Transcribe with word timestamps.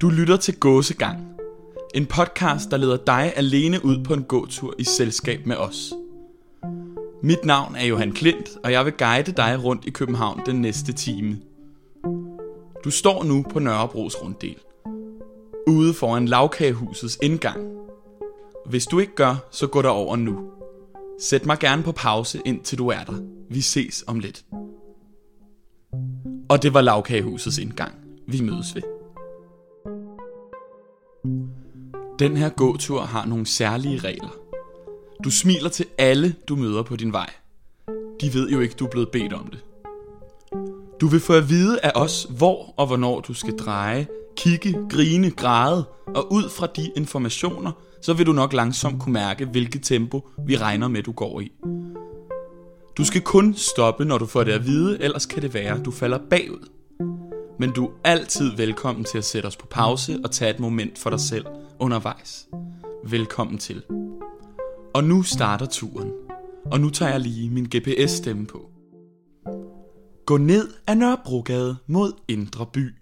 Du 0.00 0.08
lytter 0.08 0.36
til 0.36 0.60
Gåsegang. 0.60 1.18
En 1.94 2.06
podcast, 2.06 2.70
der 2.70 2.76
leder 2.76 2.96
dig 2.96 3.32
alene 3.36 3.84
ud 3.84 4.04
på 4.04 4.14
en 4.14 4.22
gåtur 4.22 4.74
i 4.78 4.84
selskab 4.84 5.46
med 5.46 5.56
os. 5.56 5.92
Mit 7.22 7.44
navn 7.44 7.76
er 7.76 7.84
Johan 7.84 8.12
Klint, 8.12 8.48
og 8.64 8.72
jeg 8.72 8.84
vil 8.84 8.92
guide 8.92 9.32
dig 9.32 9.64
rundt 9.64 9.84
i 9.84 9.90
København 9.90 10.40
den 10.46 10.60
næste 10.60 10.92
time. 10.92 11.38
Du 12.84 12.90
står 12.90 13.24
nu 13.24 13.44
på 13.50 13.58
Nørrebros 13.58 14.22
runddel. 14.22 14.56
Ude 15.66 15.94
foran 15.94 16.26
lavkagehusets 16.26 17.18
indgang. 17.22 17.60
Hvis 18.66 18.86
du 18.86 18.98
ikke 18.98 19.14
gør, 19.14 19.36
så 19.50 19.66
gå 19.66 19.82
der 19.82 19.88
over 19.88 20.16
nu. 20.16 20.50
Sæt 21.20 21.46
mig 21.46 21.58
gerne 21.58 21.82
på 21.82 21.92
pause, 21.92 22.40
indtil 22.44 22.78
du 22.78 22.88
er 22.88 23.04
der. 23.04 23.22
Vi 23.50 23.60
ses 23.60 24.04
om 24.06 24.18
lidt. 24.18 24.44
Og 26.48 26.62
det 26.62 26.74
var 26.74 26.80
lavkagehusets 26.80 27.58
indgang. 27.58 27.94
Vi 28.26 28.40
mødes 28.40 28.74
ved. 28.74 28.99
Den 32.18 32.36
her 32.36 32.48
gåtur 32.48 33.00
har 33.00 33.26
nogle 33.26 33.46
særlige 33.46 33.98
regler. 33.98 34.36
Du 35.24 35.30
smiler 35.30 35.68
til 35.68 35.86
alle, 35.98 36.34
du 36.48 36.56
møder 36.56 36.82
på 36.82 36.96
din 36.96 37.12
vej. 37.12 37.30
De 38.20 38.34
ved 38.34 38.50
jo 38.50 38.60
ikke, 38.60 38.74
du 38.74 38.84
er 38.84 38.90
blevet 38.90 39.08
bedt 39.08 39.32
om 39.32 39.46
det. 39.46 39.64
Du 41.00 41.06
vil 41.06 41.20
få 41.20 41.32
at 41.32 41.48
vide 41.48 41.80
af 41.82 41.92
os, 41.94 42.26
hvor 42.38 42.74
og 42.76 42.86
hvornår 42.86 43.20
du 43.20 43.34
skal 43.34 43.56
dreje, 43.56 44.06
kigge, 44.36 44.76
grine, 44.90 45.30
græde, 45.30 45.84
og 46.06 46.32
ud 46.32 46.48
fra 46.48 46.66
de 46.66 46.90
informationer, 46.96 47.72
så 48.02 48.12
vil 48.12 48.26
du 48.26 48.32
nok 48.32 48.52
langsomt 48.52 49.02
kunne 49.02 49.12
mærke, 49.12 49.44
hvilket 49.44 49.82
tempo 49.82 50.28
vi 50.46 50.56
regner 50.56 50.88
med, 50.88 51.02
du 51.02 51.12
går 51.12 51.40
i. 51.40 51.52
Du 52.96 53.04
skal 53.04 53.20
kun 53.20 53.54
stoppe, 53.54 54.04
når 54.04 54.18
du 54.18 54.26
får 54.26 54.44
det 54.44 54.52
at 54.52 54.66
vide, 54.66 55.02
ellers 55.02 55.26
kan 55.26 55.42
det 55.42 55.54
være, 55.54 55.78
at 55.78 55.84
du 55.84 55.90
falder 55.90 56.18
bagud. 56.30 56.68
Men 57.60 57.72
du 57.72 57.86
er 57.86 57.90
altid 58.04 58.56
velkommen 58.56 59.04
til 59.04 59.18
at 59.18 59.24
sætte 59.24 59.46
os 59.46 59.56
på 59.56 59.66
pause 59.66 60.20
og 60.24 60.30
tage 60.30 60.54
et 60.54 60.60
moment 60.60 60.98
for 60.98 61.10
dig 61.10 61.20
selv 61.20 61.46
undervejs. 61.78 62.48
Velkommen 63.04 63.58
til. 63.58 63.82
Og 64.94 65.04
nu 65.04 65.22
starter 65.22 65.66
turen. 65.66 66.12
Og 66.72 66.80
nu 66.80 66.90
tager 66.90 67.10
jeg 67.10 67.20
lige 67.20 67.50
min 67.50 67.64
GPS-stemme 67.64 68.46
på. 68.46 68.70
Gå 70.26 70.36
ned 70.36 70.68
ad 70.86 70.94
Nørrebrogade 70.94 71.76
mod 71.86 72.12
Indre 72.28 72.66
By. 72.66 72.94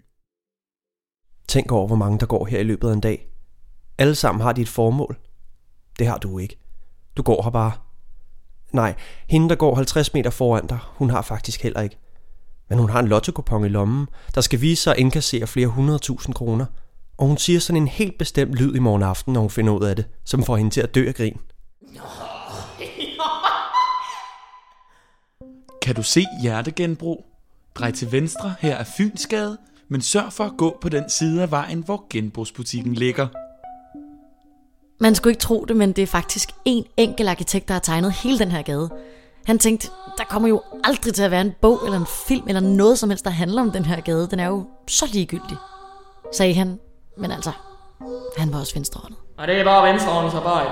Tænk 1.47 1.71
over, 1.71 1.87
hvor 1.87 1.95
mange 1.95 2.19
der 2.19 2.25
går 2.25 2.45
her 2.45 2.59
i 2.59 2.63
løbet 2.63 2.89
af 2.89 2.93
en 2.93 3.01
dag. 3.01 3.27
Alle 3.97 4.15
sammen 4.15 4.41
har 4.41 4.53
dit 4.53 4.69
formål. 4.69 5.17
Det 5.99 6.07
har 6.07 6.17
du 6.17 6.39
ikke. 6.39 6.57
Du 7.17 7.21
går 7.21 7.43
her 7.43 7.49
bare. 7.51 7.71
Nej, 8.71 8.95
hende 9.29 9.49
der 9.49 9.55
går 9.55 9.75
50 9.75 10.13
meter 10.13 10.29
foran 10.29 10.67
dig, 10.67 10.79
hun 10.83 11.09
har 11.09 11.21
faktisk 11.21 11.63
heller 11.63 11.81
ikke. 11.81 11.97
Men 12.69 12.79
hun 12.79 12.89
har 12.89 12.99
en 12.99 13.07
lottokupon 13.07 13.65
i 13.65 13.69
lommen, 13.69 14.07
der 14.35 14.41
skal 14.41 14.61
vise 14.61 14.83
sig 14.83 14.93
at 14.93 14.99
indkassere 14.99 15.47
flere 15.47 15.67
hundredtusind 15.67 16.35
kroner. 16.35 16.65
Og 17.17 17.27
hun 17.27 17.37
siger 17.37 17.59
sådan 17.59 17.81
en 17.81 17.87
helt 17.87 18.17
bestemt 18.17 18.53
lyd 18.53 18.75
i 18.75 18.79
morgen 18.79 19.03
aften, 19.03 19.33
når 19.33 19.41
hun 19.41 19.49
finder 19.49 19.73
ud 19.73 19.83
af 19.83 19.95
det, 19.95 20.05
som 20.25 20.43
får 20.43 20.57
hende 20.57 20.71
til 20.71 20.81
at 20.81 20.95
dø 20.95 21.07
af 21.07 21.15
grin. 21.15 21.37
Kan 25.81 25.95
du 25.95 26.03
se 26.03 26.25
hjertegenbrug? 26.41 27.25
Drej 27.75 27.91
til 27.91 28.11
venstre, 28.11 28.53
her 28.59 28.75
er 28.75 28.83
Fynsgade, 28.97 29.57
men 29.87 30.01
sørg 30.01 30.33
for 30.33 30.43
at 30.43 30.51
gå 30.57 30.77
på 30.81 30.89
den 30.89 31.09
side 31.09 31.41
af 31.41 31.51
vejen, 31.51 31.83
hvor 31.83 32.05
genbrugsbutikken 32.09 32.93
ligger. 32.93 33.27
Man 35.01 35.15
skulle 35.15 35.31
ikke 35.31 35.41
tro 35.41 35.65
det, 35.65 35.75
men 35.75 35.91
det 35.91 36.01
er 36.01 36.07
faktisk 36.07 36.49
en 36.65 36.85
enkelt 36.97 37.29
arkitekt, 37.29 37.67
der 37.67 37.73
har 37.73 37.81
tegnet 37.81 38.13
hele 38.13 38.39
den 38.39 38.51
her 38.51 38.61
gade. 38.61 38.89
Han 39.45 39.59
tænkte, 39.59 39.87
der 40.17 40.23
kommer 40.23 40.49
jo 40.49 40.61
aldrig 40.83 41.13
til 41.13 41.23
at 41.23 41.31
være 41.31 41.41
en 41.41 41.53
bog 41.61 41.79
eller 41.85 41.99
en 41.99 42.05
film 42.27 42.47
eller 42.47 42.61
noget 42.61 42.99
som 42.99 43.09
helst, 43.09 43.25
der 43.25 43.31
handler 43.31 43.61
om 43.61 43.71
den 43.71 43.85
her 43.85 44.01
gade. 44.01 44.27
Den 44.31 44.39
er 44.39 44.47
jo 44.47 44.65
så 44.87 45.05
ligegyldig, 45.13 45.57
sagde 46.33 46.53
han. 46.53 46.79
Men 47.17 47.31
altså, 47.31 47.51
han 48.37 48.53
var 48.53 48.59
også 48.59 48.73
venstrehåndet. 48.75 49.19
Og 49.37 49.47
det 49.47 49.59
er 49.59 49.63
bare 49.63 49.91
venstrehåndens 49.91 50.33
arbejde. 50.35 50.69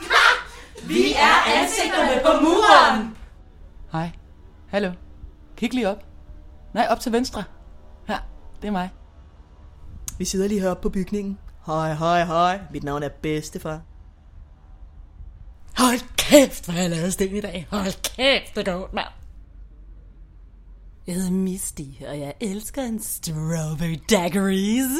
Vi 0.88 1.12
er 1.12 1.60
ansigterne 1.60 2.20
på 2.24 2.44
muren! 2.44 3.16
Hej. 3.92 4.10
Hallo. 4.68 4.92
Kig 5.56 5.74
lige 5.74 5.88
op. 5.88 6.04
Nej, 6.74 6.86
op 6.90 7.00
til 7.00 7.12
venstre. 7.12 7.44
Her, 8.06 8.18
det 8.62 8.68
er 8.68 8.72
mig. 8.72 8.90
Vi 10.18 10.24
sidder 10.24 10.48
lige 10.48 10.60
heroppe 10.60 10.82
på 10.82 10.88
bygningen. 10.88 11.38
Hej, 11.66 11.94
hej, 11.94 12.24
hej. 12.24 12.60
Mit 12.72 12.84
navn 12.84 13.02
er 13.02 13.08
Bedstefar. 13.08 13.80
Hold 15.78 16.16
kæft, 16.16 16.64
hvor 16.64 16.72
har 16.72 16.80
jeg 16.80 16.90
lavet 16.90 17.12
sten 17.12 17.36
i 17.36 17.40
dag. 17.40 17.66
Hold 17.70 18.02
kæft, 18.16 18.56
det 18.56 18.64
går 18.64 18.90
mand. 18.92 19.06
Jeg 21.06 21.14
hedder 21.14 21.30
Misty, 21.30 21.82
og 22.08 22.20
jeg 22.20 22.34
elsker 22.40 22.82
en 22.82 23.02
strawberry 23.02 24.00
daiquiris. 24.10 24.90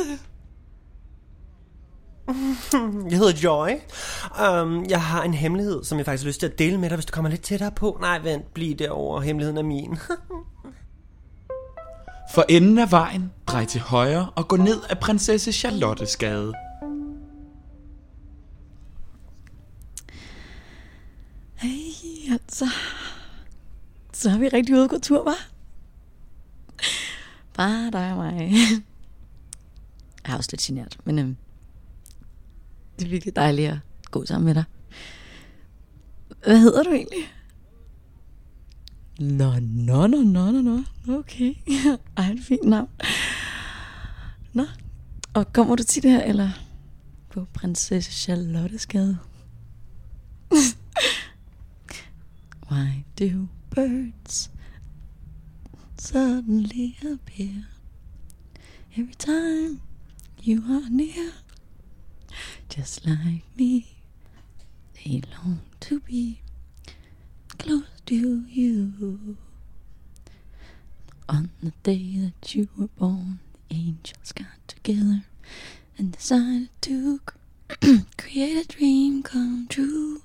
Jeg 3.10 3.19
hedder 3.19 3.41
Joy. 3.42 3.70
Um, 4.47 4.84
jeg 4.88 5.03
har 5.03 5.22
en 5.22 5.34
hemmelighed, 5.34 5.84
som 5.84 5.98
jeg 5.98 6.06
faktisk 6.06 6.25
har 6.25 6.28
lyst 6.28 6.41
til 6.41 6.47
at 6.47 6.59
dele 6.59 6.78
med 6.78 6.88
dig, 6.88 6.97
hvis 6.97 7.06
du 7.06 7.12
kommer 7.12 7.30
lidt 7.30 7.42
tættere 7.42 7.70
på. 7.70 7.98
Nej, 8.00 8.19
vent, 8.19 8.54
bliv 8.54 8.75
derovre. 8.75 9.22
Hemmeligheden 9.22 9.59
er 9.59 9.62
min. 9.62 9.98
For 12.34 12.44
enden 12.48 12.78
af 12.78 12.91
vejen, 12.91 13.32
drej 13.47 13.64
til 13.64 13.80
højre 13.80 14.30
og 14.36 14.48
gå 14.48 14.56
ned 14.56 14.80
ad 14.91 14.97
prinsesse 14.97 15.53
Charlottes 15.53 16.16
gade. 16.16 16.53
Altså. 22.30 22.66
Så 24.12 24.30
har 24.30 24.38
vi 24.38 24.48
rigtig 24.48 24.74
ude 24.74 24.88
gå 24.88 24.98
tur, 24.98 25.24
var? 25.24 25.48
Bare 27.54 27.91
dig 27.91 28.10
og 28.10 28.16
mig. 28.16 28.50
Jeg 30.24 30.32
er 30.32 30.36
også 30.36 30.50
lidt 30.52 30.60
genert, 30.60 30.98
men 31.04 31.18
øhm, 31.18 31.36
det 32.98 33.04
er 33.04 33.10
virkelig 33.10 33.36
dejligt 33.36 33.70
at 33.70 33.78
gå 34.10 34.24
sammen 34.26 34.46
med 34.46 34.54
dig. 34.54 34.64
Hvad 36.44 36.58
hedder 36.58 36.82
du 36.82 36.91
egentlig? 36.91 37.32
Nå, 39.18 39.52
nå, 39.60 40.06
nå, 40.06 40.22
nå, 40.22 40.50
nå, 40.50 40.60
nå. 40.60 40.82
Okay. 41.08 41.54
Ej, 42.16 42.30
et 42.30 42.41
fint 42.42 42.64
navn. 42.68 42.88
Nå, 44.52 44.64
og 45.34 45.52
kommer 45.52 45.76
du 45.76 45.82
til 45.82 46.02
det 46.02 46.10
her, 46.10 46.22
eller 46.22 46.50
på 47.30 47.47
prinsesse 47.54 48.12
Charlottes 48.12 48.86
gade? 48.86 49.18
Why 52.70 53.04
do 53.16 53.48
birds 53.70 54.48
suddenly 55.98 56.97
appear 57.04 57.64
every 58.97 59.14
time 59.14 59.81
you 60.41 60.62
are 60.69 60.88
near? 60.88 61.32
Just 62.69 63.04
like 63.04 63.42
me, 63.56 63.97
they 64.94 65.22
long 65.32 65.62
to 65.80 65.98
be 65.98 66.42
close 67.59 67.88
to 68.06 68.44
you. 68.47 69.36
On 71.28 71.50
the 71.60 71.72
day 71.82 72.16
that 72.19 72.54
you 72.54 72.69
were 72.78 72.86
born, 72.88 73.41
the 73.69 73.75
angels 73.76 74.30
got 74.32 74.69
together 74.69 75.25
and 75.98 76.12
decided 76.12 76.69
to 76.82 77.20
create 78.16 78.64
a 78.64 78.69
dream 78.69 79.25
come 79.25 79.66
true. 79.69 80.22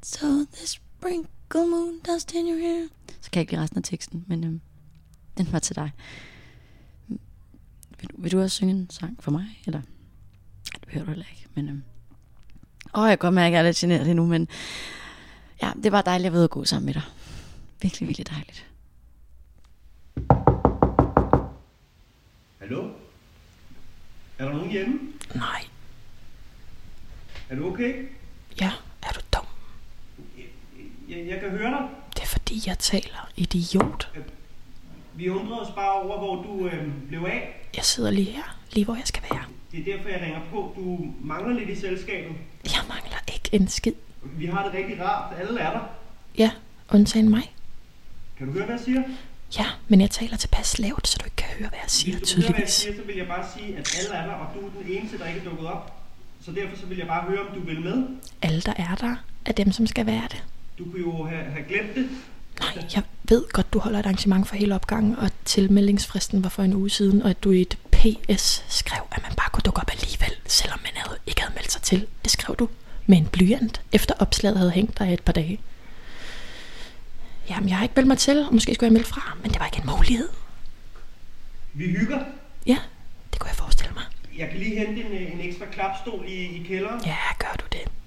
So 0.00 0.44
this 0.44 0.78
sprinkle 1.02 1.66
moon 1.70 2.00
dust 2.00 2.32
in 2.34 2.46
your 2.48 2.58
hair. 2.58 2.88
Så 3.20 3.30
kan 3.30 3.38
jeg 3.38 3.40
ikke 3.40 3.52
lide 3.52 3.62
resten 3.62 3.78
af 3.78 3.84
teksten, 3.84 4.24
men 4.28 4.44
øhm, 4.44 4.60
den 5.38 5.52
var 5.52 5.58
til 5.58 5.76
dig. 5.76 5.90
Vil 8.00 8.08
du, 8.10 8.22
vil 8.22 8.32
du 8.32 8.40
også 8.42 8.56
synge 8.56 8.72
en 8.72 8.90
sang 8.90 9.16
for 9.22 9.30
mig? 9.30 9.62
Eller? 9.66 9.80
Det 10.74 10.80
behøver 10.86 11.04
du 11.04 11.10
heller 11.10 11.26
ikke, 11.30 11.46
men... 11.54 11.68
Øhm. 11.68 11.82
Åh, 12.94 13.08
jeg 13.08 13.18
kan 13.18 13.18
godt 13.18 13.34
mærke, 13.34 13.46
at 13.46 13.52
jeg 13.52 13.58
er 13.58 13.62
lidt 13.64 13.76
generet 13.76 14.10
endnu, 14.10 14.26
men... 14.26 14.48
Ja, 15.62 15.72
det 15.82 15.92
var 15.92 16.02
dejligt 16.02 16.26
at 16.26 16.32
være 16.32 16.42
og 16.42 16.50
gå 16.50 16.64
sammen 16.64 16.86
med 16.86 16.94
dig. 16.94 17.02
Virkelig, 17.82 18.08
virkelig 18.08 18.26
dejligt. 18.28 18.66
Hallo? 22.58 22.90
Er 24.38 24.44
der 24.44 24.52
nogen 24.52 24.70
hjemme? 24.70 25.00
Nej, 25.34 25.64
Er 27.50 27.56
du 27.56 27.72
okay? 27.72 28.08
ja, 28.60 28.72
er 29.02 29.12
du 29.12 29.20
dum? 29.34 29.44
Jeg, 31.16 31.26
jeg 31.28 31.40
kan 31.40 31.50
høre 31.50 31.70
dig. 31.70 31.88
Det 32.14 32.22
er 32.22 32.26
fordi, 32.26 32.62
jeg 32.66 32.78
taler 32.78 33.30
idiot. 33.36 34.10
Vi 35.14 35.28
undrer 35.28 35.56
os 35.56 35.70
bare 35.74 35.92
over, 35.92 36.18
hvor 36.18 36.42
du 36.42 36.66
øh, 36.68 36.88
blev 37.08 37.24
af. 37.24 37.68
Jeg 37.76 37.84
sidder 37.84 38.10
lige 38.10 38.30
her, 38.30 38.56
lige 38.72 38.84
hvor 38.84 38.94
jeg 38.94 39.06
skal 39.06 39.22
være. 39.30 39.44
Det 39.72 39.80
er 39.80 39.96
derfor, 39.96 40.08
jeg 40.08 40.20
ringer 40.20 40.40
på. 40.50 40.72
Du 40.76 40.98
mangler 41.26 41.58
lidt 41.58 41.70
i 41.70 41.80
selskabet. 41.80 42.36
Jeg 42.64 42.82
mangler 42.88 43.18
ikke 43.34 43.48
en 43.52 43.68
skid. 43.68 43.92
Vi 44.22 44.46
har 44.46 44.64
det 44.64 44.74
rigtig 44.74 45.00
rart. 45.00 45.38
Alle 45.40 45.60
er 45.60 45.70
der. 45.70 45.80
Ja, 46.38 46.50
undtagen 46.92 47.28
mig. 47.28 47.54
Kan 48.38 48.46
du 48.46 48.52
høre, 48.52 48.64
hvad 48.66 48.74
jeg 48.76 48.84
siger? 48.84 49.02
Ja, 49.58 49.66
men 49.88 50.00
jeg 50.00 50.10
taler 50.10 50.36
tilpas 50.36 50.78
lavt, 50.78 51.08
så 51.08 51.18
du 51.20 51.24
ikke 51.24 51.36
kan 51.36 51.48
høre, 51.58 51.68
hvad 51.68 51.78
jeg 51.82 51.90
siger 51.90 52.18
Hvis 52.18 52.28
du 52.30 52.40
hører, 52.40 52.50
hvad 52.50 52.60
jeg 52.60 52.68
tydeligvis. 52.68 52.74
siger, 52.74 52.96
så 52.96 53.02
vil 53.02 53.16
jeg 53.16 53.26
bare 53.26 53.46
sige, 53.56 53.76
at 53.76 53.96
alle 53.98 54.14
er 54.14 54.26
der, 54.26 54.32
og 54.34 54.46
du 54.54 54.66
er 54.66 54.70
den 54.82 54.92
eneste, 54.96 55.18
der 55.18 55.28
ikke 55.28 55.40
er 55.40 55.44
dukket 55.44 55.66
op. 55.66 55.98
Så 56.44 56.52
derfor 56.52 56.76
så 56.76 56.86
vil 56.86 56.98
jeg 56.98 57.06
bare 57.06 57.22
høre, 57.22 57.40
om 57.40 57.54
du 57.54 57.60
vil 57.60 57.80
med. 57.80 58.04
Alle, 58.42 58.60
der 58.60 58.72
er 58.76 58.94
der, 58.94 59.16
er 59.46 59.52
dem, 59.52 59.72
som 59.72 59.86
skal 59.86 60.06
være 60.06 60.28
det. 60.30 60.44
Du 60.84 60.90
kunne 60.90 61.00
jo 61.00 61.24
have, 61.24 61.44
have 61.44 61.64
glemt 61.68 61.94
det. 61.94 62.08
Nej, 62.60 62.84
jeg 62.94 63.02
ved 63.28 63.44
godt, 63.52 63.72
du 63.72 63.78
holder 63.78 63.98
et 63.98 64.06
arrangement 64.06 64.48
for 64.48 64.56
hele 64.56 64.74
opgangen, 64.74 65.16
og 65.16 65.30
tilmeldingsfristen 65.44 66.42
var 66.42 66.48
for 66.48 66.62
en 66.62 66.74
uge 66.74 66.90
siden, 66.90 67.22
og 67.22 67.30
at 67.30 67.44
du 67.44 67.50
i 67.50 67.60
et 67.60 67.78
PS 67.92 68.64
skrev, 68.68 69.02
at 69.12 69.22
man 69.22 69.32
bare 69.36 69.50
kunne 69.52 69.62
dukke 69.62 69.80
op 69.80 69.90
alligevel, 69.90 70.32
selvom 70.46 70.78
man 70.82 70.92
havde, 70.94 71.18
ikke 71.26 71.40
havde 71.40 71.54
meldt 71.54 71.72
sig 71.72 71.82
til. 71.82 72.06
Det 72.22 72.30
skrev 72.30 72.56
du 72.56 72.68
med 73.06 73.18
en 73.18 73.26
blyant, 73.26 73.80
efter 73.92 74.14
opslaget 74.18 74.58
havde 74.58 74.70
hængt 74.70 74.98
der 74.98 75.04
i 75.04 75.12
et 75.12 75.22
par 75.22 75.32
dage. 75.32 75.60
Jamen, 77.50 77.68
jeg 77.68 77.76
har 77.76 77.82
ikke 77.82 77.94
meldt 77.96 78.08
mig 78.08 78.18
til, 78.18 78.46
og 78.46 78.54
måske 78.54 78.74
skulle 78.74 78.86
jeg 78.88 78.92
melde 78.92 79.08
fra, 79.08 79.36
men 79.42 79.50
det 79.50 79.60
var 79.60 79.66
ikke 79.66 79.78
en 79.78 79.90
mulighed. 79.96 80.28
Vi 81.74 81.84
hygger. 81.84 82.18
Ja, 82.66 82.78
det 83.32 83.40
kunne 83.40 83.48
jeg 83.48 83.56
forestille 83.56 83.92
mig. 83.94 84.04
Jeg 84.38 84.48
kan 84.48 84.58
lige 84.58 84.78
hente 84.78 85.02
en, 85.02 85.32
en 85.32 85.40
ekstra 85.40 85.66
klapstol 85.72 86.24
i, 86.28 86.32
i 86.32 86.64
kælderen. 86.68 87.00
Ja, 87.06 87.16
gør 87.38 87.54
du 87.60 87.64
det. 87.72 88.01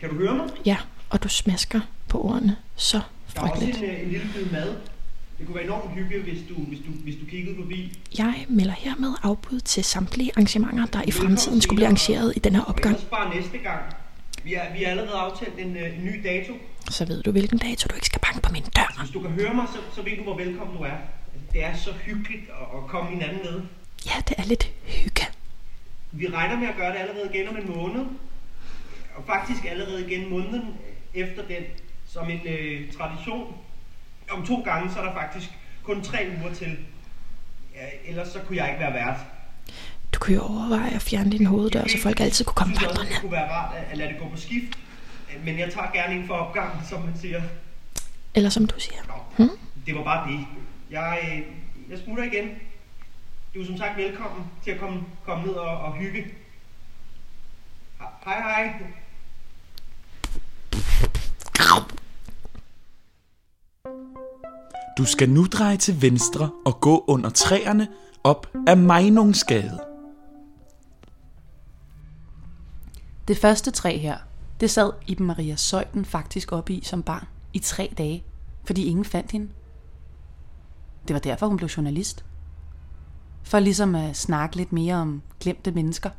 Kan 0.00 0.08
du 0.08 0.14
høre 0.14 0.34
mig? 0.34 0.48
Ja, 0.66 0.76
og 1.10 1.22
du 1.22 1.28
smasker 1.28 1.80
på 2.08 2.20
ordene 2.24 2.56
så 2.76 3.00
Der 3.34 3.40
er 3.40 3.44
også 3.50 3.64
frygteligt. 3.64 3.78
en, 3.90 3.96
øh, 3.96 4.02
en 4.02 4.08
lille 4.08 4.26
bid 4.34 4.44
mad. 4.52 4.76
Det 5.38 5.46
kunne 5.46 5.54
være 5.54 5.64
enormt 5.64 5.90
hyggeligt, 5.94 6.22
hvis 6.22 6.38
du, 6.48 6.54
hvis 6.54 6.78
du, 6.78 6.90
hvis 7.04 7.14
du 7.20 7.24
kiggede 7.26 7.56
forbi. 7.56 7.98
Jeg 8.18 8.46
melder 8.48 8.74
hermed 8.78 9.14
afbud 9.22 9.60
til 9.60 9.84
samtlige 9.84 10.30
arrangementer, 10.36 10.86
der 10.86 11.02
i 11.02 11.10
fremtiden 11.10 11.60
skulle 11.60 11.76
blive 11.76 11.86
arrangeret 11.86 12.32
i 12.36 12.38
den 12.38 12.54
her 12.54 12.62
Og 12.62 12.68
opgang. 12.68 12.94
ellers 12.94 13.08
bare 13.10 13.34
næste 13.34 13.58
gang. 13.58 13.82
Vi 14.44 14.54
er, 14.54 14.72
vi 14.72 14.84
er 14.84 14.88
allerede 14.90 15.12
aftalt 15.12 15.58
en, 15.58 15.76
øh, 15.76 15.98
en 15.98 16.04
ny 16.04 16.20
dato. 16.24 16.52
Så 16.90 17.04
ved 17.06 17.22
du, 17.22 17.30
hvilken 17.30 17.58
dato 17.58 17.86
du 17.90 17.94
ikke 17.94 18.06
skal 18.06 18.20
banke 18.20 18.40
på 18.42 18.52
min 18.52 18.62
dør. 18.62 18.96
Hvis 19.02 19.10
du 19.12 19.20
kan 19.20 19.30
høre 19.30 19.54
mig, 19.54 19.66
så, 19.74 19.78
så 19.96 20.02
ved 20.02 20.16
du, 20.16 20.22
hvor 20.22 20.36
velkommen 20.36 20.76
du 20.76 20.82
er. 20.82 20.96
Det 21.52 21.64
er 21.64 21.76
så 21.76 21.92
hyggeligt 21.92 22.42
at, 22.42 22.78
at 22.78 22.86
komme 22.88 23.10
hinanden 23.10 23.38
med. 23.44 23.60
Ja, 24.06 24.12
det 24.28 24.34
er 24.38 24.44
lidt 24.44 24.70
hygge. 24.84 25.26
Vi 26.12 26.26
regner 26.26 26.56
med 26.60 26.68
at 26.68 26.76
gøre 26.76 26.92
det 26.92 26.98
allerede 26.98 27.30
igen 27.34 27.48
om 27.48 27.56
en 27.56 27.76
måned. 27.76 28.04
Og 29.16 29.24
faktisk 29.26 29.64
allerede 29.64 30.06
igen 30.06 30.30
måneden 30.30 30.76
efter 31.14 31.42
den, 31.42 31.62
som 32.06 32.30
en 32.30 32.40
øh, 32.46 32.92
tradition. 32.92 33.54
Om 34.30 34.46
to 34.46 34.60
gange, 34.60 34.92
så 34.92 35.00
er 35.00 35.04
der 35.04 35.12
faktisk 35.14 35.50
kun 35.82 36.02
tre 36.02 36.30
uger 36.40 36.54
til. 36.54 36.78
Ja, 37.74 38.10
ellers 38.10 38.28
så 38.28 38.38
kunne 38.46 38.56
jeg 38.56 38.68
ikke 38.68 38.80
være 38.80 38.94
vært. 38.94 39.16
Du 40.14 40.18
kan 40.18 40.34
jo 40.34 40.40
overveje 40.42 40.94
at 40.94 41.02
fjerne 41.02 41.32
din 41.32 41.46
hoveddør, 41.46 41.86
så 41.86 41.98
folk 41.98 42.20
altid 42.20 42.44
kunne 42.44 42.54
komme 42.54 42.74
vandrende. 42.74 43.10
det 43.12 43.20
kunne 43.20 43.32
være 43.32 43.50
rart 43.50 43.74
at, 43.90 43.98
lade 43.98 44.08
det 44.08 44.18
gå 44.18 44.28
på 44.28 44.36
skift. 44.36 44.78
Men 45.44 45.58
jeg 45.58 45.72
tager 45.72 45.90
gerne 45.92 46.14
en 46.14 46.26
for 46.26 46.34
opgangen, 46.34 46.86
som 46.88 47.02
man 47.02 47.18
siger. 47.20 47.42
Eller 48.34 48.50
som 48.50 48.66
du 48.66 48.80
siger. 48.80 48.98
Nå, 49.38 49.44
det 49.86 49.94
var 49.94 50.04
bare 50.04 50.30
det. 50.30 50.46
Jeg, 50.90 51.18
øh, 51.22 51.42
jeg 51.90 51.98
smutter 52.04 52.24
igen. 52.24 52.50
Du 53.54 53.60
er 53.62 53.66
som 53.66 53.76
sagt 53.76 53.96
velkommen 53.96 54.44
til 54.64 54.70
at 54.70 54.78
komme, 54.78 55.02
komme 55.24 55.46
ned 55.46 55.52
og, 55.52 55.78
og 55.78 55.92
hygge. 55.92 56.24
Hej 58.24 58.40
hej. 58.40 58.82
Du 64.98 65.04
skal 65.04 65.30
nu 65.30 65.46
dreje 65.46 65.76
til 65.76 66.02
venstre 66.02 66.50
og 66.66 66.80
gå 66.80 67.04
under 67.08 67.30
træerne 67.30 67.88
op 68.24 68.46
ad 68.66 68.76
Mejnungsgade. 68.76 69.80
Det 73.28 73.38
første 73.38 73.70
træ 73.70 73.96
her, 73.96 74.18
det 74.60 74.70
sad 74.70 74.92
Iben 75.06 75.26
Maria 75.26 75.56
Søjden 75.56 76.04
faktisk 76.04 76.52
op 76.52 76.70
i 76.70 76.80
som 76.84 77.02
barn 77.02 77.26
i 77.52 77.58
tre 77.58 77.92
dage, 77.98 78.24
fordi 78.64 78.84
ingen 78.84 79.04
fandt 79.04 79.32
hende. 79.32 79.48
Det 81.08 81.14
var 81.14 81.20
derfor, 81.20 81.46
hun 81.46 81.56
blev 81.56 81.68
journalist. 81.68 82.24
For 83.42 83.58
ligesom 83.58 83.94
at 83.94 84.16
snakke 84.16 84.56
lidt 84.56 84.72
mere 84.72 84.94
om 84.94 85.22
glemte 85.40 85.70
mennesker. 85.70 86.10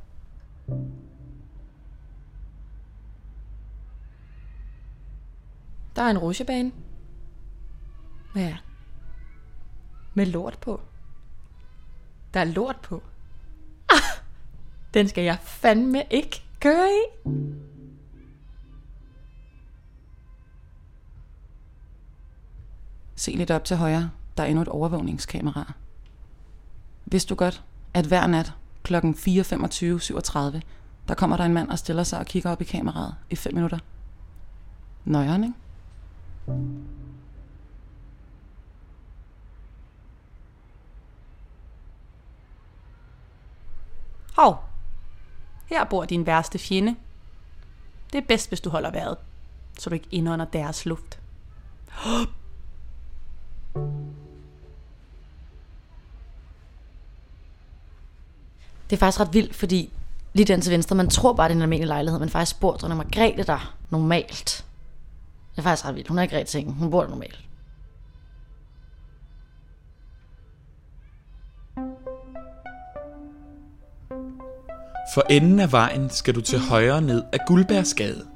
Der 5.96 6.02
er 6.02 6.10
en 6.10 6.18
rutsjebane. 6.18 6.72
Ja. 8.36 8.58
Med 10.14 10.26
lort 10.26 10.58
på. 10.62 10.82
Der 12.34 12.40
er 12.40 12.46
lort 12.46 12.80
på. 12.84 13.04
Ah, 13.90 14.24
den 14.94 15.08
skal 15.08 15.24
jeg 15.24 15.38
fandme 15.42 16.04
ikke 16.10 16.44
køre 16.60 16.90
i. 16.90 17.30
Se 23.16 23.32
lidt 23.32 23.52
op 23.52 23.66
til 23.66 23.78
højre, 23.78 24.12
der 24.38 24.44
er 24.44 24.48
endnu 24.48 24.62
et 24.62 24.68
overvågningskamera. 24.68 25.74
Vidste 27.06 27.30
du 27.30 27.36
godt, 27.36 27.64
at 27.94 28.06
hver 28.06 28.28
nat 28.28 28.54
kl. 28.84 28.96
4.25.37, 28.96 29.02
der 31.08 31.14
kommer 31.16 31.38
der 31.38 31.44
en 31.44 31.54
mand 31.54 31.70
og 31.70 31.80
stiller 31.80 32.04
sig 32.04 32.20
og 32.20 32.26
kigger 32.26 32.52
op 32.52 32.62
i 32.62 32.64
kameraet 32.64 33.16
i 33.30 33.36
5 33.36 33.54
minutter? 33.54 33.80
Nøjeren, 35.06 35.44
ikke? 35.44 35.56
Hov, 44.36 44.64
her 45.66 45.84
bor 45.84 46.06
din 46.06 46.26
værste 46.26 46.60
fjende. 46.60 46.96
Det 48.14 48.18
er 48.18 48.28
bedst, 48.28 48.48
hvis 48.48 48.62
du 48.62 48.70
holder 48.70 48.92
vejret, 48.92 49.18
så 49.80 49.90
du 49.90 49.94
ikke 49.94 50.08
indånder 50.12 50.46
deres 50.46 50.86
luft. 50.86 51.20
Det 58.90 58.98
er 58.98 59.00
faktisk 59.00 59.20
ret 59.20 59.34
vildt, 59.34 59.56
fordi 59.56 59.94
lige 60.34 60.46
den 60.46 60.62
til 60.62 60.72
venstre, 60.72 60.96
man 60.96 61.10
tror 61.10 61.34
bare, 61.34 61.50
det 61.50 61.54
er 61.54 61.56
en 61.56 61.62
almindelig 61.62 61.88
lejlighed, 61.88 62.20
men 62.20 62.30
faktisk 62.30 62.60
bor 62.60 62.78
dronning 62.78 62.98
Margrethe 62.98 63.44
der 63.44 63.76
normalt. 63.90 64.66
Det 65.52 65.58
er 65.58 65.62
faktisk 65.62 65.86
ret 65.86 65.96
vildt. 65.96 66.08
Hun 66.08 66.18
er 66.18 66.24
ikke 66.24 66.38
rigtig 66.38 66.52
ting. 66.52 66.74
Hun 66.74 66.92
bor 66.92 67.02
der 67.02 67.10
normalt. 67.10 67.40
For 75.14 75.26
enden 75.30 75.60
af 75.60 75.72
vejen 75.72 76.10
skal 76.10 76.36
du 76.36 76.42
til 76.42 76.60
højre 76.60 77.02
ned 77.02 77.24
af 77.34 77.40
Guldbærsgade. 77.48 78.28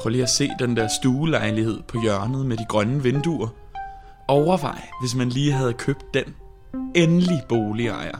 Prøv 0.00 0.10
lige 0.10 0.22
at 0.22 0.30
se 0.30 0.50
den 0.58 0.76
der 0.76 0.88
stuelejlighed 1.00 1.82
på 1.88 2.00
hjørnet 2.02 2.46
med 2.46 2.56
de 2.56 2.64
grønne 2.68 3.02
vinduer. 3.02 3.48
Overvej, 4.28 4.88
hvis 5.00 5.14
man 5.14 5.28
lige 5.28 5.52
havde 5.52 5.72
købt 5.72 6.14
den. 6.14 6.34
Endelig 6.94 7.42
boligejer. 7.48 8.18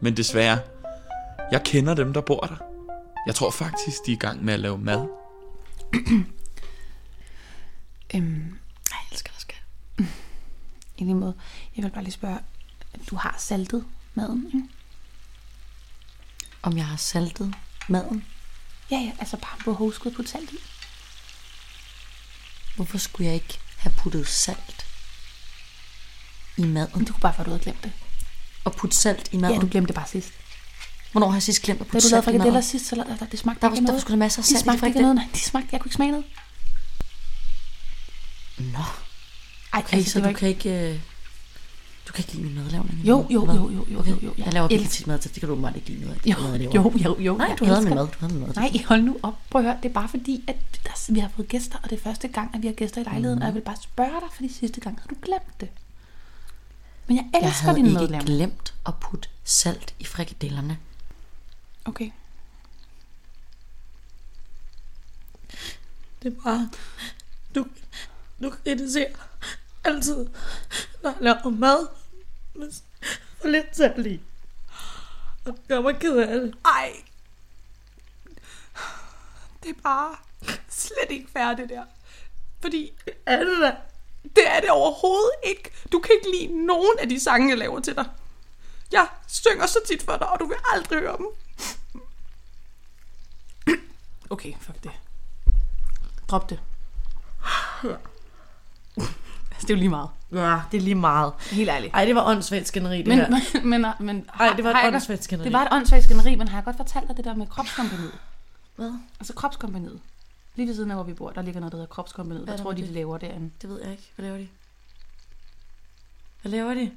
Men 0.00 0.16
desværre, 0.16 0.58
jeg 1.52 1.62
kender 1.62 1.94
dem, 1.94 2.12
der 2.12 2.20
bor 2.20 2.40
der. 2.40 2.56
Jeg 3.26 3.34
tror 3.34 3.50
faktisk, 3.50 4.06
de 4.06 4.12
er 4.12 4.16
i 4.16 4.18
gang 4.18 4.44
med 4.44 4.54
at 4.54 4.60
lave 4.60 4.78
mad. 4.78 5.06
Øhm, 8.14 8.58
jeg 8.90 8.98
elsker 9.12 9.32
dig, 9.32 9.40
skat. 9.40 9.62
I 10.98 11.04
lige 11.04 11.14
måde. 11.14 11.34
Jeg 11.76 11.84
vil 11.84 11.90
bare 11.90 12.04
lige 12.04 12.12
spørge, 12.14 12.38
du 13.10 13.16
har 13.16 13.34
saltet 13.38 13.84
maden, 14.14 14.46
ikke? 14.46 14.68
Om 16.62 16.76
jeg 16.76 16.86
har 16.86 16.96
saltet 16.96 17.54
maden? 17.88 18.24
Ja, 18.90 18.96
ja, 18.96 19.12
altså 19.18 19.36
bare 19.36 19.58
på 19.64 19.72
hovedskud 19.72 20.10
på 20.10 20.22
salt 20.26 20.50
i. 20.52 20.56
Hvorfor 22.76 22.98
skulle 22.98 23.26
jeg 23.26 23.34
ikke 23.34 23.58
have 23.76 23.92
puttet 23.98 24.28
salt 24.28 24.86
i 26.56 26.62
maden? 26.64 27.00
Det 27.00 27.08
kunne 27.10 27.20
bare 27.20 27.34
være, 27.38 27.44
du 27.44 27.50
havde 27.50 27.62
glemt 27.62 27.84
det. 27.84 27.92
Og 28.64 28.72
putte 28.74 28.96
salt 28.96 29.28
i 29.32 29.36
maden? 29.36 29.54
Ja, 29.56 29.60
du 29.60 29.68
glemte 29.70 29.86
det 29.88 29.94
bare 29.94 30.06
sidst. 30.08 30.32
Hvornår 31.12 31.26
har 31.28 31.34
jeg 31.34 31.42
sidst 31.42 31.62
glemt 31.62 31.80
at 31.80 31.86
Da 31.86 31.90
putte 31.92 32.08
du 32.08 32.10
lavede 32.10 32.24
salt 32.24 32.34
i 32.34 32.38
frikadeller 32.38 32.52
maden? 32.52 32.62
sidst, 32.68 32.86
så 32.86 32.96
la- 32.96 33.22
la- 33.22 33.30
det 33.30 33.38
smagte 33.38 33.60
Der 33.60 33.66
var- 33.68 33.74
ikke 33.74 33.80
der 33.86 33.92
noget. 33.92 33.94
var 33.94 34.00
sgu 34.00 34.10
da 34.12 34.16
masser 34.16 34.40
af 34.42 34.44
De 34.44 34.48
salt 34.50 34.60
i 34.60 34.62
smagte 34.62 34.76
ikke 34.76 34.80
frikadelle. 34.80 35.02
noget, 35.14 35.16
nej. 35.16 35.28
De 35.34 35.38
smagte, 35.40 35.68
jeg 35.72 35.80
kunne 35.80 35.88
ikke 35.88 35.94
smage 35.96 36.10
noget. 36.10 36.26
Nå. 38.72 38.78
Ej, 38.78 39.80
Okay, 39.84 39.96
altså, 39.96 40.12
så 40.12 40.18
det 40.18 40.24
var 40.24 40.32
du 40.32 40.38
kan 40.38 40.48
ikke... 40.48 40.90
øh, 40.92 41.00
Du 42.08 42.12
kan 42.12 42.22
ikke 42.24 42.32
lide 42.32 42.44
min 42.44 42.54
madlavning? 42.54 42.98
Jo, 43.04 43.26
jo, 43.30 43.46
jo, 43.46 43.70
jo, 43.70 43.86
jo, 43.90 43.98
okay. 43.98 44.10
jo, 44.10 44.16
jo. 44.22 44.34
Jeg 44.38 44.44
Jeg 44.46 44.52
laver 44.52 44.68
virkelig 44.68 44.90
tit 44.90 45.06
mad, 45.06 45.20
så 45.22 45.28
det 45.28 45.40
kan 45.40 45.46
du 45.46 45.52
åbenbart 45.52 45.76
ikke 45.76 45.88
lide 45.88 46.00
noget 46.00 46.16
af. 46.16 46.30
Jo, 46.30 46.74
jo, 46.74 46.92
jo, 47.04 47.16
jo. 47.20 47.36
Nej, 47.36 47.46
jeg 47.46 47.58
du 47.58 47.64
havde 47.64 47.80
min 47.84 47.94
mad. 47.94 48.06
Du 48.08 48.18
havde 48.20 48.32
min 48.34 48.42
mad. 48.46 48.54
Nej, 48.54 48.70
hold 48.88 49.02
nu 49.02 49.16
op. 49.22 49.34
Prøv 49.50 49.60
at 49.60 49.64
høre. 49.66 49.76
Det 49.82 49.88
er 49.88 49.92
bare 49.92 50.08
fordi, 50.08 50.44
at 50.48 50.56
der, 50.84 51.12
vi 51.12 51.18
har 51.20 51.30
fået 51.36 51.48
gæster, 51.48 51.78
og 51.82 51.90
det 51.90 51.98
er 51.98 52.02
første 52.02 52.28
gang, 52.28 52.54
at 52.54 52.62
vi 52.62 52.66
har 52.66 52.74
gæster 52.74 53.00
i 53.00 53.04
lejligheden, 53.04 53.36
Mhm. 53.38 53.42
og 53.42 53.46
jeg 53.46 53.54
vil 53.54 53.60
bare 53.60 53.76
spørge 53.82 54.20
dig, 54.20 54.28
fordi 54.34 54.52
sidste 54.52 54.80
gang 54.80 54.98
havde 55.00 55.08
du 55.14 55.20
glemt 55.22 55.60
det. 55.60 55.68
Men 57.06 57.16
jeg 57.16 57.26
Jeg 57.32 57.48
elsker 57.48 57.62
havde 57.64 57.76
din 57.76 57.86
ikke 57.86 57.98
madlavning. 57.98 58.26
glemt 58.26 58.74
at 58.86 58.94
putte 59.00 59.28
salt 59.44 59.94
i 59.98 60.04
frikadellerne. 60.04 60.78
Okay. 61.84 62.10
Det 66.22 66.32
er 66.36 66.42
bare... 66.44 66.70
Du, 67.54 67.66
du 68.42 68.50
kritiserer 68.50 69.14
altid, 69.84 70.26
når 71.02 71.10
jeg 71.10 71.16
laver 71.20 71.50
mad. 71.50 71.88
For 73.40 73.48
lidt 73.48 73.76
i. 74.06 74.20
Og 75.44 75.58
gør 75.68 75.80
mig 75.80 75.98
ked 76.00 76.16
af 76.16 76.40
det. 76.40 76.54
Ej. 76.64 76.92
Det 79.62 79.70
er 79.70 79.80
bare 79.82 80.16
slet 80.68 81.10
ikke 81.10 81.28
det 81.56 81.68
der. 81.68 81.84
Fordi 82.60 82.92
Er 83.26 83.44
det 83.44 83.58
da? 83.60 83.76
det 84.22 84.48
er 84.48 84.60
det 84.60 84.70
overhovedet 84.70 85.32
ikke. 85.44 85.70
Du 85.92 85.98
kan 85.98 86.10
ikke 86.14 86.40
lide 86.40 86.66
nogen 86.66 86.98
af 86.98 87.08
de 87.08 87.20
sange, 87.20 87.48
jeg 87.48 87.58
laver 87.58 87.80
til 87.80 87.96
dig. 87.96 88.06
Jeg 88.92 89.08
synger 89.28 89.66
så 89.66 89.78
tit 89.86 90.02
for 90.02 90.16
dig, 90.16 90.28
og 90.28 90.40
du 90.40 90.46
vil 90.46 90.56
aldrig 90.72 90.98
høre 90.98 91.16
dem. 91.16 91.26
Okay, 94.30 94.54
fuck 94.60 94.82
det. 94.82 94.90
Drop 96.28 96.50
det. 96.50 96.60
det 99.60 99.70
er 99.70 99.74
jo 99.74 99.76
lige 99.76 99.88
meget. 99.88 100.08
Ja, 100.32 100.60
det 100.72 100.76
er 100.78 100.82
lige 100.82 100.94
meget. 100.94 101.32
Helt 101.50 101.70
ærligt. 101.70 101.94
Ej, 101.94 102.04
det 102.04 102.14
var 102.14 102.24
åndssvagt 102.24 102.68
skænderi, 102.68 102.98
det 102.98 103.06
Men, 103.06 103.18
her. 103.18 103.30
men, 103.62 103.70
men, 103.70 103.86
men 104.00 104.30
Ej, 104.40 104.52
det 104.56 104.64
var 104.64 104.70
et 104.70 104.94
åndssvagt 104.94 105.24
skænderi. 105.24 105.44
Det 105.44 105.52
var 105.52 105.62
et 105.62 105.68
åndssvagt 105.72 106.04
skænderi, 106.04 106.34
men 106.34 106.48
har 106.48 106.56
jeg 106.56 106.64
godt 106.64 106.76
fortalt 106.76 107.08
dig 107.08 107.16
det 107.16 107.24
der 107.24 107.34
med 107.34 107.46
kropskompaniet? 107.46 108.12
Hvad? 108.76 108.92
Altså 109.20 109.32
kropskompaniet. 109.32 110.00
Lige 110.54 110.68
ved 110.68 110.74
siden 110.74 110.90
af, 110.90 110.96
hvor 110.96 111.04
vi 111.04 111.14
bor, 111.14 111.30
der 111.30 111.42
ligger 111.42 111.60
noget, 111.60 111.72
der 111.72 111.78
hedder 111.78 111.88
kropskompaniet. 111.94 112.44
Hvad 112.44 112.56
der 112.56 112.62
tror 112.62 112.70
de, 112.72 112.74
med 112.74 112.82
de 112.82 112.86
det? 112.86 112.94
laver 112.94 113.18
derinde? 113.18 113.50
Det 113.62 113.70
ved 113.70 113.82
jeg 113.82 113.90
ikke. 113.90 114.12
Hvad 114.16 114.24
laver 114.26 114.38
de? 114.38 114.48
Hvad 116.42 116.52
laver 116.52 116.74
de? 116.74 116.90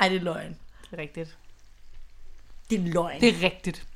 Ej, 0.00 0.08
det 0.08 0.16
er 0.16 0.20
løgn. 0.22 0.56
Det 0.90 0.98
er 0.98 1.02
rigtigt. 1.02 1.36
Det 2.70 2.80
er 2.80 2.82
løgn. 2.92 3.20
Det 3.20 3.28
er 3.28 3.42
rigtigt. 3.42 3.86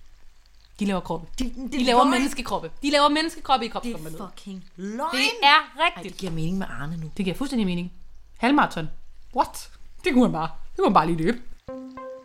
De 0.81 0.85
laver 0.85 1.01
kroppe. 1.01 1.27
de, 1.39 1.45
det 1.45 1.73
De 1.73 1.85
laver 1.85 2.05
menneskekroppe. 2.05 2.71
De 2.83 2.91
laver 2.91 3.09
menneskekroppe 3.09 3.67
i 3.67 3.69
kropskompaniet. 3.69 4.13
Det 4.13 4.21
er 4.21 4.29
fucking 4.29 4.65
løgn. 4.77 5.11
Det 5.13 5.21
er 5.43 5.47
Ej, 5.81 5.87
rigtigt. 5.87 6.13
det 6.13 6.21
giver 6.21 6.33
mening 6.33 6.59
med 6.59 6.67
Arne 6.71 6.97
nu. 6.97 7.11
Det 7.17 7.25
giver 7.25 7.37
fuldstændig 7.37 7.67
mening. 7.67 7.93
Halvmarathon. 8.39 8.89
What? 9.37 9.71
Det 10.05 10.13
kunne 10.13 10.23
man 10.23 10.33
bare. 10.33 10.51
Det 10.71 10.77
kunne 10.79 10.85
man 10.87 10.95
bare 10.95 11.07
lige 11.07 11.19
løbe. 11.19 11.39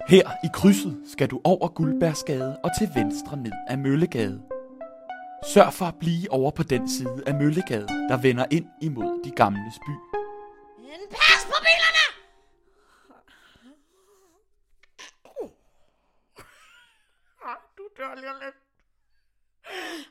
Her 0.08 0.32
i 0.44 0.48
krydset 0.54 0.98
skal 1.14 1.28
du 1.28 1.42
over 1.44 1.68
Guldbærsgade 1.68 2.58
og 2.64 2.72
til 2.80 2.90
venstre 2.96 3.38
ned 3.38 3.52
ad 3.68 3.78
Møllegade. 3.78 4.42
Sørg 5.54 5.74
for 5.74 5.86
at 5.86 5.96
blive 5.96 6.32
over 6.32 6.52
på 6.52 6.64
den 6.64 6.90
side 6.90 7.24
af 7.28 7.34
Møllegade, 7.36 7.88
der 7.88 8.18
vender 8.18 8.46
ind 8.52 8.66
imod 8.82 9.24
de 9.24 9.32
gamle 9.32 9.60
by. 9.88 9.92
Pas 11.12 11.46
på 11.46 11.54
bilerne! 11.62 12.06
Du 17.78 17.84
dør 18.00 18.16
lige 18.16 18.32
om 18.32 18.40
lidt. 18.44 18.56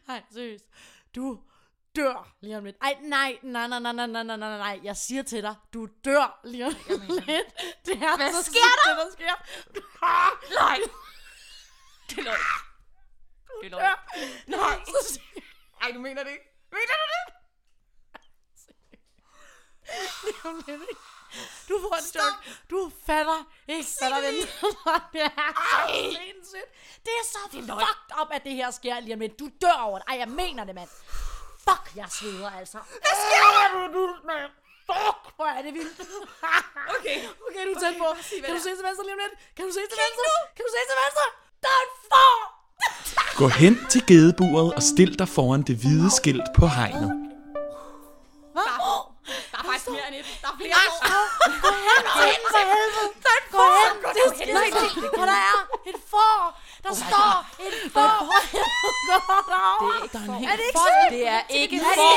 Ej, 0.09 0.23
seriøst. 0.31 0.65
Du 1.15 1.43
dør 1.97 2.35
lige 2.41 2.59
om 2.59 2.65
lidt. 2.65 2.77
Ej, 2.83 2.97
nej, 3.03 3.39
nej, 3.43 3.67
nej, 3.69 3.79
nej, 3.79 3.93
nej, 3.93 4.07
nej, 4.07 4.23
nej, 4.23 4.37
nej, 4.37 4.59
nej. 4.59 4.81
Jeg 4.83 4.97
siger 4.97 5.23
til 5.23 5.43
dig, 5.43 5.55
du 5.75 5.89
dør 6.05 6.41
lige 6.45 6.67
om 6.67 6.73
lidt. 7.09 7.49
Det 7.87 7.95
er 8.03 8.17
Hvad 8.17 8.33
så 8.33 8.43
sker 8.43 8.53
sygt, 8.53 8.85
der? 8.85 8.95
Det, 8.95 9.05
der 9.05 9.13
sker. 9.13 9.35
Ah, 10.03 10.33
Nej. 10.55 10.79
Det 12.11 12.19
er 12.19 12.23
løgn. 12.23 12.41
Det 13.63 13.67
er 13.67 13.71
løgn. 13.71 13.97
Nej. 14.47 14.77
Ej, 15.83 15.91
du 15.93 15.99
mener 16.01 16.25
det 16.25 16.31
ikke. 16.31 16.45
Mener 16.73 16.95
du 17.03 17.07
det? 17.15 17.35
Lige 20.25 20.49
om 20.49 20.55
lidt, 20.67 20.83
ikke? 20.91 21.01
Du 21.69 21.75
får 21.85 21.95
en 22.03 22.07
chok. 22.15 22.35
Du 22.71 22.81
fatter 23.07 23.41
ikke, 23.69 23.91
hvad 23.99 24.11
der 24.11 24.21
venter 24.27 24.47
dig. 24.87 25.01
Det 25.15 25.23
er 25.23 25.53
så 25.73 25.83
sindssygt. 26.21 26.71
Det 27.05 27.13
er 27.21 27.25
så 27.35 27.43
fucked 27.51 28.11
up, 28.21 28.29
at 28.37 28.43
det 28.45 28.55
her 28.61 28.71
sker 28.71 29.01
lige 29.01 29.15
om 29.15 29.21
lidt. 29.21 29.39
Du 29.39 29.49
dør 29.63 29.79
over 29.89 29.99
det. 29.99 30.07
Ej, 30.11 30.17
jeg 30.19 30.29
mener 30.29 30.65
det, 30.65 30.75
mand. 30.75 30.91
Fuck, 31.67 31.85
jeg 31.97 32.09
sveder 32.19 32.51
altså. 32.61 32.79
Hvad 33.05 33.15
sker 33.25 33.45
der? 33.57 33.67
Du, 33.75 33.81
du, 33.97 34.05
mand. 34.31 34.51
Fuck, 34.91 35.23
hvor 35.37 35.49
er 35.57 35.63
det 35.63 35.75
vildt. 35.75 36.01
Okay. 36.99 37.19
okay, 37.47 37.63
du 37.69 37.73
er 37.77 37.81
tæt 37.85 37.97
på. 38.03 38.09
Kan 38.47 38.55
du 38.57 38.61
se 38.67 38.71
til 38.79 38.85
venstre 38.89 39.05
lige 39.05 39.17
om 39.19 39.21
lidt? 39.25 39.35
Kan 39.57 39.65
du 39.69 39.73
se 39.79 39.83
til 39.91 39.99
venstre? 40.05 40.27
Kan 40.57 40.63
du 40.67 40.71
se 40.77 40.81
til 40.91 40.97
venstre? 41.05 41.25
Der 41.63 41.69
er 41.79 41.83
en 41.87 41.93
får. 42.11 42.37
Gå 43.37 43.49
hen 43.49 43.87
til 43.91 44.07
gedeburet 44.07 44.75
og 44.75 44.83
stil 44.83 45.19
dig 45.19 45.29
foran 45.29 45.63
det 45.63 45.77
hvide 45.77 46.11
skilt 46.11 46.49
på 46.57 46.67
hegnet 46.67 47.28
så... 49.89 49.95
Mere 49.97 50.09
end 50.09 50.17
et. 50.21 50.27
Der 50.43 50.49
er 50.53 50.57
flere 50.61 50.75
Nej, 50.79 50.87
år. 50.89 51.27
Gå 51.65 51.71
hen 51.89 52.03
til 52.55 52.65
helvede. 52.73 53.09
Der 53.25 53.31
er 53.35 53.41
et 53.43 53.49
for. 53.55 53.65
Gå 53.65 53.67
hen 53.81 53.95
til 54.17 54.27
skideskægt. 54.35 54.97
Og 55.21 55.27
der 55.33 55.39
er 55.51 55.59
et 55.91 56.01
for. 56.13 56.35
Der 56.85 56.91
oh 56.91 56.97
står 57.05 57.33
et 57.67 57.77
for. 57.97 58.13
Gå 59.83 59.89
derovre. 60.23 60.39
Det 60.41 60.49
er, 60.49 60.57
det 60.57 60.67
ikke 60.67 60.79
for. 60.79 60.89
Det 61.15 61.25
er 61.37 61.43
ikke 61.61 61.79
for. 61.99 62.11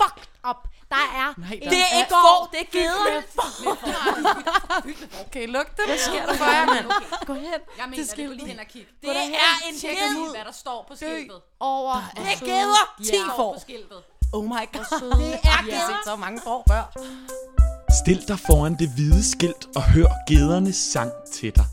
Fucked 0.00 0.26
up. 0.50 0.60
Der 0.90 1.04
er 1.22 1.34
Det 1.36 1.78
er 1.92 1.98
ikke 1.98 2.10
får. 2.10 2.48
Det 2.52 2.60
er 2.60 2.70
geder. 2.72 3.22
Okay, 5.26 5.46
luk 5.48 5.66
det. 5.76 5.84
Hvad 5.86 5.98
sker 5.98 6.26
der 6.26 6.34
for 6.34 6.44
jer, 6.44 6.66
mand? 6.66 6.86
Gå 7.26 7.34
hen 7.34 7.44
Jeg 7.44 7.84
mener 7.88 7.96
det. 8.02 8.10
Skiltet. 8.10 8.36
lige 8.36 8.48
hen 8.48 8.58
og 8.58 8.66
kig. 8.72 8.86
Gå 9.04 9.12
derhen. 9.12 9.34
er 9.34 9.68
en 9.68 9.74
ged. 9.74 10.34
Hvad 10.34 10.44
der 10.44 10.52
står 10.52 10.84
på 10.88 10.96
skiltet. 10.96 11.40
over. 11.60 11.94
Det 12.16 12.22
er 12.32 12.44
geder. 12.44 12.94
De 12.98 13.02
10 13.04 13.08
står 13.08 13.36
får. 13.36 13.52
på 13.54 13.60
skiltet. 13.60 14.02
Oh 14.32 14.44
my 14.44 14.50
god. 14.50 15.00
Det 15.18 15.34
er 15.34 15.64
geder. 15.64 15.98
så 16.04 16.16
mange 16.16 16.40
får 16.44 16.64
før. 16.68 16.82
Stil 18.02 18.28
dig 18.28 18.38
foran 18.38 18.74
det 18.78 18.88
hvide 18.94 19.30
skilt 19.30 19.66
og 19.76 19.82
hør 19.82 20.06
gedernes 20.28 20.76
sang 20.76 21.10
til 21.32 21.56
dig. 21.56 21.64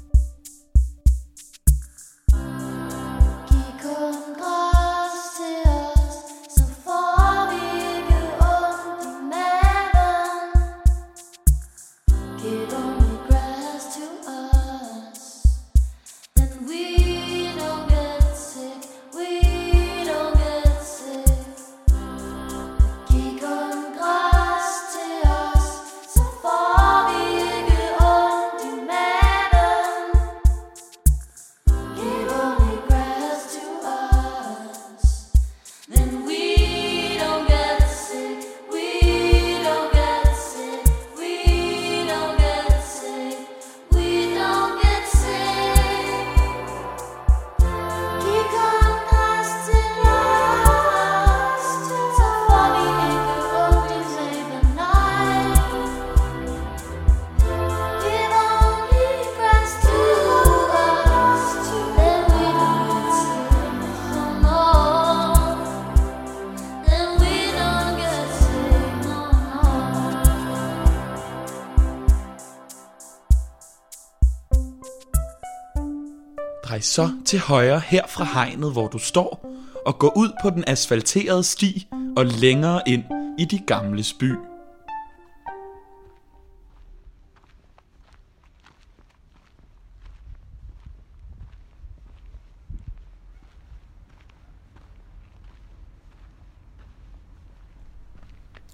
Til 77.34 77.42
højre 77.42 77.80
her 77.80 78.08
fra 78.08 78.24
hegnet, 78.24 78.72
hvor 78.72 78.88
du 78.88 78.98
står, 78.98 79.46
og 79.86 80.00
gå 80.00 80.12
ud 80.16 80.32
på 80.42 80.50
den 80.50 80.64
asfalterede 80.68 81.44
sti 81.44 81.88
og 82.18 82.26
længere 82.26 82.82
ind 82.88 83.04
i 83.40 83.46
de 83.46 83.60
gamle 83.60 84.04
by. 84.20 84.34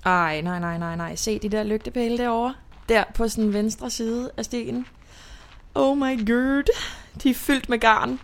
Ej, 0.05 0.41
nej, 0.41 0.59
nej, 0.59 0.77
nej, 0.77 0.95
nej. 0.95 1.15
Se 1.15 1.39
de 1.39 1.49
der 1.49 1.63
lygtepæle 1.63 2.17
derovre. 2.17 2.55
Der 2.89 3.03
på 3.15 3.27
sådan 3.27 3.53
venstre 3.53 3.89
side 3.89 4.31
af 4.37 4.45
stenen. 4.45 4.85
Oh 5.75 5.97
my 5.97 6.27
god. 6.27 6.63
De 7.23 7.29
er 7.29 7.33
fyldt 7.33 7.69
med 7.69 7.79
garn. 7.79 8.19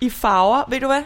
I 0.00 0.10
farver. 0.10 0.70
Ved 0.70 0.80
du 0.80 0.86
hvad? 0.86 1.02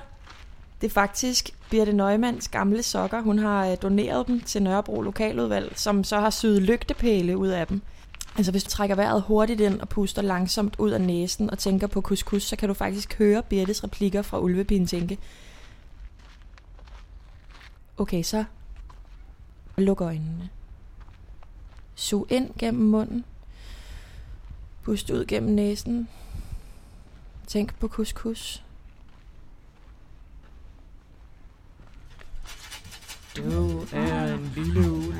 Det 0.80 0.86
er 0.86 0.90
faktisk 0.90 1.50
Birte 1.70 1.92
Neumanns 1.92 2.48
gamle 2.48 2.82
sokker. 2.82 3.20
Hun 3.20 3.38
har 3.38 3.66
øh, 3.66 3.76
doneret 3.82 4.26
dem 4.26 4.40
til 4.40 4.62
Nørrebro 4.62 5.02
Lokaludvalg, 5.02 5.78
som 5.78 6.04
så 6.04 6.20
har 6.20 6.30
syet 6.30 6.62
lygtepæle 6.62 7.36
ud 7.36 7.48
af 7.48 7.66
dem. 7.66 7.82
Altså 8.36 8.50
hvis 8.52 8.64
du 8.64 8.70
trækker 8.70 8.96
vejret 8.96 9.22
hurtigt 9.22 9.60
ind 9.60 9.80
og 9.80 9.88
puster 9.88 10.22
langsomt 10.22 10.74
ud 10.78 10.90
af 10.90 11.00
næsen 11.00 11.50
og 11.50 11.58
tænker 11.58 11.86
på 11.86 12.00
couscous, 12.00 12.42
så 12.42 12.56
kan 12.56 12.68
du 12.68 12.74
faktisk 12.74 13.18
høre 13.18 13.42
Birtes 13.42 13.84
replikker 13.84 14.22
fra 14.22 14.40
Ulvepigen 14.40 14.86
tænke. 14.86 15.18
Okay, 17.98 18.22
så 18.22 18.44
Luk 19.76 20.00
øjnene. 20.00 20.48
Sug 21.94 22.26
ind 22.30 22.50
gennem 22.58 22.88
munden. 22.88 23.24
Pust 24.82 25.10
ud 25.10 25.24
gennem 25.24 25.54
næsen. 25.54 26.08
Tænk 27.46 27.74
på 27.78 27.88
couscous. 27.88 28.62
Du 33.44 33.86
er 33.92 34.34
en 34.34 34.52
lille 34.54 34.90
ulv. 34.90 35.14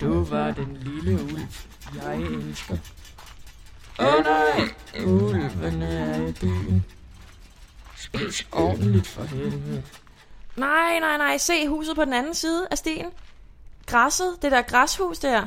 Du 0.00 0.24
var 0.24 0.50
den 0.50 0.76
lille 0.76 1.24
ulv, 1.24 1.46
jeg 1.94 2.16
elsker. 2.16 2.76
Åh 3.98 4.06
oh, 4.06 4.24
nej, 4.24 4.68
ulven 5.06 5.82
er 5.82 6.26
i 6.26 6.32
byen. 6.32 6.84
Spis 7.96 8.46
ordentligt 8.52 9.06
for 9.06 9.22
helvede. 9.22 9.82
Nej, 10.56 10.98
nej, 11.00 11.16
nej. 11.18 11.38
Se 11.38 11.68
huset 11.68 11.96
på 11.96 12.04
den 12.04 12.12
anden 12.12 12.34
side 12.34 12.68
af 12.70 12.78
stien. 12.78 13.06
græsset, 13.86 14.36
det 14.42 14.52
der 14.52 14.62
græshus 14.62 15.18
der, 15.18 15.46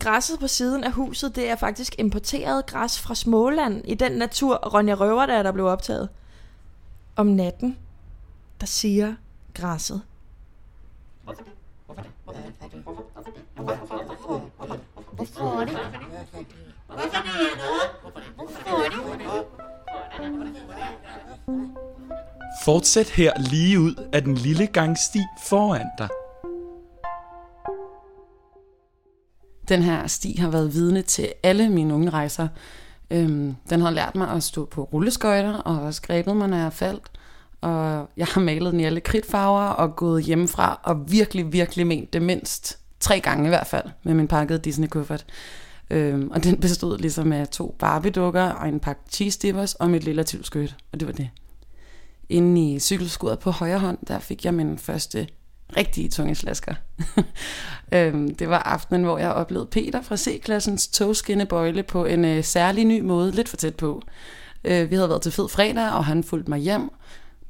græsset 0.00 0.40
på 0.40 0.48
siden 0.48 0.84
af 0.84 0.92
huset, 0.92 1.36
det 1.36 1.50
er 1.50 1.56
faktisk 1.56 1.94
importeret 1.98 2.66
græs 2.66 3.00
fra 3.00 3.14
Småland 3.14 3.82
i 3.84 3.94
den 3.94 4.12
natur, 4.12 4.56
Ronja 4.56 4.94
Røver, 4.94 5.26
der, 5.26 5.42
der 5.42 5.52
blev 5.52 5.66
optaget. 5.66 6.08
Om 7.16 7.26
natten, 7.26 7.78
der 8.60 8.66
siger 8.66 9.14
græsset. 9.54 10.02
Fortsæt 22.64 23.10
her 23.10 23.32
lige 23.38 23.80
ud 23.80 24.08
af 24.12 24.22
den 24.22 24.34
lille 24.34 24.66
gangsti 24.66 25.18
foran 25.46 25.86
dig. 25.98 26.08
Den 29.68 29.82
her 29.82 30.06
sti 30.06 30.36
har 30.36 30.50
været 30.50 30.74
vidne 30.74 31.02
til 31.02 31.32
alle 31.42 31.68
mine 31.68 31.94
unge 31.94 32.10
rejser. 32.10 32.48
Øhm, 33.10 33.56
den 33.70 33.80
har 33.80 33.90
lært 33.90 34.14
mig 34.14 34.28
at 34.28 34.42
stå 34.42 34.64
på 34.64 34.82
rulleskøjter, 34.82 35.58
og 35.58 35.82
også 35.82 36.02
grebet 36.02 36.36
mig, 36.36 36.48
når 36.48 36.56
jeg 36.56 36.66
er 36.66 36.70
faldt. 36.70 37.10
Og 37.64 38.10
jeg 38.16 38.26
har 38.26 38.40
malet 38.40 38.72
den 38.72 38.80
i 38.80 38.84
alle 38.84 39.00
kridtfarver, 39.00 39.66
og 39.66 39.96
gået 39.96 40.24
hjemmefra, 40.24 40.80
og 40.82 41.12
virkelig, 41.12 41.52
virkelig 41.52 41.86
ment 41.86 42.12
det 42.12 42.22
mindst 42.22 42.78
tre 43.00 43.20
gange 43.20 43.44
i 43.44 43.48
hvert 43.48 43.66
fald, 43.66 43.84
med 44.02 44.14
min 44.14 44.28
pakkede 44.28 44.58
Disney-kuffert. 44.58 45.24
Øhm, 45.90 46.30
og 46.30 46.44
den 46.44 46.60
bestod 46.60 46.98
ligesom 46.98 47.32
af 47.32 47.48
to 47.48 47.76
Barbie-dukker, 47.78 48.42
og 48.42 48.68
en 48.68 48.80
pakke 48.80 49.02
cheese 49.10 49.38
dippers, 49.42 49.74
og 49.74 49.90
mit 49.90 50.04
lille 50.04 50.24
tvivlskødt, 50.26 50.76
og 50.92 51.00
det 51.00 51.08
var 51.08 51.12
det. 51.12 51.30
Inde 52.28 52.72
i 52.72 52.78
cykelskuret 52.78 53.38
på 53.38 53.50
højre 53.50 53.78
hånd, 53.78 53.98
der 54.08 54.18
fik 54.18 54.44
jeg 54.44 54.54
min 54.54 54.78
første 54.78 55.28
rigtige 55.76 56.08
tungeslasker. 56.08 56.74
øhm, 57.94 58.34
det 58.34 58.48
var 58.48 58.58
aftenen, 58.58 59.04
hvor 59.04 59.18
jeg 59.18 59.32
oplevede 59.32 59.68
Peter 59.70 60.02
fra 60.02 60.16
C-klassens 60.16 60.86
togskinnebøjle 60.88 61.82
på 61.82 62.04
en 62.04 62.24
øh, 62.24 62.44
særlig 62.44 62.84
ny 62.84 63.00
måde, 63.00 63.32
lidt 63.32 63.48
for 63.48 63.56
tæt 63.56 63.74
på. 63.74 64.02
Øh, 64.64 64.90
vi 64.90 64.94
havde 64.94 65.08
været 65.08 65.22
til 65.22 65.32
fed 65.32 65.48
fredag, 65.48 65.92
og 65.92 66.04
han 66.04 66.24
fulgte 66.24 66.50
mig 66.50 66.58
hjem. 66.58 66.90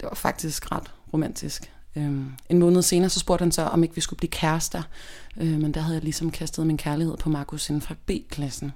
Det 0.01 0.09
var 0.09 0.15
faktisk 0.15 0.73
ret 0.73 0.93
romantisk. 1.13 1.73
Øhm, 1.97 2.33
en 2.49 2.59
måned 2.59 2.83
senere, 2.83 3.11
så 3.11 3.21
spurgte 3.21 3.43
han 3.43 3.53
så, 3.53 3.63
om 3.63 3.83
ikke 3.83 3.95
vi 3.95 4.01
skulle 4.01 4.19
blive 4.19 4.31
kærester. 4.31 4.83
Øh, 5.37 5.61
men 5.61 5.75
der 5.75 5.81
havde 5.81 5.95
jeg 5.95 6.03
ligesom 6.03 6.31
kastet 6.31 6.67
min 6.67 6.77
kærlighed 6.77 7.17
på 7.17 7.29
Markus 7.29 7.69
inden 7.69 7.83
fra 7.83 7.95
B-klassen. 8.07 8.73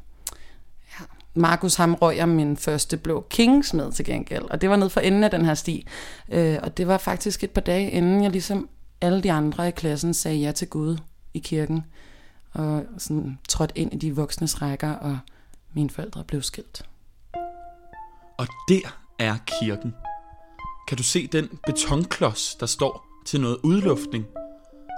Ja. 1.01 1.05
Markus 1.35 1.75
ham 1.75 1.95
røg 1.95 2.17
jeg 2.17 2.29
min 2.29 2.57
første 2.57 2.97
blå 2.97 3.27
Kings 3.31 3.75
med 3.75 3.93
til 3.93 4.05
gengæld, 4.05 4.43
og 4.43 4.61
det 4.61 4.71
var 4.71 4.77
ned 4.77 4.89
for 4.89 5.01
enden 5.01 5.25
af 5.25 5.31
den 5.31 5.45
her 5.45 5.55
sti. 5.55 5.87
Øh, 6.29 6.59
og 6.63 6.77
det 6.77 6.89
var 6.89 6.99
faktisk 6.99 7.45
et 7.45 7.51
par 7.51 7.61
dage 7.61 7.91
inden 7.91 8.23
jeg 8.23 8.31
ligesom 8.31 8.69
alle 9.01 9.23
de 9.23 9.33
andre 9.33 9.69
i 9.69 9.71
klassen 9.71 10.15
sagde 10.15 10.39
ja 10.39 10.53
til 10.53 10.69
Gud 10.69 10.99
i 11.35 11.39
kirken, 11.39 11.85
og 12.53 12.85
sådan 12.99 13.39
trådte 13.49 13.79
ind 13.79 13.95
i 13.95 13.97
de 13.97 14.17
voksnes 14.17 14.63
rækker, 14.63 14.91
og 14.91 15.19
mine 15.73 15.91
forældre 15.91 16.25
blev 16.25 16.43
skilt. 16.43 16.83
Og 18.39 18.47
der 18.69 18.99
er 19.19 19.37
kirken. 19.47 19.95
Kan 20.89 20.97
du 20.97 21.03
se 21.03 21.27
den 21.27 21.59
betonklods, 21.67 22.55
der 22.55 22.67
står 22.67 23.07
til 23.27 23.41
noget 23.41 23.59
udluftning? 23.63 24.27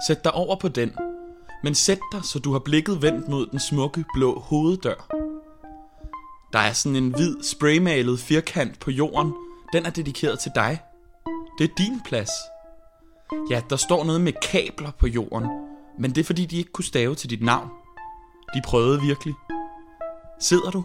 Sæt 0.07 0.23
dig 0.23 0.33
over 0.33 0.55
på 0.55 0.67
den, 0.67 0.91
men 1.63 1.75
sæt 1.75 1.99
dig, 2.11 2.25
så 2.25 2.39
du 2.39 2.51
har 2.51 2.59
blikket 2.59 3.01
vendt 3.01 3.27
mod 3.27 3.47
den 3.47 3.59
smukke 3.59 4.05
blå 4.13 4.39
hoveddør. 4.39 5.07
Der 6.53 6.59
er 6.59 6.73
sådan 6.73 6.95
en 6.95 7.15
hvid 7.15 7.43
spraymalet 7.43 8.19
firkant 8.19 8.79
på 8.79 8.91
jorden. 8.91 9.33
Den 9.73 9.85
er 9.85 9.89
dedikeret 9.89 10.39
til 10.39 10.51
dig. 10.55 10.79
Det 11.57 11.69
er 11.69 11.75
din 11.77 12.01
plads. 12.05 12.31
Ja, 13.49 13.61
der 13.69 13.75
står 13.75 14.03
noget 14.03 14.21
med 14.21 14.33
kabler 14.51 14.91
på 14.91 15.07
jorden, 15.07 15.47
men 15.99 16.11
det 16.11 16.21
er 16.21 16.25
fordi, 16.25 16.45
de 16.45 16.57
ikke 16.57 16.71
kunne 16.71 16.85
stave 16.85 17.15
til 17.15 17.29
dit 17.29 17.41
navn. 17.41 17.69
De 18.55 18.61
prøvede 18.65 19.01
virkelig. 19.01 19.33
Sidder 20.39 20.71
du? 20.71 20.83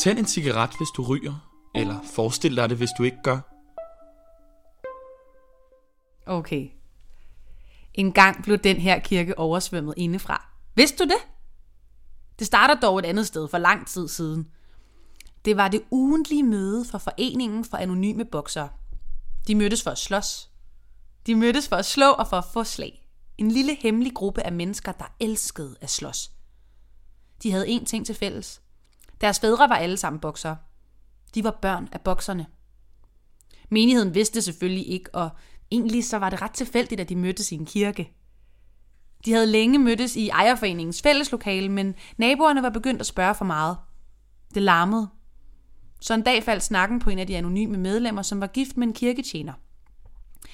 Tænd 0.00 0.18
en 0.18 0.26
cigaret, 0.26 0.70
hvis 0.78 0.88
du 0.96 1.02
ryger, 1.02 1.34
eller 1.74 1.96
forestil 2.14 2.56
dig 2.56 2.68
det, 2.68 2.78
hvis 2.78 2.90
du 2.98 3.02
ikke 3.02 3.22
gør. 3.24 3.53
Okay. 6.26 6.70
En 7.94 8.12
gang 8.12 8.42
blev 8.42 8.58
den 8.58 8.76
her 8.76 8.98
kirke 8.98 9.38
oversvømmet 9.38 9.94
indefra. 9.96 10.48
Vidste 10.74 11.04
du 11.04 11.08
det? 11.08 11.26
Det 12.38 12.46
starter 12.46 12.74
dog 12.74 12.98
et 12.98 13.04
andet 13.04 13.26
sted 13.26 13.48
for 13.48 13.58
lang 13.58 13.86
tid 13.86 14.08
siden. 14.08 14.50
Det 15.44 15.56
var 15.56 15.68
det 15.68 15.82
ugentlige 15.90 16.42
møde 16.42 16.84
for 16.84 16.98
Foreningen 16.98 17.64
for 17.64 17.76
Anonyme 17.76 18.24
Boksere. 18.24 18.68
De 19.46 19.54
mødtes 19.54 19.82
for 19.82 19.90
at 19.90 19.98
slås. 19.98 20.50
De 21.26 21.34
mødtes 21.34 21.68
for 21.68 21.76
at 21.76 21.84
slå 21.84 22.10
og 22.10 22.26
for 22.26 22.36
at 22.36 22.44
få 22.52 22.64
slag. 22.64 23.08
En 23.38 23.50
lille 23.50 23.74
hemmelig 23.74 24.14
gruppe 24.14 24.42
af 24.42 24.52
mennesker, 24.52 24.92
der 24.92 25.14
elskede 25.20 25.76
at 25.80 25.90
slås. 25.90 26.30
De 27.42 27.52
havde 27.52 27.66
én 27.66 27.84
ting 27.84 28.06
til 28.06 28.14
fælles. 28.14 28.60
Deres 29.20 29.40
fædre 29.40 29.68
var 29.68 29.76
alle 29.76 29.96
sammen 29.96 30.20
boksere. 30.20 30.56
De 31.34 31.44
var 31.44 31.58
børn 31.62 31.88
af 31.92 32.00
bokserne. 32.00 32.46
Menigheden 33.70 34.14
vidste 34.14 34.42
selvfølgelig 34.42 34.88
ikke, 34.88 35.14
og 35.14 35.30
egentlig 35.70 36.04
så 36.04 36.18
var 36.18 36.30
det 36.30 36.42
ret 36.42 36.50
tilfældigt, 36.50 37.00
at 37.00 37.08
de 37.08 37.16
mødtes 37.16 37.52
i 37.52 37.54
en 37.54 37.66
kirke. 37.66 38.12
De 39.24 39.32
havde 39.32 39.46
længe 39.46 39.78
mødtes 39.78 40.16
i 40.16 40.28
ejerforeningens 40.28 41.02
fælleslokale, 41.02 41.68
men 41.68 41.94
naboerne 42.16 42.62
var 42.62 42.70
begyndt 42.70 43.00
at 43.00 43.06
spørge 43.06 43.34
for 43.34 43.44
meget. 43.44 43.76
Det 44.54 44.62
larmede. 44.62 45.08
Så 46.00 46.14
en 46.14 46.22
dag 46.22 46.42
faldt 46.42 46.62
snakken 46.62 46.98
på 46.98 47.10
en 47.10 47.18
af 47.18 47.26
de 47.26 47.36
anonyme 47.36 47.76
medlemmer, 47.76 48.22
som 48.22 48.40
var 48.40 48.46
gift 48.46 48.76
med 48.76 48.86
en 48.86 48.92
kirketjener. 48.92 49.52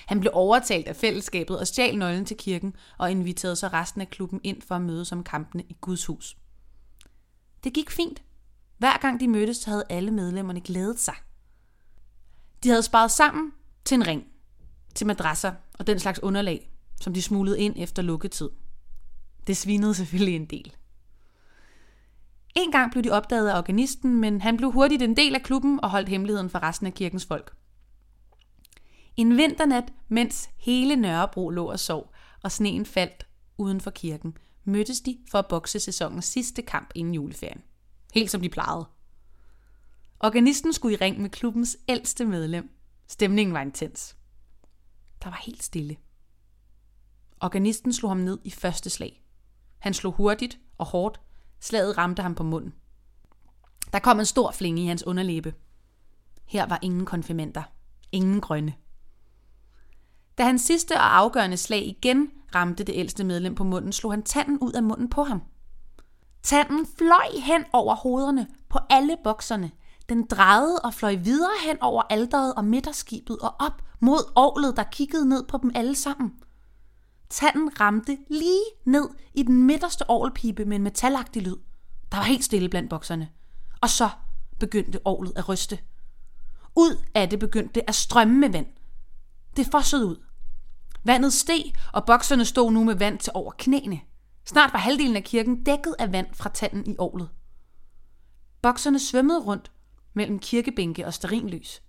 Han 0.06 0.20
blev 0.20 0.30
overtalt 0.34 0.88
af 0.88 0.96
fællesskabet 0.96 1.58
og 1.58 1.66
stjal 1.66 1.98
nøglen 1.98 2.24
til 2.24 2.36
kirken 2.36 2.74
og 2.98 3.10
inviterede 3.10 3.56
så 3.56 3.68
resten 3.68 4.00
af 4.00 4.10
klubben 4.10 4.40
ind 4.44 4.62
for 4.62 4.74
at 4.74 4.82
mødes 4.82 5.12
om 5.12 5.24
kampene 5.24 5.62
i 5.68 5.76
Guds 5.80 6.06
hus. 6.06 6.36
Det 7.64 7.72
gik 7.72 7.90
fint. 7.90 8.22
Hver 8.78 8.98
gang 8.98 9.20
de 9.20 9.28
mødtes, 9.28 9.64
havde 9.64 9.84
alle 9.88 10.10
medlemmerne 10.10 10.60
glædet 10.60 11.00
sig. 11.00 11.14
De 12.62 12.68
havde 12.68 12.82
sparet 12.82 13.10
sammen 13.10 13.52
til 13.84 13.94
en 13.94 14.06
ring, 14.06 14.24
til 14.94 15.06
madrasser 15.06 15.52
og 15.78 15.86
den 15.86 15.98
slags 15.98 16.22
underlag, 16.22 16.70
som 17.00 17.14
de 17.14 17.22
smuglede 17.22 17.60
ind 17.60 17.74
efter 17.76 18.02
lukketid. 18.02 18.50
Det 19.46 19.56
svinede 19.56 19.94
selvfølgelig 19.94 20.36
en 20.36 20.46
del. 20.46 20.74
En 22.54 22.72
gang 22.72 22.92
blev 22.92 23.04
de 23.04 23.10
opdaget 23.10 23.48
af 23.48 23.58
organisten, 23.58 24.20
men 24.20 24.40
han 24.40 24.56
blev 24.56 24.70
hurtigt 24.72 25.02
en 25.02 25.16
del 25.16 25.34
af 25.34 25.42
klubben 25.42 25.80
og 25.82 25.90
holdt 25.90 26.08
hemmeligheden 26.08 26.50
for 26.50 26.62
resten 26.62 26.86
af 26.86 26.94
kirkens 26.94 27.26
folk. 27.26 27.56
En 29.16 29.36
vinternat, 29.36 29.92
mens 30.08 30.50
hele 30.56 30.96
Nørrebro 30.96 31.50
lå 31.50 31.64
og 31.64 31.80
sov, 31.80 32.12
og 32.42 32.52
sneen 32.52 32.86
faldt 32.86 33.26
uden 33.58 33.80
for 33.80 33.90
kirken, 33.90 34.36
mødtes 34.64 35.00
de 35.00 35.18
for 35.30 35.38
at 35.38 35.46
bokse 35.48 35.80
sæsonens 35.80 36.24
sidste 36.24 36.62
kamp 36.62 36.90
inden 36.94 37.14
juleferien. 37.14 37.62
Helt 38.14 38.30
som 38.30 38.40
de 38.40 38.48
plejede. 38.48 38.88
Organisten 40.20 40.72
skulle 40.72 40.94
i 40.94 41.00
ring 41.00 41.20
med 41.20 41.30
klubbens 41.30 41.76
ældste 41.88 42.24
medlem. 42.24 42.70
Stemningen 43.06 43.54
var 43.54 43.60
intens. 43.60 44.16
Der 45.22 45.30
var 45.30 45.40
helt 45.46 45.62
stille. 45.62 45.96
Organisten 47.40 47.92
slog 47.92 48.10
ham 48.10 48.18
ned 48.18 48.38
i 48.44 48.50
første 48.50 48.90
slag. 48.90 49.22
Han 49.78 49.94
slog 49.94 50.12
hurtigt 50.12 50.58
og 50.78 50.86
hårdt. 50.86 51.20
Slaget 51.60 51.98
ramte 51.98 52.22
ham 52.22 52.34
på 52.34 52.42
munden. 52.42 52.74
Der 53.92 53.98
kom 53.98 54.18
en 54.18 54.26
stor 54.26 54.50
flinge 54.50 54.82
i 54.82 54.86
hans 54.86 55.06
underlæbe. 55.06 55.54
Her 56.44 56.66
var 56.66 56.78
ingen 56.82 57.06
konfirmander. 57.06 57.62
Ingen 58.12 58.40
grønne. 58.40 58.74
Da 60.38 60.44
hans 60.44 60.62
sidste 60.62 60.92
og 60.92 61.16
afgørende 61.16 61.56
slag 61.56 61.82
igen 61.82 62.30
ramte 62.54 62.84
det 62.84 62.94
ældste 62.96 63.24
medlem 63.24 63.54
på 63.54 63.64
munden, 63.64 63.92
slog 63.92 64.12
han 64.12 64.22
tanden 64.22 64.58
ud 64.58 64.72
af 64.72 64.82
munden 64.82 65.10
på 65.10 65.22
ham. 65.22 65.42
Tanden 66.42 66.86
fløj 66.98 67.40
hen 67.46 67.64
over 67.72 67.94
hovederne 67.94 68.46
på 68.68 68.78
alle 68.90 69.16
bokserne. 69.24 69.70
Den 70.10 70.26
drejede 70.26 70.78
og 70.78 70.94
fløj 70.94 71.14
videre 71.14 71.50
hen 71.66 71.76
over 71.80 72.02
alderet 72.10 72.54
og 72.54 72.64
midterskibet 72.64 73.38
og 73.38 73.54
op 73.58 73.82
mod 74.00 74.32
ovlet, 74.34 74.76
der 74.76 74.82
kiggede 74.82 75.28
ned 75.28 75.44
på 75.44 75.58
dem 75.62 75.70
alle 75.74 75.94
sammen. 75.94 76.32
Tanden 77.28 77.80
ramte 77.80 78.18
lige 78.30 78.64
ned 78.84 79.08
i 79.34 79.42
den 79.42 79.62
midterste 79.62 80.10
ovlpipe 80.10 80.64
med 80.64 80.76
en 80.76 80.82
metalagtig 80.82 81.42
lyd. 81.42 81.56
Der 82.12 82.18
var 82.18 82.24
helt 82.24 82.44
stille 82.44 82.68
blandt 82.68 82.90
bokserne. 82.90 83.28
Og 83.80 83.90
så 83.90 84.08
begyndte 84.58 85.00
ovlet 85.04 85.32
at 85.36 85.48
ryste. 85.48 85.78
Ud 86.76 87.04
af 87.14 87.30
det 87.30 87.38
begyndte 87.38 87.74
det 87.74 87.82
at 87.86 87.94
strømme 87.94 88.34
med 88.34 88.48
vand. 88.50 88.66
Det 89.56 89.66
fossede 89.70 90.06
ud. 90.06 90.16
Vandet 91.04 91.32
steg, 91.32 91.72
og 91.92 92.06
bokserne 92.06 92.44
stod 92.44 92.72
nu 92.72 92.84
med 92.84 92.94
vand 92.94 93.18
til 93.18 93.32
over 93.34 93.52
knæene. 93.58 94.00
Snart 94.44 94.72
var 94.72 94.78
halvdelen 94.78 95.16
af 95.16 95.24
kirken 95.24 95.64
dækket 95.64 95.94
af 95.98 96.12
vand 96.12 96.34
fra 96.34 96.50
tanden 96.54 96.86
i 96.86 96.96
ovlet. 96.98 97.28
Bokserne 98.62 98.98
svømmede 98.98 99.40
rundt 99.40 99.70
mellem 100.14 100.38
kirkebænke 100.38 101.06
og 101.06 101.14
sterinlys. 101.14 101.82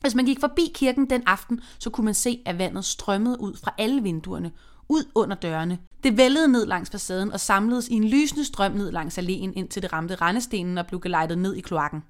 Hvis 0.00 0.14
man 0.14 0.24
gik 0.24 0.40
forbi 0.40 0.72
kirken 0.74 1.10
den 1.10 1.22
aften, 1.26 1.60
så 1.78 1.90
kunne 1.90 2.04
man 2.04 2.14
se, 2.14 2.42
at 2.46 2.58
vandet 2.58 2.84
strømmede 2.84 3.40
ud 3.40 3.56
fra 3.56 3.74
alle 3.78 4.02
vinduerne, 4.02 4.52
ud 4.88 5.04
under 5.14 5.36
dørene. 5.36 5.78
Det 6.02 6.16
vældede 6.16 6.48
ned 6.48 6.66
langs 6.66 6.90
facaden 6.90 7.32
og 7.32 7.40
samledes 7.40 7.88
i 7.88 7.94
en 7.94 8.04
lysende 8.04 8.44
strøm 8.44 8.72
ned 8.72 8.92
langs 8.92 9.18
alléen, 9.18 9.52
indtil 9.56 9.82
det 9.82 9.92
ramte 9.92 10.14
rendestenen 10.14 10.78
og 10.78 10.86
blev 10.86 11.00
gelejtet 11.00 11.38
ned 11.38 11.54
i 11.54 11.60
kloakken. 11.60 12.02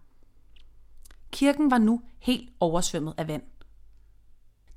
Kirken 1.31 1.71
var 1.71 1.79
nu 1.79 2.01
helt 2.19 2.51
oversvømmet 2.61 3.15
af 3.17 3.29
vand. 3.29 3.43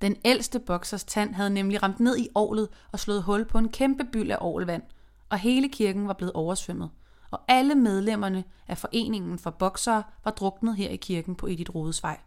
Den 0.02 0.16
ældste 0.26 0.60
boksers 0.60 1.04
tand 1.04 1.34
havde 1.34 1.50
nemlig 1.50 1.84
ramt 1.84 2.00
ned 2.00 2.18
i 2.18 2.28
ålet 2.36 2.68
og 2.92 3.00
slået 3.00 3.24
hul 3.24 3.46
på 3.46 3.58
en 3.58 3.70
kæmpe 3.70 4.04
byld 4.12 4.32
af 4.32 4.38
ålvand, 4.42 4.84
og 5.30 5.40
hele 5.40 5.70
kirken 5.70 6.08
var 6.08 6.14
blevet 6.14 6.34
oversvømmet. 6.34 6.90
Og 7.32 7.40
alle 7.48 7.76
medlemmerne 7.76 8.44
af 8.68 8.78
foreningen 8.78 9.40
for 9.40 9.50
boksere 9.50 10.04
var 10.24 10.32
druknet 10.32 10.76
her 10.76 10.90
i 10.90 10.96
kirken 10.96 11.36
på 11.36 11.48
Edith 11.48 11.76
Rodesvej. 11.76 12.20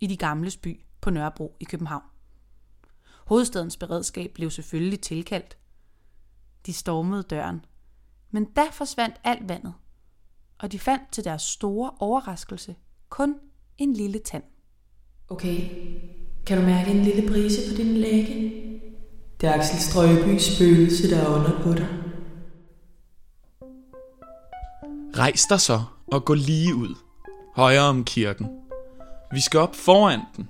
I 0.00 0.06
de 0.06 0.16
gamle 0.16 0.50
by 0.62 0.80
på 1.00 1.10
Nørrebro 1.10 1.56
i 1.60 1.64
København. 1.64 2.02
Hovedstadens 3.26 3.76
beredskab 3.76 4.30
blev 4.34 4.50
selvfølgelig 4.50 5.00
tilkaldt. 5.00 5.58
De 6.66 6.72
stormede 6.72 7.22
døren. 7.22 7.64
Men 8.30 8.44
da 8.44 8.62
forsvandt 8.72 9.16
alt 9.24 9.48
vandet, 9.48 9.74
og 10.58 10.72
de 10.72 10.78
fandt 10.78 11.02
til 11.12 11.24
deres 11.24 11.42
store 11.42 11.90
overraskelse 11.98 12.76
kun 13.08 13.34
en 13.78 13.92
lille 13.92 14.18
tand. 14.18 14.44
Okay, 15.28 15.70
kan 16.46 16.58
du 16.58 16.64
mærke 16.64 16.90
en 16.90 17.02
lille 17.02 17.28
brise 17.28 17.70
på 17.70 17.82
din 17.82 17.96
læge? 17.96 18.52
Det 19.40 19.48
er 19.48 19.52
Axel 19.52 19.78
Strøbys 19.78 20.42
spøgelse, 20.42 21.10
der 21.10 21.18
er 21.18 21.34
under 21.34 21.62
på 21.62 21.72
dig. 21.72 22.07
Rejs 25.16 25.46
dig 25.46 25.60
så 25.60 25.80
og 26.12 26.24
gå 26.24 26.34
lige 26.34 26.74
ud. 26.74 26.94
Højre 27.56 27.82
om 27.82 28.04
kirken. 28.04 28.46
Vi 29.32 29.40
skal 29.40 29.60
op 29.60 29.74
foran 29.74 30.20
den. 30.36 30.48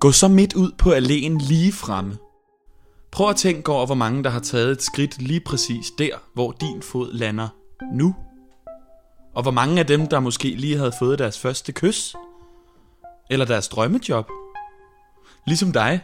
Gå 0.00 0.12
så 0.12 0.28
midt 0.28 0.54
ud 0.54 0.72
på 0.78 0.90
alléen 0.90 1.48
lige 1.48 1.72
fremme. 1.72 2.18
Prøv 3.10 3.28
at 3.28 3.36
tænke 3.36 3.72
over, 3.72 3.86
hvor 3.86 3.94
mange 3.94 4.24
der 4.24 4.30
har 4.30 4.40
taget 4.40 4.70
et 4.70 4.82
skridt 4.82 5.22
lige 5.22 5.40
præcis 5.40 5.90
der, 5.98 6.16
hvor 6.34 6.52
din 6.52 6.82
fod 6.82 7.12
lander 7.12 7.48
nu. 7.92 8.14
Og 9.34 9.42
hvor 9.42 9.52
mange 9.52 9.80
af 9.80 9.86
dem, 9.86 10.06
der 10.06 10.20
måske 10.20 10.48
lige 10.48 10.76
havde 10.76 10.92
fået 10.98 11.18
deres 11.18 11.38
første 11.38 11.72
kys. 11.72 12.14
Eller 13.30 13.46
deres 13.46 13.68
drømmejob. 13.68 14.30
Ligesom 15.46 15.72
dig. 15.72 16.00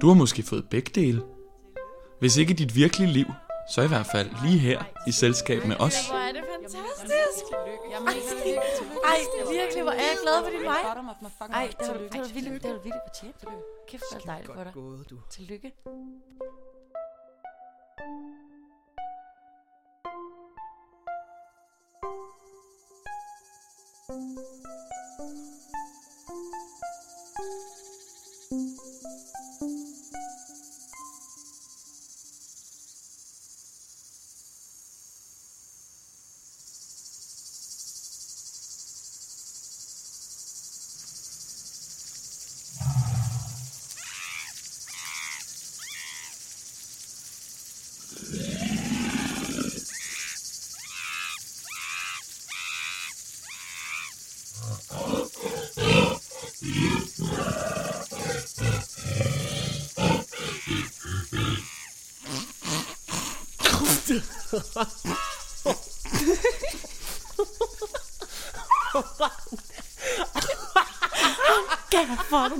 Du 0.00 0.08
har 0.08 0.14
måske 0.14 0.42
fået 0.42 0.68
begge 0.70 0.90
dele. 0.94 1.22
Hvis 2.20 2.36
ikke 2.36 2.52
i 2.52 2.56
dit 2.56 2.74
virkelige 2.74 3.12
liv, 3.12 3.26
så 3.70 3.82
i 3.82 3.88
hvert 3.88 4.06
fald 4.06 4.30
lige 4.42 4.58
her 4.58 4.84
i 5.06 5.12
selskab 5.12 5.64
med 5.64 5.76
os. 5.80 6.08
Hvor 6.08 6.18
er 6.18 6.32
det 6.32 6.44
fantastisk. 6.52 7.44
Ej, 9.04 9.18
virkelig, 9.52 9.82
hvor 9.82 9.92
er 9.92 9.96
jeg 9.96 10.16
glad 10.22 10.44
for 10.44 10.50
din 10.50 10.64
vej. 10.64 10.82
Ej, 11.52 11.70
det 11.80 11.88
var, 11.88 11.94
det 11.94 12.20
var 12.20 12.34
vildt, 12.34 12.62
det 12.62 12.70
var 12.70 12.78
vildt 12.78 12.96
fortjent. 13.08 13.44
Kæft, 13.88 14.02
hvor 14.12 14.20
dejligt 14.20 14.54
for 14.54 14.64
dig. 14.64 14.72
Gået, 14.74 15.10
du. 15.10 15.16
Tillykke. 15.30 15.62
Kæft, 15.62 15.82
hvor 15.82 16.18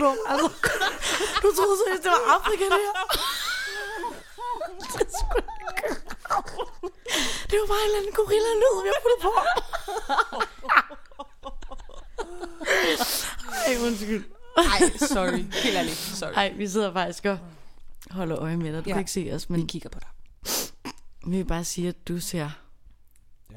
du 0.00 0.04
dum. 0.04 0.16
Altså, 0.32 0.46
du 1.42 1.48
troede 1.58 1.76
seriøst, 1.82 2.02
det 2.04 2.10
var 2.16 2.22
Afrika, 2.36 2.64
det 2.74 2.80
her. 2.86 2.94
Det 4.70 4.78
er 4.84 5.70
ikke. 5.70 5.88
Det 7.50 7.56
var 7.60 7.66
bare 7.72 7.82
en 7.84 7.88
eller 7.90 7.98
anden 8.00 8.14
gorilla-lyd, 8.20 8.74
vi 8.86 8.90
har 8.94 9.00
puttet 9.04 9.20
på. 9.26 9.32
Ej, 13.66 13.76
undskyld. 13.86 14.24
Ej, 14.56 14.96
sorry. 14.96 15.44
Helt 15.62 15.76
ærligt, 15.76 15.96
sorry. 15.96 16.32
Ej, 16.34 16.52
vi 16.56 16.68
sidder 16.68 16.92
faktisk 16.92 17.24
og 17.24 17.38
holder 18.10 18.38
øje 18.38 18.56
med 18.56 18.72
dig. 18.72 18.84
Du 18.84 18.88
Ja. 18.90 18.94
kan 18.94 19.00
ikke 19.00 19.10
se 19.12 19.30
os, 19.34 19.50
men 19.50 19.60
Vi 19.62 19.66
kigger 19.66 19.88
på 19.88 19.98
dig. 20.00 20.08
vi 21.26 21.36
vil 21.36 21.44
bare 21.44 21.64
sige, 21.64 21.88
at 21.88 22.08
du 22.08 22.20
ser 22.20 22.50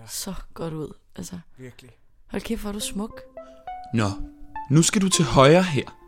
så 0.08 0.34
godt 0.54 0.74
ud. 0.74 0.94
Altså, 1.16 1.40
Virkelig. 1.58 1.92
hold 2.32 2.42
kæft, 2.42 2.62
hvor 2.62 2.70
er 2.70 2.74
du 2.74 2.80
smuk. 2.80 3.22
Nå, 3.94 4.10
nu 4.70 4.82
skal 4.82 5.02
du 5.02 5.10
til 5.10 5.26
højre 5.26 5.64
her, 5.64 6.01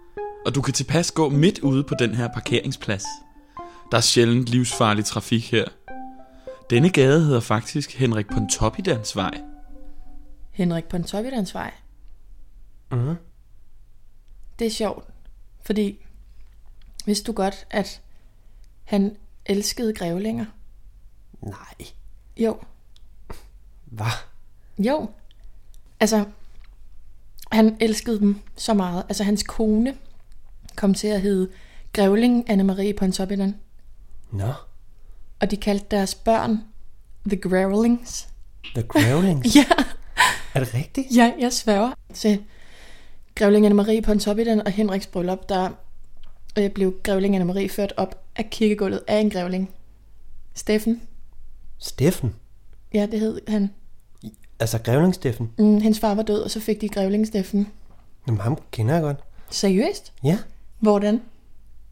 og 0.45 0.55
du 0.55 0.61
kan 0.61 0.73
tilpas 0.73 1.11
gå 1.11 1.29
midt 1.29 1.59
ude 1.59 1.83
på 1.83 1.95
den 1.99 2.15
her 2.15 2.27
parkeringsplads. 2.27 3.03
Der 3.91 3.97
er 3.97 4.01
sjældent 4.01 4.45
livsfarlig 4.49 5.05
trafik 5.05 5.51
her. 5.51 5.65
Denne 6.69 6.89
gade 6.89 7.25
hedder 7.25 7.39
faktisk 7.39 7.97
Henrik 7.97 8.27
Pontoppidans 8.27 9.15
vej. 9.15 9.41
Henrik 10.51 10.85
Pontoppidans 10.85 11.53
vej. 11.53 11.71
Mhm. 12.91 13.15
Det 14.59 14.67
er 14.67 14.71
sjovt, 14.71 15.07
fordi 15.65 16.05
vidste 17.05 17.25
du 17.27 17.31
godt, 17.35 17.67
at 17.69 18.01
han 18.83 19.17
elskede 19.45 19.93
grævlinger? 19.93 20.45
Nej. 21.41 21.87
Jo, 22.37 22.57
Hvad? 23.85 24.05
jo. 24.79 25.09
Altså, 25.99 26.25
han 27.51 27.77
elskede 27.79 28.19
dem 28.19 28.39
så 28.55 28.73
meget. 28.73 29.03
Altså, 29.09 29.23
hans 29.23 29.43
kone 29.43 29.97
kom 30.75 30.93
til 30.93 31.07
at 31.07 31.21
hedde 31.21 31.49
Grævling 31.93 32.49
Anne-Marie 32.49 32.93
Pontoppidan. 32.97 33.55
Nå. 34.31 34.53
Og 35.39 35.51
de 35.51 35.57
kaldte 35.57 35.85
deres 35.91 36.15
børn 36.15 36.59
The 37.27 37.37
Growlings. 37.41 38.27
The 38.75 38.83
Growlings. 38.83 39.55
Ja, 39.55 39.65
Er 40.53 40.59
det 40.59 40.73
rigtigt? 40.73 41.07
ja, 41.15 41.33
jeg 41.39 41.53
sværger. 41.53 41.91
Til 42.13 42.43
Grævling 43.35 43.67
Anne-Marie 43.67 44.01
Pontoppidan 44.01 44.67
og 44.67 44.71
Henriks 44.71 45.07
bryllup, 45.07 45.49
der 45.49 45.69
øh, 46.59 46.69
blev 46.71 46.95
Grævling 47.03 47.37
Anne-Marie 47.37 47.67
ført 47.75 47.93
op 47.97 48.23
af 48.35 48.49
kirkegulvet 48.49 49.01
af 49.07 49.17
en 49.17 49.29
grævling. 49.29 49.69
Steffen. 50.53 51.01
Steffen. 51.79 52.35
Ja, 52.93 53.05
det 53.11 53.19
hed 53.19 53.41
han. 53.47 53.69
Altså 54.59 54.77
Grevling 54.77 55.15
Steffen. 55.15 55.51
Mm, 55.57 55.81
hendes 55.81 55.99
far 55.99 56.15
var 56.15 56.23
død, 56.23 56.41
og 56.41 56.51
så 56.51 56.59
fik 56.59 56.81
de 56.81 56.89
Grævling 56.89 57.27
Steffen. 57.27 57.67
Jamen 58.27 58.41
ham 58.41 58.57
kender 58.71 58.93
jeg 58.93 59.03
godt. 59.03 59.17
Seriøst? 59.49 60.13
Ja. 60.23 60.37
Hvordan? 60.83 61.21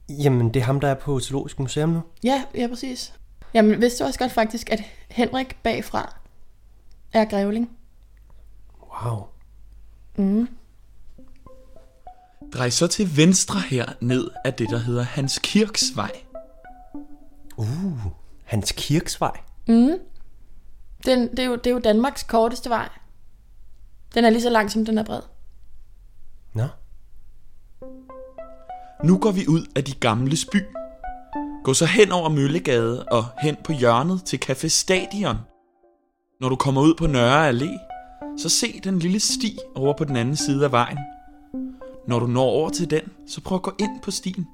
Jamen 0.10 0.54
det 0.54 0.60
er 0.60 0.64
ham, 0.64 0.80
der 0.80 0.88
er 0.88 0.94
på 0.94 1.20
Zoologisk 1.20 1.60
Museum 1.60 1.90
nu. 1.90 2.02
Ja, 2.24 2.44
ja, 2.56 2.68
præcis. 2.68 3.14
Jamen, 3.54 3.82
vidste 3.82 4.04
du 4.04 4.08
også 4.08 4.20
godt 4.20 4.32
faktisk, 4.32 4.70
at 4.70 4.84
Henrik 5.10 5.58
bagfra 5.64 6.16
er 7.14 7.26
grævling? 7.26 7.78
Wow. 9.04 9.28
Mm. 10.16 10.48
Drej 12.54 12.70
så 12.70 12.88
til 12.88 13.18
venstre 13.18 13.60
her 13.60 13.86
ned 14.02 14.30
af 14.46 14.54
det, 14.54 14.70
der 14.70 14.78
hedder 14.78 15.04
Hans 15.04 15.40
Kirks 15.44 15.92
vej. 15.96 16.12
Uh, 17.58 18.06
Hans 18.44 18.74
Kirksvej. 18.78 19.40
Mm. 19.68 20.00
Den, 21.06 21.32
det, 21.32 21.40
er 21.40 21.46
jo, 21.46 21.56
det 21.56 21.68
er 21.68 21.72
jo 21.72 21.80
Danmarks 21.80 22.24
korteste 22.24 22.70
vej. 22.70 22.90
Den 24.14 24.26
er 24.26 24.30
lige 24.30 24.42
så 24.42 24.50
lang, 24.50 24.72
som 24.72 24.86
den 24.86 24.98
er 24.98 25.04
bred. 25.04 25.22
Nå. 26.54 26.68
Nu 29.04 29.18
går 29.18 29.32
vi 29.32 29.48
ud 29.48 29.66
af 29.76 29.84
de 29.84 29.94
gamle 29.94 30.38
by. 30.52 30.64
Gå 31.64 31.74
så 31.74 31.86
hen 31.86 32.12
over 32.12 32.30
Møllegade 32.30 33.04
og 33.04 33.26
hen 33.42 33.56
på 33.64 33.72
hjørnet 33.72 34.24
til 34.24 34.40
Café 34.46 34.68
Stadion. 34.68 35.38
Når 36.42 36.50
du 36.50 36.56
kommer 36.56 36.82
ud 36.82 36.94
på 36.96 37.08
Nørre 37.08 37.50
Allé, 37.50 37.80
så 38.38 38.50
se 38.50 38.80
den 38.84 39.00
lille 39.00 39.20
sti 39.20 39.58
over 39.76 39.94
på 39.98 40.04
den 40.04 40.16
anden 40.16 40.36
side 40.36 40.66
af 40.66 40.72
vejen. 40.72 40.98
Når 42.08 42.20
du 42.20 42.28
når 42.28 42.44
over 42.44 42.70
til 42.70 42.90
den, 42.90 43.02
så 43.28 43.42
prøv 43.42 43.56
at 43.56 43.62
gå 43.62 43.74
ind 43.80 44.02
på 44.02 44.12
stien. 44.12 44.48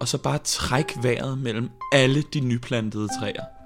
Og 0.00 0.08
så 0.08 0.18
bare 0.18 0.38
træk 0.38 0.92
vejret 1.02 1.38
mellem 1.38 1.70
alle 1.92 2.22
de 2.22 2.40
nyplantede 2.40 3.08
træer. 3.20 3.61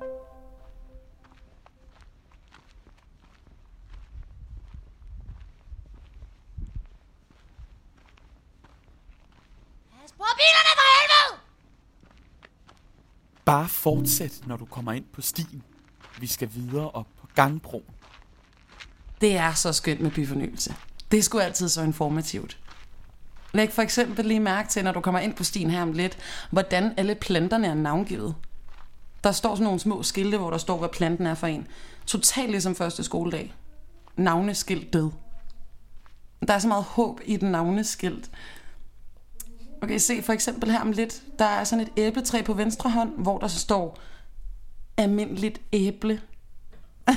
Pas 10.07 10.13
på 10.13 10.25
bilerne 10.37 10.73
for 10.79 10.87
helvede! 11.01 11.41
Bare 13.45 13.69
fortsæt, 13.69 14.47
når 14.47 14.57
du 14.57 14.65
kommer 14.65 14.93
ind 14.93 15.05
på 15.13 15.21
stien. 15.21 15.63
Vi 16.21 16.27
skal 16.27 16.49
videre 16.55 16.91
op 16.91 17.07
på 17.21 17.27
gangbroen. 17.35 17.85
Det 19.21 19.37
er 19.37 19.53
så 19.53 19.73
skønt 19.73 20.01
med 20.01 20.11
byfornyelse. 20.11 20.71
Det 20.71 21.11
Det 21.11 21.19
er 21.19 21.23
sgu 21.23 21.39
altid 21.39 21.69
så 21.69 21.83
informativt. 21.83 22.59
Læg 23.53 23.73
for 23.73 23.83
eksempel 23.83 24.25
lige 24.25 24.41
mærke 24.41 24.69
til, 24.69 24.85
når 24.85 24.93
du 24.93 25.01
kommer 25.01 25.21
ind 25.21 25.35
på 25.35 25.45
stien 25.45 25.71
her 25.71 25.83
om 25.83 25.93
lidt, 25.93 26.19
hvordan 26.51 26.95
alle 26.97 27.15
planterne 27.15 27.67
er 27.67 27.75
navngivet. 27.75 28.35
Der 29.25 29.33
står 29.33 29.55
sådan 29.55 29.65
nogle 29.65 29.81
små 29.81 30.03
skilte, 30.03 30.39
hvor 30.39 30.51
der 30.51 30.59
står, 30.59 30.79
hvad 30.79 30.89
planten 30.89 31.27
er 31.27 31.35
for 31.35 31.47
en. 31.47 31.67
Totalt 32.07 32.51
ligesom 32.51 32.75
første 32.75 33.05
skoledag. 33.05 33.55
Navneskilt 34.17 34.93
død. 34.93 35.11
Der 36.49 36.55
er 36.55 36.59
så 36.59 36.69
meget 36.69 36.85
håb 36.85 37.21
i 37.25 37.37
den 37.37 37.51
navneskilt. 37.51 38.31
Okay, 39.83 39.99
se 39.99 40.23
for 40.23 40.33
eksempel 40.33 40.71
her 40.71 40.81
om 40.81 40.93
lidt. 40.93 41.23
Der 41.39 41.45
er 41.45 41.65
sådan 41.65 41.85
et 41.85 41.93
æbletræ 41.97 42.43
på 42.43 42.53
venstre 42.53 42.91
hånd, 42.91 43.13
hvor 43.19 43.39
der 43.39 43.49
så 43.49 43.59
står 43.59 43.99
almindeligt 44.97 45.61
æble. 45.73 46.21
Ej, 47.07 47.15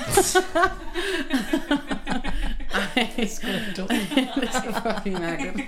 det 3.16 3.24
er 3.24 3.28
sgu 3.28 3.48
da 3.48 3.74
dumt. 3.78 3.92
det 4.36 4.50
er 4.54 4.94
fucking 4.94 5.20
mærkeligt. 5.20 5.68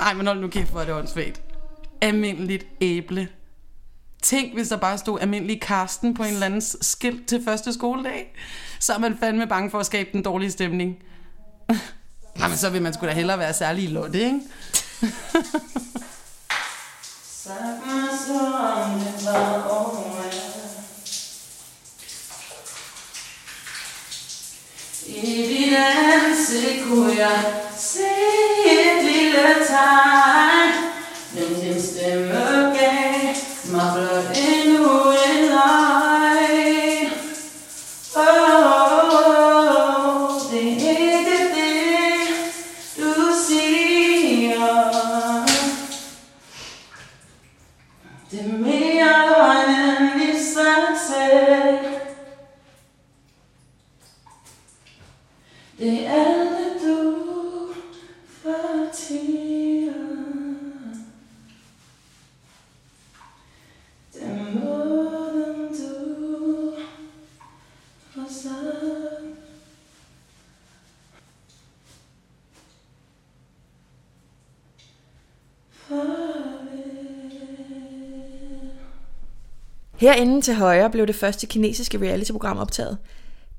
Ej, 0.00 0.14
men 0.14 0.26
hold 0.26 0.40
nu 0.40 0.48
kæft, 0.48 0.70
hvor 0.70 0.80
er 0.80 0.84
det 0.84 0.94
åndssvagt. 0.94 1.42
Almindeligt 2.00 2.66
æble. 2.80 3.28
Tænk, 4.22 4.54
hvis 4.54 4.68
der 4.68 4.76
bare 4.76 4.98
stod 4.98 5.20
almindelig 5.20 5.60
Karsten 5.60 6.14
på 6.14 6.22
en 6.22 6.32
eller 6.32 6.46
anden 6.46 6.60
skilt 6.60 7.26
til 7.26 7.44
første 7.44 7.72
skoledag. 7.72 8.34
Så 8.80 8.92
er 8.94 8.98
man 8.98 9.18
fandme 9.18 9.46
bange 9.46 9.70
for 9.70 9.78
at 9.78 9.86
skabe 9.86 10.08
den 10.12 10.22
dårlige 10.22 10.50
stemning. 10.50 10.96
Ej, 12.40 12.48
men 12.48 12.58
så 12.58 12.70
vil 12.70 12.82
man 12.82 12.94
sgu 12.94 13.06
da 13.06 13.12
hellere 13.12 13.38
være 13.38 13.54
særlig 13.54 13.84
i 13.84 13.86
Lotte, 13.86 14.18
ikke? 14.18 14.40
I 25.06 25.46
dit 25.48 25.74
ansigt 25.76 26.84
kunne 26.88 27.16
jeg 27.16 27.54
se 27.78 28.08
et 28.66 29.04
lille 29.04 29.54
tegn 29.68 30.07
Herinde 79.98 80.40
til 80.40 80.54
højre 80.54 80.90
blev 80.90 81.06
det 81.06 81.14
første 81.14 81.46
kinesiske 81.46 81.98
reality-program 81.98 82.58
optaget. 82.58 82.98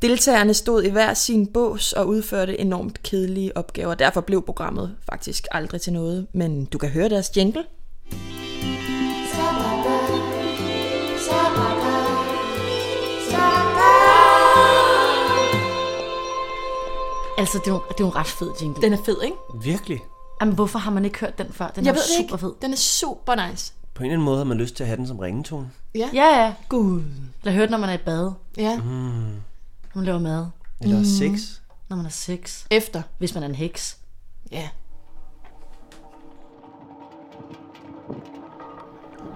Deltagerne 0.01 0.53
stod 0.53 0.83
i 0.83 0.89
hver 0.89 1.13
sin 1.13 1.47
bås 1.47 1.93
og 1.93 2.07
udførte 2.07 2.59
enormt 2.59 3.03
kedelige 3.03 3.57
opgaver. 3.57 3.93
Derfor 3.95 4.21
blev 4.21 4.45
programmet 4.45 4.95
faktisk 5.11 5.47
aldrig 5.51 5.81
til 5.81 5.93
noget. 5.93 6.27
Men 6.33 6.65
du 6.65 6.77
kan 6.77 6.89
høre 6.89 7.09
deres 7.09 7.37
jingle. 7.37 7.63
Altså, 17.37 17.57
det 17.57 17.67
er, 17.67 17.71
jo, 17.71 17.81
det 17.89 17.93
er 17.93 18.03
jo 18.03 18.05
en 18.07 18.15
ret 18.15 18.27
fed 18.27 18.49
jingle. 18.61 18.81
Den 18.81 18.93
er 18.93 18.97
fed, 19.05 19.17
ikke? 19.23 19.35
Virkelig. 19.63 20.03
Jamen, 20.41 20.55
hvorfor 20.55 20.79
har 20.79 20.91
man 20.91 21.05
ikke 21.05 21.19
hørt 21.19 21.37
den 21.37 21.47
før? 21.53 21.67
Den 21.67 21.85
Jeg 21.85 21.91
er 21.91 21.97
super 22.17 22.35
ikke. 22.35 22.37
fed. 22.37 22.53
Den 22.61 22.73
er 22.73 22.77
super 22.77 23.49
nice. 23.49 23.73
På 23.93 24.03
en 24.03 24.05
eller 24.05 24.13
anden 24.13 24.25
måde 24.25 24.37
har 24.37 24.43
man 24.43 24.57
lyst 24.57 24.75
til 24.75 24.83
at 24.83 24.87
have 24.87 24.97
den 24.97 25.07
som 25.07 25.19
ringetone. 25.19 25.69
Ja. 25.95 26.09
Ja, 26.13 26.43
ja. 26.43 26.53
Gud. 26.69 27.01
Eller 27.43 27.51
hørt, 27.57 27.69
når 27.69 27.77
man 27.77 27.89
er 27.89 27.93
i 27.93 27.97
bad. 27.97 28.31
Ja. 28.57 28.77
Mm. 28.77 28.83
Når 28.83 29.95
man 29.95 30.05
laver 30.05 30.19
mad. 30.19 30.45
Eller 30.81 30.95
Mhm. 30.95 31.05
sex. 31.05 31.59
Når 31.89 31.95
man 31.95 32.05
har 32.05 32.11
sex. 32.11 32.65
Efter. 32.71 33.01
Hvis 33.17 33.33
man 33.33 33.43
er 33.43 33.47
en 33.47 33.55
heks. 33.55 33.97
Ja. 34.51 34.69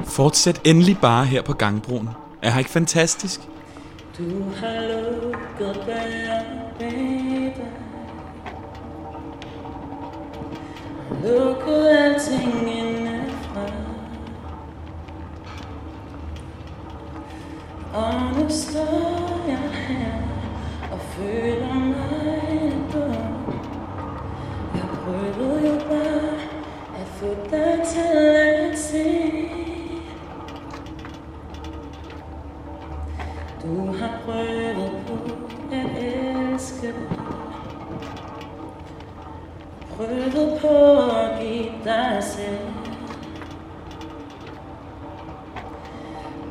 Fortsæt 0.03 0.61
endelig 0.65 0.97
bare 1.01 1.25
her 1.25 1.41
på 1.41 1.53
gangbroen. 1.53 2.09
Er 2.41 2.49
her 2.51 2.59
ikke 2.59 2.71
fantastisk? 2.71 3.41
Du 4.17 4.43
har 4.55 4.81
lukket 5.21 5.85
døren 5.85 6.59
dig 6.79 7.55
Lukket 11.23 11.87
alting 11.87 12.69
indefra 12.77 13.02
Og 17.93 18.13
nu 18.35 18.49
står 18.49 19.45
jeg 19.47 19.69
her 19.73 20.13
og 20.91 20.99
føler 20.99 21.73
mig 21.73 22.73
dum 22.93 23.55
Jeg 24.75 24.87
prøvede 24.93 25.67
jo 25.67 25.79
bare 25.87 26.33
at 26.99 27.07
få 27.07 27.25
dig 27.51 27.81
til 27.85 28.17
at 28.17 28.79
se. 28.79 29.33
Du 33.63 33.91
har 33.91 34.19
prøvet 34.25 34.91
på 35.07 35.33
at 35.71 36.03
elske 36.03 36.93
Prøvet 39.97 40.59
på 40.61 41.09
at 41.09 41.39
give 41.41 41.71
dig 41.83 42.17
selv. 42.21 42.82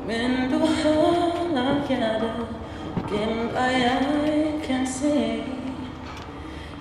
Men 0.07 0.51
du 0.51 0.59
holder 0.59 1.87
hjertet 1.88 2.47
gemt 3.09 3.53
Og 3.57 3.73
jeg 3.73 4.07
kan 4.65 4.87
se. 4.87 5.43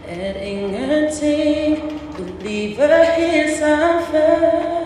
At 0.08 0.36
ingenting 0.48 2.00
vil 2.18 2.34
blive 2.40 2.78
helt 3.18 3.58
som 3.60 4.04
før. 4.12 4.82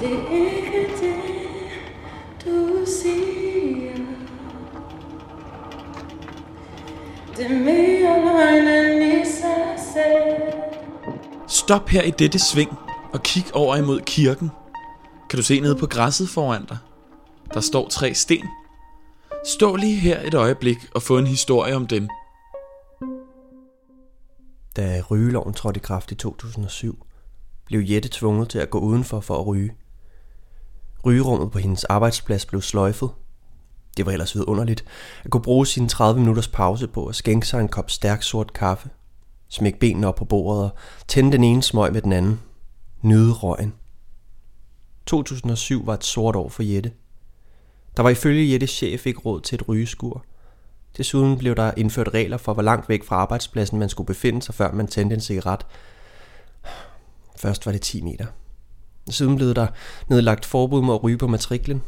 Det 0.00 0.12
er 0.12 0.32
ikke 0.32 0.90
det 1.00 1.14
du 2.44 2.84
siger. 2.86 3.92
Det 7.36 7.46
er 7.46 7.50
mere 7.50 8.24
løgn 8.24 8.68
end 8.68 9.02
i 9.02 9.30
sig 9.30 9.92
selv. 9.94 10.52
Stop 11.46 11.88
her 11.88 12.02
i 12.02 12.10
dette 12.10 12.38
sving 12.38 12.85
og 13.16 13.22
kig 13.22 13.54
over 13.54 13.76
imod 13.76 14.00
kirken. 14.00 14.50
Kan 15.30 15.36
du 15.36 15.42
se 15.42 15.60
nede 15.60 15.76
på 15.76 15.86
græsset 15.86 16.28
foran 16.28 16.64
dig? 16.64 16.78
Der 17.54 17.60
står 17.60 17.88
tre 17.88 18.14
sten. 18.14 18.48
Stå 19.46 19.76
lige 19.76 19.96
her 19.96 20.26
et 20.26 20.34
øjeblik 20.34 20.76
og 20.94 21.02
få 21.02 21.18
en 21.18 21.26
historie 21.26 21.76
om 21.76 21.86
dem. 21.86 22.08
Da 24.76 25.02
rygeloven 25.10 25.54
trådte 25.54 25.78
i 25.78 25.82
kraft 25.82 26.12
i 26.12 26.14
2007, 26.14 27.06
blev 27.66 27.80
Jette 27.80 28.08
tvunget 28.12 28.48
til 28.48 28.58
at 28.58 28.70
gå 28.70 28.78
udenfor 28.78 29.20
for 29.20 29.38
at 29.38 29.46
ryge. 29.46 29.72
Rygerummet 31.04 31.50
på 31.50 31.58
hendes 31.58 31.84
arbejdsplads 31.84 32.46
blev 32.46 32.62
sløjfet. 32.62 33.10
Det 33.96 34.06
var 34.06 34.12
ellers 34.12 34.34
vidunderligt 34.34 34.84
at 35.24 35.30
kunne 35.30 35.42
bruge 35.42 35.66
sine 35.66 35.88
30 35.88 36.20
minutters 36.20 36.48
pause 36.48 36.88
på 36.88 37.06
at 37.06 37.14
skænke 37.14 37.46
sig 37.46 37.60
en 37.60 37.68
kop 37.68 37.90
stærk 37.90 38.22
sort 38.22 38.52
kaffe, 38.52 38.88
smække 39.48 39.78
benene 39.78 40.06
op 40.06 40.14
på 40.14 40.24
bordet 40.24 40.64
og 40.64 40.70
tænde 41.08 41.32
den 41.32 41.44
ene 41.44 41.62
smøg 41.62 41.92
med 41.92 42.02
den 42.02 42.12
anden. 42.12 42.40
Nyde 43.02 43.32
røgen. 43.32 43.74
2007 45.06 45.86
var 45.86 45.94
et 45.94 46.04
sort 46.04 46.36
år 46.36 46.48
for 46.48 46.62
Jette. 46.62 46.92
Der 47.96 48.02
var 48.02 48.10
ifølge 48.10 48.52
Jettes 48.52 48.70
chef 48.70 49.06
ikke 49.06 49.20
råd 49.20 49.40
til 49.40 49.54
et 49.56 49.68
rygeskur. 49.68 50.24
Desuden 50.96 51.38
blev 51.38 51.56
der 51.56 51.72
indført 51.76 52.08
regler 52.08 52.36
for, 52.36 52.54
hvor 52.54 52.62
langt 52.62 52.88
væk 52.88 53.04
fra 53.04 53.16
arbejdspladsen 53.16 53.78
man 53.78 53.88
skulle 53.88 54.06
befinde 54.06 54.42
sig, 54.42 54.54
før 54.54 54.72
man 54.72 54.86
tændte 54.86 55.14
en 55.14 55.20
cigaret. 55.20 55.66
Først 57.36 57.66
var 57.66 57.72
det 57.72 57.80
10 57.82 58.02
meter. 58.02 58.26
Siden 59.10 59.36
blev 59.36 59.54
der 59.54 59.66
nedlagt 60.08 60.44
forbud 60.44 60.82
mod 60.82 60.94
at 60.94 61.04
ryge 61.04 61.18
på 61.18 61.26
matriklen. 61.26 61.82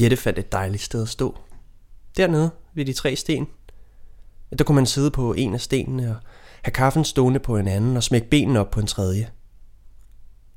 Jette 0.00 0.16
fandt 0.16 0.38
et 0.38 0.52
dejligt 0.52 0.82
sted 0.82 1.02
at 1.02 1.08
stå. 1.08 1.38
Dernede 2.16 2.50
ved 2.74 2.84
de 2.84 2.92
tre 2.92 3.16
sten. 3.16 3.46
Der 4.58 4.64
kunne 4.64 4.76
man 4.76 4.86
sidde 4.86 5.10
på 5.10 5.32
en 5.32 5.54
af 5.54 5.60
stenene 5.60 6.10
og 6.10 6.16
have 6.62 6.72
kaffen 6.72 7.04
stående 7.04 7.40
på 7.40 7.56
en 7.56 7.68
anden 7.68 7.96
og 7.96 8.02
smække 8.02 8.28
benene 8.28 8.60
op 8.60 8.70
på 8.70 8.80
en 8.80 8.86
tredje. 8.86 9.30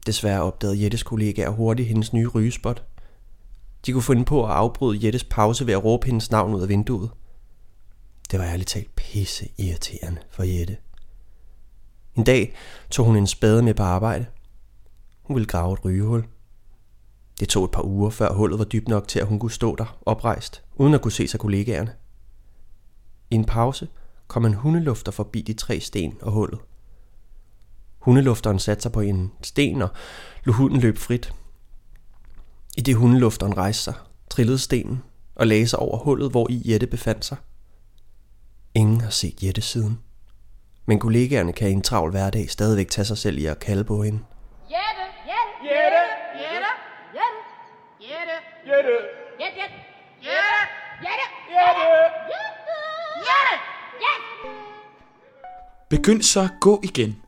Desværre 0.08 0.42
opdagede 0.42 0.84
Jettes 0.84 1.04
kollegaer 1.04 1.50
hurtigt 1.50 1.88
hendes 1.88 2.14
nye 2.14 2.28
rygespot. 2.28 2.84
De 3.86 3.92
kunne 3.92 4.04
finde 4.04 4.26
på 4.26 4.46
at 4.46 4.52
afbryde 4.52 5.06
Jettes 5.06 5.24
pause 5.24 5.68
ved 5.68 5.74
at 5.74 5.84
råbe 5.84 6.06
hendes 6.06 6.32
navn 6.32 6.54
ud 6.54 6.62
af 6.62 6.70
vinduet. 6.70 7.10
Det 8.32 8.40
var 8.40 8.46
ærligt 8.46 8.70
talt 8.70 8.96
pisse 8.96 9.50
irriterende 9.58 10.22
for 10.30 10.44
Jette. 10.44 10.78
En 12.16 12.24
dag 12.24 12.56
tog 12.90 13.06
hun 13.06 13.16
en 13.16 13.28
spade 13.28 13.64
med 13.64 13.74
på 13.74 13.84
arbejde. 13.84 14.26
Hun 15.24 15.36
ville 15.36 15.48
grave 15.48 15.74
et 15.74 15.86
rygehul. 15.86 16.26
Det 17.40 17.50
tog 17.50 17.66
et 17.66 17.72
par 17.72 17.84
uger, 17.86 18.10
før 18.10 18.34
hullet 18.34 18.60
var 18.60 18.66
dybt 18.66 18.88
nok 18.88 19.08
til, 19.08 19.20
at 19.20 19.28
hun 19.28 19.40
kunne 19.40 19.52
stå 19.52 19.76
der 19.76 19.98
oprejst, 20.06 20.64
uden 20.76 20.94
at 20.94 21.02
kunne 21.02 21.12
se 21.12 21.28
sig 21.28 21.40
kollegaerne. 21.40 21.94
I 23.32 23.36
en 23.36 23.46
pause 23.46 23.88
kom 24.28 24.46
en 24.46 24.54
hundelufter 24.54 25.12
forbi 25.12 25.42
de 25.42 25.54
tre 25.54 25.80
sten 25.80 26.18
og 26.22 26.32
hullet. 26.32 26.60
Hundelufteren 28.00 28.60
satte 28.60 28.82
sig 28.82 28.92
på 28.92 29.02
en 29.02 29.32
sten 29.44 29.82
og 29.82 29.90
lod 30.44 30.54
hunden 30.54 30.80
løbe 30.80 31.00
frit. 31.00 31.34
I 32.78 32.82
det 32.82 32.96
hundelufteren 32.96 33.58
rejste 33.58 33.84
sig, 33.84 33.94
trillede 34.30 34.60
stenen 34.60 35.04
og 35.36 35.48
lagde 35.48 35.68
sig 35.68 35.80
over 35.80 35.98
hullet, 35.98 36.32
hvor 36.32 36.48
i 36.50 36.62
Jette 36.66 36.88
befandt 36.88 37.26
sig. 37.26 37.38
Ingen 38.76 39.02
har 39.02 39.10
set 39.10 39.44
Jette 39.44 39.62
siden. 39.62 40.00
Men 40.86 41.00
kollegaerne 41.00 41.54
kan 41.54 41.70
i 41.70 41.72
en 41.72 41.82
travl 41.82 42.12
hverdag 42.12 42.50
stadigvæk 42.50 42.90
tage 42.90 43.06
sig 43.06 43.18
selv 43.18 43.38
i 43.38 43.46
at 43.46 43.60
kalde 43.60 43.84
på 43.84 44.04
hende. 44.04 44.20
Jette! 44.70 45.06
Jette! 45.28 46.02
Jette! 46.44 46.72
Jette! 47.14 47.42
Jette! 48.02 48.36
Jette! 48.70 48.94
Jette! 49.40 49.68
Jette! 50.22 50.48
Jette! 51.02 51.26
Jette! 51.52 51.86
Jette! 53.28 53.56
Jette! 54.04 54.50
Begynd 55.90 56.22
så 56.22 56.42
at 56.42 56.52
gå 56.62 56.82
igen. 56.84 57.22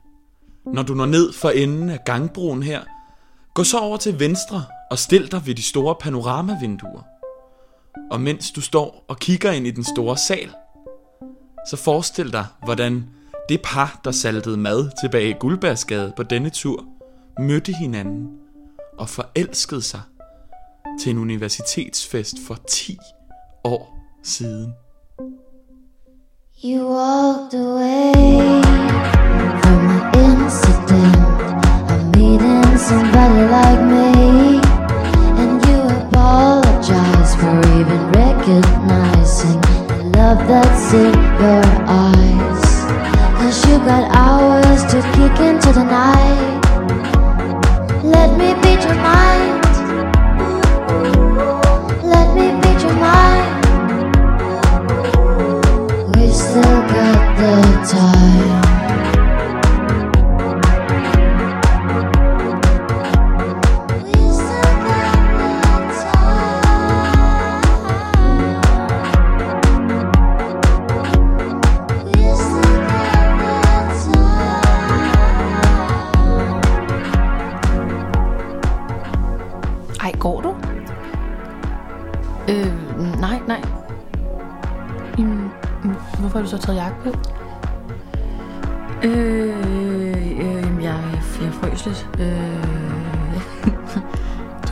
Når 0.73 0.83
du 0.83 0.93
når 0.93 1.05
ned 1.05 1.33
for 1.33 1.49
enden 1.49 1.89
af 1.89 1.99
gangbroen 2.05 2.63
her, 2.63 2.81
gå 3.53 3.63
så 3.63 3.79
over 3.79 3.97
til 3.97 4.19
venstre 4.19 4.63
og 4.91 4.99
stil 4.99 5.31
dig 5.31 5.41
ved 5.45 5.55
de 5.55 5.63
store 5.63 5.95
panoramavinduer. 5.99 7.01
Og 8.11 8.21
mens 8.21 8.51
du 8.51 8.61
står 8.61 9.05
og 9.07 9.19
kigger 9.19 9.51
ind 9.51 9.67
i 9.67 9.71
den 9.71 9.83
store 9.83 10.17
sal, 10.17 10.49
så 11.69 11.77
forestil 11.77 12.33
dig, 12.33 12.45
hvordan 12.63 13.09
det 13.49 13.61
par, 13.63 14.01
der 14.03 14.11
saltede 14.11 14.57
mad 14.57 14.89
tilbage 15.01 15.29
i 15.29 15.35
Guldbærsgade 15.39 16.13
på 16.15 16.23
denne 16.23 16.49
tur, 16.49 16.85
mødte 17.39 17.73
hinanden 17.73 18.29
og 18.97 19.09
forelskede 19.09 19.81
sig 19.81 20.01
til 21.01 21.09
en 21.09 21.17
universitetsfest 21.17 22.35
for 22.47 22.57
10 22.69 22.97
år 23.63 23.97
siden. 24.23 24.73
You 26.63 26.89
walked 26.89 27.53
away 27.53 28.11
from 29.61 29.87
my 29.87 30.18
somebody 32.79 33.43
like 33.51 33.81
me, 33.93 34.61
and 35.41 35.59
you 35.67 35.79
apologize 35.99 37.35
for 37.35 37.59
even 37.77 38.01
recognizing 38.13 39.59
the 39.89 40.11
love 40.15 40.39
that's 40.47 40.93
in 40.93 41.13
your 41.43 41.63
eyes. 41.87 42.63
Cause 43.37 43.65
you 43.67 43.77
got 43.79 44.09
hours 44.15 44.81
to 44.91 45.01
kick 45.17 45.39
into 45.41 45.73
the 45.73 45.83
night. 45.83 46.58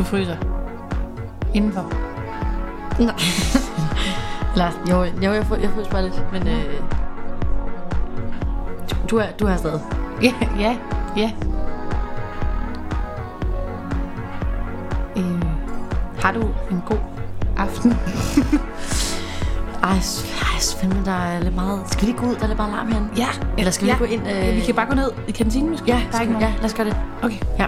Fryser. 0.08 0.38
Indenfor. 1.54 1.86
nej. 3.00 3.16
Eller, 4.54 4.72
jo, 4.90 5.04
jo 5.04 5.34
jeg, 5.34 5.46
jeg 5.62 5.70
frøs 5.76 5.88
bare 5.88 6.04
lidt, 6.04 6.24
men 6.32 6.48
øh, 6.48 6.82
du, 9.10 9.18
er, 9.18 9.26
du 9.40 9.46
er 9.46 9.58
stadig. 9.58 9.82
Ja, 10.22 10.34
ja, 10.60 10.78
ja. 11.18 11.32
Øh, 15.18 15.42
har 16.20 16.32
du 16.32 16.42
en 16.72 16.84
god 16.86 16.98
aften? 17.58 17.92
Ej, 19.84 19.94
ej, 19.94 20.60
fandme, 20.82 21.06
der 21.06 21.12
er 21.12 21.40
lidt 21.40 21.56
meget... 21.56 21.82
Skal 21.86 22.02
vi 22.02 22.12
lige 22.12 22.20
gå 22.20 22.26
ud? 22.26 22.36
Der 22.36 22.44
er 22.44 22.48
lidt 22.48 22.58
meget 22.58 22.74
larm 22.74 22.88
herinde. 22.88 23.10
Ja. 23.18 23.28
Eller 23.58 23.72
skal 23.72 23.86
vi 23.86 23.92
ja. 23.92 23.98
gå 23.98 24.06
ind? 24.06 24.22
Øh... 24.30 24.56
Vi 24.56 24.62
kan 24.62 24.76
bare 24.76 24.86
gå 24.86 24.96
ned 24.96 25.12
i 25.28 25.32
kantinen 25.32 25.70
måske. 25.70 25.86
Ja, 25.88 26.02
der 26.12 26.18
er 26.18 26.22
ikke 26.22 26.34
nogen. 26.34 26.50
ja, 26.50 26.54
lad 26.58 26.66
os 26.66 26.74
gøre 26.74 26.88
det. 26.88 26.98
Okay. 27.24 27.38
Ja. 27.60 27.66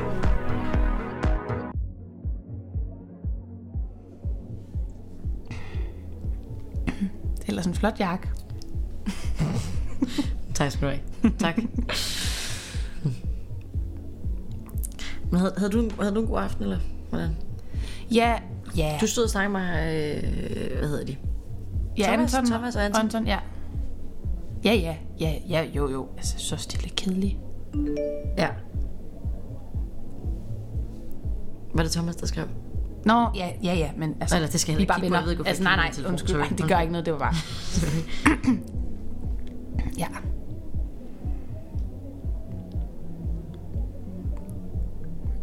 Flot 7.79 7.99
jakke. 7.99 8.27
Tak 10.55 10.71
skal 10.71 10.87
du 10.87 10.93
have. 10.93 11.33
Tak. 11.39 11.57
Men 15.31 15.39
havde, 15.39 15.53
havde, 15.57 15.71
du, 15.71 15.89
havde 15.99 16.15
du 16.15 16.21
en 16.21 16.27
god 16.27 16.39
aften, 16.39 16.63
eller 16.63 16.79
hvordan? 17.09 17.29
Ja, 18.13 18.39
ja. 18.77 18.97
Du 19.01 19.07
stod 19.07 19.23
og 19.23 19.29
snakkede 19.29 19.53
med, 19.53 19.61
øh, 19.61 20.77
hvad 20.79 20.89
hedder 20.89 21.05
de? 21.05 21.15
ja, 21.97 22.03
Thomas- 22.03 22.21
Anton, 22.37 22.45
Thomas 22.45 22.75
og 22.75 22.85
Anton. 22.85 23.01
Anton, 23.01 23.27
ja. 23.27 23.39
Ja, 24.65 24.73
ja, 24.73 24.95
ja, 25.19 25.33
ja, 25.49 25.63
jo, 25.75 25.89
jo. 25.91 26.07
Altså, 26.17 26.35
så 26.39 26.57
stille 26.57 26.89
kedeligt. 26.89 27.37
Ja. 28.37 28.49
Var 31.75 31.83
det 31.83 31.91
Thomas, 31.91 32.15
der 32.15 32.25
skrev? 32.27 32.45
Nå, 33.05 33.27
ja, 33.35 33.51
ja, 33.63 33.73
ja, 33.73 33.91
men 33.97 34.15
altså... 34.21 34.35
Eller, 34.35 34.49
det 34.49 34.59
skal 34.59 34.71
jeg 34.71 34.79
vi 34.79 34.85
bare. 34.85 34.95
Jeg 35.01 35.03
venner. 35.03 35.25
ved 35.25 35.37
altså, 35.45 35.63
jeg 35.63 35.75
nej, 35.75 35.75
nej, 35.75 35.89
på 35.89 35.95
telefonen. 35.95 36.13
undskyld. 36.13 36.29
Sorry. 36.29 36.41
Ej, 36.41 36.49
det 36.57 36.67
gør 36.67 36.79
ikke 36.79 36.91
noget, 36.91 37.05
det 37.05 37.13
var 37.13 37.19
bare... 37.19 37.35
ja. 40.03 40.07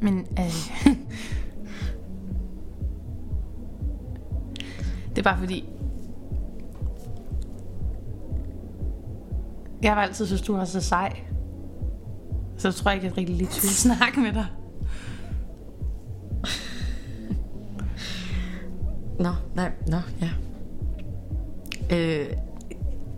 Men, 0.03 0.19
øh... 0.19 0.45
det 5.11 5.19
er 5.19 5.23
bare 5.23 5.39
fordi... 5.39 5.69
Jeg 9.83 9.95
har 9.95 10.03
altid 10.03 10.27
synes, 10.27 10.43
du 10.43 10.57
var 10.57 10.65
så 10.65 10.81
sej. 10.81 11.21
Så 12.57 12.69
jeg 12.69 12.75
tror 12.75 12.91
ikke, 12.91 13.07
jeg 13.07 13.17
rigtig 13.17 13.37
lige 13.37 13.49
vil 13.49 13.71
snakke 13.71 14.21
med 14.21 14.33
dig. 14.33 14.47
Nå, 19.19 19.31
nej, 19.55 19.71
nå, 19.89 19.97
ja. 20.21 20.29
Øh, 21.97 22.27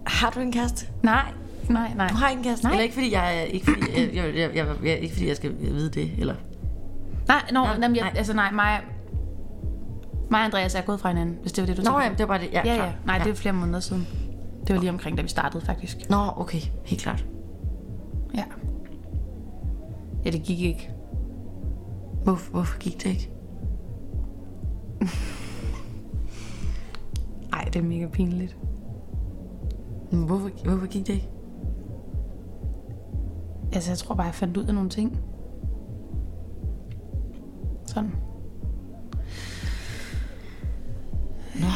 har 0.07 0.31
du 0.31 0.41
en 0.41 0.53
kæreste? 0.53 0.87
Nej, 1.03 1.33
nej, 1.71 1.91
nej. 1.97 2.09
Du 2.09 2.15
har 2.15 2.29
ikke 2.29 2.39
en 2.39 2.45
kæreste? 2.45 2.65
Nej. 2.65 2.73
Eller 2.73 2.83
ikke 2.83 2.95
fordi 2.95 3.13
jeg, 3.15 3.49
ikke 3.51 3.67
fordi, 3.67 4.01
jeg, 4.01 4.15
jeg, 4.15 4.35
jeg, 4.37 4.57
jeg, 4.57 4.67
jeg, 4.85 4.99
ikke 4.99 5.15
fordi 5.15 5.29
jeg 5.29 5.37
skal 5.37 5.61
vide 5.61 5.91
det, 5.91 6.11
eller? 6.19 6.35
Nej, 7.29 7.43
no, 7.53 7.61
Nej, 7.61 7.67
nej, 7.73 7.83
jamen, 7.83 7.97
jeg, 7.97 8.05
nej. 8.05 8.13
altså 8.17 8.35
nej, 8.35 8.51
mig, 8.53 8.81
mig 10.31 10.39
og 10.41 10.45
Andreas 10.45 10.75
er 10.75 10.81
gået 10.81 11.01
fra 11.01 11.09
hinanden, 11.09 11.37
hvis 11.43 11.53
det 11.53 11.63
var 11.63 11.67
det, 11.67 11.77
du 11.77 11.83
Nå, 11.83 12.01
tænkte 12.01 12.03
ja, 12.05 12.09
på. 12.09 12.15
det 12.19 12.29
var 12.29 12.35
bare 12.39 12.47
det. 12.47 12.53
Ja, 12.53 12.63
ja, 12.65 12.75
klart. 12.75 12.89
ja. 12.89 12.93
Nej, 13.07 13.17
Ja. 13.17 13.25
det 13.25 13.31
er 13.31 13.35
flere 13.35 13.53
måneder 13.55 13.81
siden. 13.81 14.07
Det 14.67 14.75
var 14.75 14.81
lige 14.81 14.91
omkring, 14.91 15.17
da 15.17 15.23
vi 15.23 15.29
startede, 15.29 15.65
faktisk. 15.67 16.11
Nå, 16.11 16.17
okay, 16.37 16.61
helt 16.85 17.03
klart. 17.03 17.25
Ja. 18.35 18.45
Ja, 20.25 20.31
det 20.31 20.43
gik 20.43 20.61
ikke. 20.61 20.91
Hvorfor, 22.25 22.51
hvorfor 22.51 22.79
gik 22.79 22.95
det 23.03 23.07
ikke? 23.11 23.31
Nej, 27.59 27.65
det 27.65 27.77
er 27.77 27.83
mega 27.83 28.07
pinligt. 28.07 28.57
Men 30.11 30.23
Hvorfor, 30.23 30.51
hvorfor 30.65 30.87
gik 30.87 31.07
det 31.07 31.13
ikke? 31.13 31.29
Altså, 33.73 33.91
jeg 33.91 33.99
tror 33.99 34.15
bare, 34.15 34.27
jeg 34.27 34.35
fandt 34.35 34.57
ud 34.57 34.65
af 34.65 34.75
nogle 34.75 34.91
ting. 34.91 35.21
Sådan. 37.87 38.11
Nå, 41.55 41.67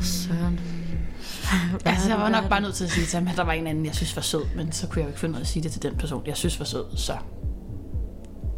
søren. 0.00 0.60
Altså, 1.84 2.08
jeg 2.08 2.18
var 2.18 2.28
nok 2.28 2.48
bare 2.48 2.60
nødt 2.60 2.74
til 2.74 2.84
at 2.84 2.90
sige 2.90 3.06
til 3.06 3.18
ham, 3.18 3.28
at 3.28 3.36
der 3.36 3.44
var 3.44 3.52
en 3.52 3.66
anden, 3.66 3.86
jeg 3.86 3.94
synes 3.94 4.16
var 4.16 4.22
sød, 4.22 4.44
men 4.56 4.72
så 4.72 4.88
kunne 4.88 4.98
jeg 4.98 5.04
jo 5.04 5.08
ikke 5.08 5.20
finde 5.20 5.36
af 5.36 5.40
at 5.40 5.46
sige 5.46 5.62
det 5.62 5.72
til 5.72 5.82
den 5.82 5.96
person, 5.96 6.26
jeg 6.26 6.36
synes 6.36 6.58
var 6.58 6.64
sød, 6.64 6.84
så 6.96 7.12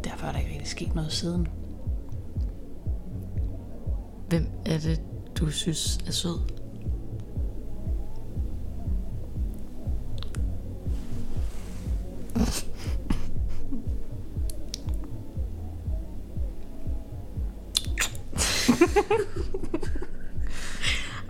derfor 0.03 0.27
er 0.27 0.31
der 0.31 0.39
ikke 0.39 0.51
rigtig 0.51 0.67
sket 0.67 0.95
noget 0.95 1.11
siden. 1.11 1.47
Hvem 4.29 4.47
er 4.65 4.79
det, 4.79 5.01
du 5.35 5.49
synes 5.49 5.99
er 6.07 6.11
sød? 6.11 6.60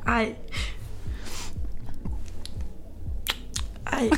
Ej. 0.08 0.36
Ej, 3.86 4.10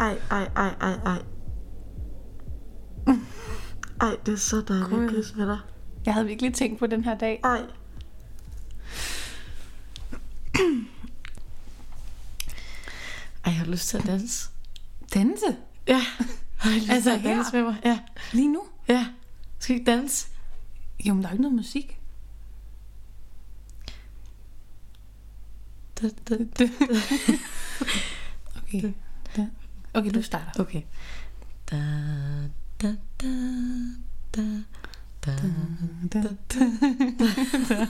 ej, 0.00 0.18
ej, 0.30 0.48
ej, 0.56 0.74
ej, 0.80 0.98
ej. 1.04 1.22
Ej, 4.00 4.16
det 4.26 4.32
er 4.32 4.36
så 4.36 4.60
dejligt 4.68 5.02
at 5.02 5.10
kysse 5.10 5.36
med 5.36 5.46
dig. 5.46 5.58
Jeg 6.06 6.14
havde 6.14 6.26
virkelig 6.26 6.54
tænkt 6.54 6.78
på 6.78 6.86
den 6.86 7.04
her 7.04 7.18
dag. 7.18 7.40
Ej. 7.44 7.60
Ej, 13.44 13.46
jeg 13.52 13.58
har 13.58 13.66
lyst 13.66 13.88
til 13.88 13.96
at 13.96 14.06
danse. 14.06 14.48
Danse? 15.14 15.56
Ja. 15.88 16.00
Lyst 16.64 16.90
Altså 16.90 17.20
danse 17.24 17.52
med 17.56 17.62
mig. 17.62 17.76
Ja. 17.84 17.98
Lige 18.32 18.52
nu? 18.52 18.62
Ja. 18.88 19.06
Skal 19.58 19.74
vi 19.74 19.78
ikke 19.80 19.90
danse? 19.90 20.26
Jo, 21.04 21.14
men 21.14 21.22
der 21.22 21.28
er 21.28 21.32
ikke 21.32 21.42
noget 21.42 21.56
musik. 21.56 21.98
Da, 26.02 26.08
da, 26.28 26.36
da. 26.58 26.68
Okay. 28.62 28.92
Da. 29.36 29.46
Okay, 29.94 30.10
du 30.10 30.22
starter. 30.22 30.60
Okay. 30.60 30.82
Da, 31.70 31.76
da, 32.82 32.94
da, 33.20 33.28
da, 34.34 34.42
da, 35.24 35.32
Da, 36.12 36.22
da, 36.22 36.22
da. 37.68 37.86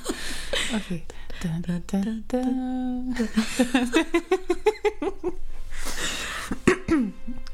Okay. 0.76 1.01
Da, 1.43 1.49
da, 1.66 1.78
da, 1.78 2.05
da. 2.30 2.43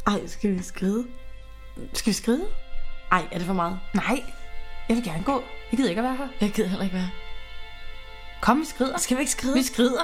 Ej, 0.09 0.27
skal 0.27 0.55
vi 0.55 0.63
skride? 0.63 1.07
Skal 1.93 2.11
vi 2.11 2.15
skride? 2.15 2.47
Ej, 3.13 3.29
er 3.33 3.39
det 3.39 3.47
for 3.47 3.55
meget? 3.55 3.79
Nej, 3.95 4.25
jeg 4.89 4.97
vil 4.97 5.05
gerne 5.05 5.25
gå. 5.25 5.43
Jeg 5.71 5.77
gider 5.77 5.89
ikke 5.89 6.01
at 6.01 6.05
være 6.05 6.17
her. 6.17 6.29
Jeg 6.41 6.51
gider 6.51 6.69
heller 6.69 6.85
ikke 6.85 6.97
være. 6.97 7.11
Kom, 8.43 8.61
vi 8.61 8.65
skrider. 8.65 8.99
Skal 8.99 9.17
vi 9.17 9.21
ikke 9.21 9.33
skride? 9.33 9.55
Vi 9.55 9.63
skrider. 9.63 10.03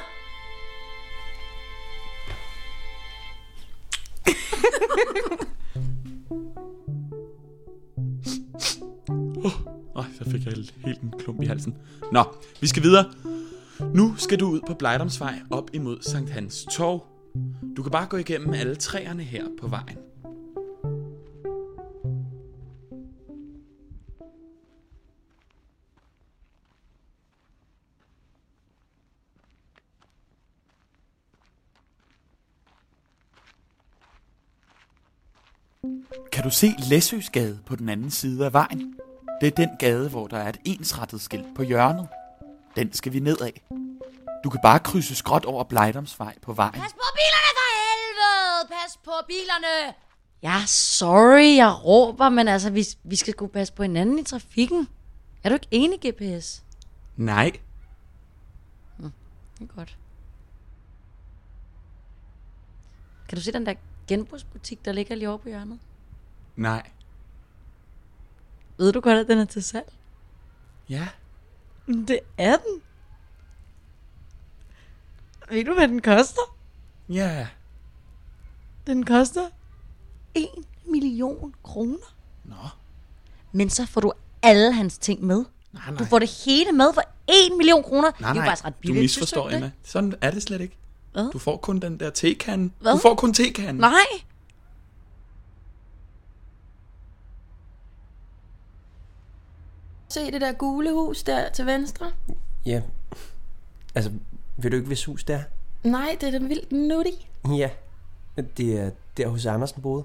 Åh, 9.96 10.04
så 10.18 10.24
fik 10.30 10.44
jeg 10.44 10.52
helt, 10.52 10.74
helt 10.86 11.00
en 11.00 11.14
klump 11.18 11.42
i 11.42 11.46
halsen. 11.46 11.76
Nå, 12.12 12.24
vi 12.60 12.66
skal 12.66 12.82
videre. 12.82 13.12
Nu 13.94 14.16
skal 14.16 14.40
du 14.40 14.46
ud 14.46 14.60
på 14.66 14.74
Blejdomsvej 14.74 15.34
op 15.50 15.70
imod 15.72 16.02
Sankt 16.02 16.30
Hans 16.30 16.66
Torv. 16.72 17.13
Du 17.76 17.82
kan 17.82 17.92
bare 17.92 18.06
gå 18.06 18.16
igennem 18.16 18.54
alle 18.54 18.76
træerne 18.76 19.22
her 19.22 19.44
på 19.60 19.68
vejen. 19.68 19.98
Kan 36.32 36.44
du 36.44 36.50
se 36.50 36.66
Læsøsgade 36.90 37.58
på 37.66 37.76
den 37.76 37.88
anden 37.88 38.10
side 38.10 38.46
af 38.46 38.52
vejen? 38.52 38.94
Det 39.40 39.46
er 39.46 39.50
den 39.50 39.68
gade, 39.78 40.10
hvor 40.10 40.26
der 40.26 40.36
er 40.36 40.48
et 40.48 40.58
ensrettet 40.64 41.20
skilt 41.20 41.46
på 41.56 41.62
hjørnet. 41.62 42.08
Den 42.76 42.92
skal 42.92 43.12
vi 43.12 43.20
ned 43.20 43.40
af. 43.40 43.62
Du 44.44 44.50
kan 44.50 44.60
bare 44.62 44.78
krydse 44.80 45.14
skråt 45.14 45.44
over 45.44 45.64
Blejdomsvej 45.64 46.38
på 46.42 46.52
vejen. 46.52 46.72
Pas 46.72 46.92
på 46.92 47.08
bilerne 47.18 47.50
for 47.58 47.68
helvede! 47.80 48.68
Pas 48.68 48.96
på 49.04 49.12
bilerne! 49.26 49.94
Ja, 50.42 50.62
sorry, 50.66 51.56
jeg 51.56 51.84
råber, 51.84 52.28
men 52.28 52.48
altså, 52.48 52.70
vi, 52.70 52.84
vi 53.04 53.16
skal 53.16 53.32
sgu 53.34 53.46
passe 53.46 53.72
på 53.72 53.82
hinanden 53.82 54.18
i 54.18 54.22
trafikken. 54.22 54.88
Er 55.44 55.48
du 55.48 55.54
ikke 55.54 55.66
enig, 55.70 55.98
GPS? 56.00 56.64
Nej, 57.16 57.52
Det 59.58 59.70
er 59.70 59.74
godt. 59.76 59.98
Kan 63.28 63.36
du 63.38 63.42
se 63.42 63.52
den 63.52 63.66
der 63.66 63.74
genbrugsbutik, 64.08 64.84
der 64.84 64.92
ligger 64.92 65.14
lige 65.14 65.28
over 65.28 65.38
på 65.38 65.48
hjørnet? 65.48 65.78
nej, 66.56 66.90
Ved 68.76 68.92
du 68.92 69.00
godt, 69.00 69.18
at 69.18 69.28
den 69.28 69.38
er 69.38 69.44
til 69.44 69.62
salg? 69.62 69.92
ja. 70.88 71.08
Det 71.86 72.20
er 72.38 72.56
den. 72.56 72.82
Ved 75.50 75.64
du, 75.64 75.74
hvad 75.74 75.88
den 75.88 76.00
koster? 76.02 76.40
Ja, 77.08 77.46
Den 78.86 79.04
koster 79.04 79.48
1 80.34 80.48
million 80.86 81.54
kroner. 81.64 82.14
Nå. 82.44 82.54
Men 83.52 83.70
så 83.70 83.86
får 83.86 84.00
du 84.00 84.12
alle 84.42 84.72
hans 84.72 84.98
ting 84.98 85.24
med. 85.24 85.44
nej, 85.72 85.82
nej. 85.90 85.98
Du 85.98 86.04
får 86.04 86.18
det 86.18 86.30
hele 86.46 86.72
med 86.72 86.94
for 86.94 87.02
1 87.28 87.56
million 87.56 87.82
kroner. 87.82 88.10
Nej, 88.10 88.12
det 88.18 88.24
er 88.24 88.28
jo 88.28 88.34
nej, 88.34 88.44
faktisk 88.46 88.64
ret 88.64 88.74
du 88.74 88.80
billigt. 88.80 89.00
misforstår, 89.02 89.42
du 89.42 89.48
ikke 89.48 89.56
Emma. 89.56 89.70
Sådan 89.82 90.14
er 90.20 90.30
det 90.30 90.42
slet 90.42 90.60
ikke. 90.60 90.76
Hvad? 91.12 91.30
Du 91.32 91.38
får 91.38 91.56
kun 91.56 91.78
den 91.80 92.00
der 92.00 92.10
tekande. 92.10 92.70
Hvad? 92.80 92.92
Du 92.92 92.98
får 92.98 93.14
kun 93.14 93.34
tekanden. 93.34 93.76
Nej. 93.76 94.06
Se 100.08 100.30
det 100.30 100.40
der 100.40 100.52
gule 100.52 100.92
hus 100.92 101.22
der 101.22 101.50
til 101.52 101.66
venstre? 101.66 102.12
Ja. 102.66 102.82
Altså, 103.94 104.12
ved 104.56 104.70
du 104.70 104.76
ikke, 104.76 104.86
hvis 104.86 105.04
hus 105.04 105.24
det 105.24 105.36
er? 105.36 105.42
Nej, 105.88 106.16
det 106.20 106.34
er 106.34 106.38
da 106.38 106.46
vildt 106.46 106.72
nutty. 106.72 107.10
Ja. 107.56 107.70
Det 108.56 108.78
er 108.80 108.90
der 109.16 109.28
hos 109.28 109.46
Andersen 109.46 109.82
boede. 109.82 110.04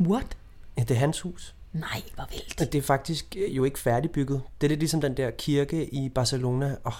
What? 0.00 0.36
Ja, 0.78 0.82
det 0.82 0.90
er 0.90 0.98
hans 0.98 1.20
hus. 1.20 1.54
Nej, 1.72 2.02
hvor 2.14 2.28
vildt. 2.30 2.72
Det 2.72 2.74
er 2.74 2.82
faktisk 2.82 3.36
øh, 3.38 3.56
jo 3.56 3.64
ikke 3.64 3.78
færdigbygget. 3.78 4.42
Det 4.60 4.66
er 4.66 4.68
lidt 4.68 4.80
ligesom 4.80 5.00
den 5.00 5.16
der 5.16 5.30
kirke 5.30 5.94
i 5.94 6.08
Barcelona. 6.08 6.76
Oh, 6.84 6.92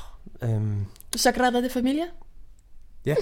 øhm, 0.50 0.84
Sagrada 1.16 1.62
de 1.62 1.70
Familia? 1.70 2.04
ja. 3.06 3.14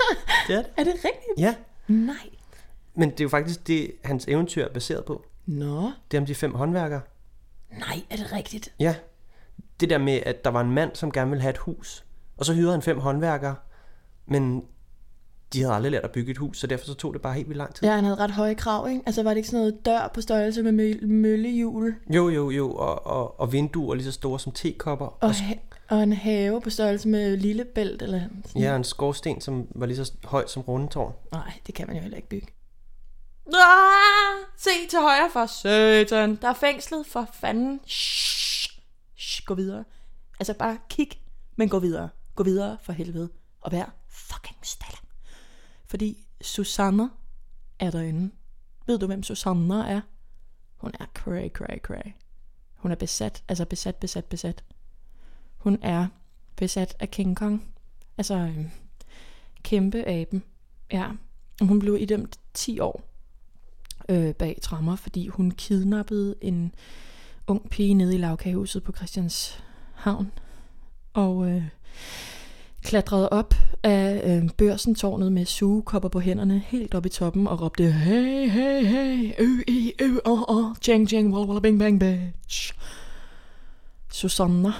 det 0.48 0.56
er 0.56 0.62
det. 0.62 0.70
Er 0.76 0.84
det 0.84 0.94
rigtigt? 0.94 1.38
Ja. 1.38 1.54
Nej. 1.88 2.16
Men 2.94 3.10
det 3.10 3.20
er 3.20 3.24
jo 3.24 3.28
faktisk 3.28 3.66
det, 3.66 3.92
hans 4.04 4.24
eventyr 4.28 4.64
er 4.64 4.72
baseret 4.72 5.04
på. 5.04 5.26
Nå. 5.46 5.92
Det 6.10 6.16
er 6.16 6.20
om 6.20 6.26
de 6.26 6.34
fem 6.34 6.54
håndværkere. 6.54 7.00
Nej, 7.70 8.02
er 8.10 8.16
det 8.16 8.32
rigtigt? 8.32 8.72
Ja. 8.78 8.94
Det 9.80 9.90
der 9.90 9.98
med, 9.98 10.20
at 10.26 10.44
der 10.44 10.50
var 10.50 10.60
en 10.60 10.70
mand, 10.70 10.90
som 10.94 11.12
gerne 11.12 11.30
ville 11.30 11.42
have 11.42 11.50
et 11.50 11.58
hus. 11.58 12.04
Og 12.36 12.44
så 12.46 12.54
hyrede 12.54 12.72
han 12.72 12.82
fem 12.82 12.98
håndværkere. 12.98 13.54
Men 14.26 14.62
de 15.52 15.60
havde 15.62 15.74
aldrig 15.74 15.92
lært 15.92 16.04
at 16.04 16.10
bygge 16.12 16.30
et 16.30 16.38
hus, 16.38 16.58
så 16.58 16.66
derfor 16.66 16.86
så 16.86 16.94
tog 16.94 17.12
det 17.14 17.22
bare 17.22 17.34
helt 17.34 17.48
vildt 17.48 17.58
lang 17.58 17.74
tid. 17.74 17.88
Ja, 17.88 17.94
han 17.94 18.04
havde 18.04 18.16
ret 18.16 18.30
høje 18.30 18.54
krav, 18.54 18.88
ikke? 18.88 19.02
Altså 19.06 19.22
var 19.22 19.30
det 19.30 19.36
ikke 19.36 19.48
sådan 19.48 19.60
noget 19.60 19.86
dør 19.86 20.10
på 20.14 20.20
størrelse 20.20 20.62
med 20.62 20.72
mø- 20.72 21.06
møllehjul? 21.06 21.94
Jo, 22.14 22.28
jo, 22.28 22.50
jo. 22.50 22.72
Og, 22.74 23.06
og, 23.06 23.40
og 23.40 23.52
vinduer 23.52 23.94
lige 23.94 24.04
så 24.04 24.12
store 24.12 24.40
som 24.40 24.52
tekopper. 24.52 25.06
Og, 25.06 25.34
ha- 25.34 25.54
og 25.88 26.02
en 26.02 26.12
have 26.12 26.60
på 26.60 26.70
størrelse 26.70 27.08
med 27.08 27.36
lillebælt 27.36 28.02
eller 28.02 28.20
sådan. 28.20 28.62
Ja, 28.62 28.70
og 28.70 28.76
en 28.76 28.84
skorsten, 28.84 29.40
som 29.40 29.66
var 29.74 29.86
lige 29.86 29.96
så 30.04 30.12
høj 30.24 30.46
som 30.46 30.62
rundetårn. 30.62 31.12
Nej, 31.32 31.52
det 31.66 31.74
kan 31.74 31.86
man 31.86 31.96
jo 31.96 32.02
heller 32.02 32.16
ikke 32.16 32.28
bygge. 32.28 32.46
Ah, 33.46 34.44
se 34.56 34.70
til 34.90 34.98
højre 34.98 35.30
for 35.32 35.46
satan. 35.46 36.36
Der 36.42 36.48
er 36.48 36.54
fængslet 36.54 37.06
for 37.06 37.28
fanden. 37.32 37.80
Shh, 37.86 38.70
shh, 39.18 39.44
gå 39.44 39.54
videre. 39.54 39.84
Altså 40.40 40.54
bare 40.54 40.78
kig, 40.90 41.08
men 41.56 41.68
gå 41.68 41.78
videre. 41.78 42.08
Gå 42.36 42.42
videre 42.42 42.78
for 42.82 42.92
helvede. 42.92 43.28
Og 43.60 43.72
vær 43.72 43.94
fucking 44.08 44.58
stille. 44.62 44.98
Fordi 45.84 46.26
Susanne 46.40 47.10
er 47.78 47.90
derinde. 47.90 48.30
Ved 48.86 48.98
du, 48.98 49.06
hvem 49.06 49.22
Susanne 49.22 49.88
er? 49.88 50.00
Hun 50.76 50.92
er 51.00 51.06
cray, 51.14 51.48
cray, 51.48 51.78
cray. 51.82 52.12
Hun 52.74 52.90
er 52.90 52.96
besat, 52.96 53.44
altså 53.48 53.64
besat, 53.64 53.96
besat, 53.96 54.24
besat. 54.24 54.64
Hun 55.56 55.78
er 55.82 56.06
besat 56.56 56.96
af 57.00 57.10
King 57.10 57.36
Kong. 57.36 57.74
Altså 58.18 58.34
øhm, 58.34 58.70
kæmpe 59.62 60.08
aben. 60.08 60.42
Ja. 60.92 61.10
Og 61.60 61.66
hun 61.66 61.78
blev 61.78 61.96
idømt 62.00 62.38
10 62.54 62.80
år 62.80 63.02
øh, 64.08 64.34
bag 64.34 64.58
trammer, 64.62 64.96
fordi 64.96 65.28
hun 65.28 65.50
kidnappede 65.50 66.34
en 66.40 66.74
ung 67.46 67.70
pige 67.70 67.94
nede 67.94 68.14
i 68.14 68.18
lavkagehuset 68.18 68.82
på 68.82 68.92
Christianshavn. 68.92 70.32
Og 71.12 71.50
øh, 71.50 71.68
klatrede 72.82 73.28
op 73.28 73.54
af 73.82 74.36
øh, 74.36 74.50
børsentårnet 74.50 75.32
med 75.32 75.46
sugekopper 75.46 76.08
på 76.08 76.20
hænderne, 76.20 76.62
helt 76.66 76.94
op 76.94 77.06
i 77.06 77.08
toppen, 77.08 77.46
og 77.46 77.60
råbte, 77.60 77.92
hey, 77.92 78.48
hey, 78.48 78.84
hey, 78.84 79.32
ø, 79.38 79.62
i, 79.68 79.92
ø, 80.00 80.16
o 80.24 80.44
oh, 80.48 80.74
jing, 80.88 81.08
ching, 81.08 81.34
walla, 81.34 81.46
walla, 81.46 81.60
bing, 81.60 81.78
bang, 81.78 82.00
bitch. 82.00 82.72
Susanna. 84.12 84.72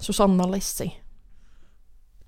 Susanna 0.00 0.54
Lissi. 0.54 0.98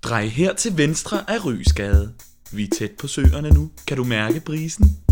Drej 0.02 0.26
her 0.26 0.54
til 0.54 0.76
venstre 0.76 1.30
af 1.30 1.44
Rysgade. 1.44 2.12
Vi 2.52 2.62
er 2.62 2.68
tæt 2.78 2.90
på 2.98 3.06
søerne 3.06 3.50
nu. 3.50 3.70
Kan 3.86 3.96
du 3.96 4.04
mærke 4.04 4.40
brisen? 4.40 5.03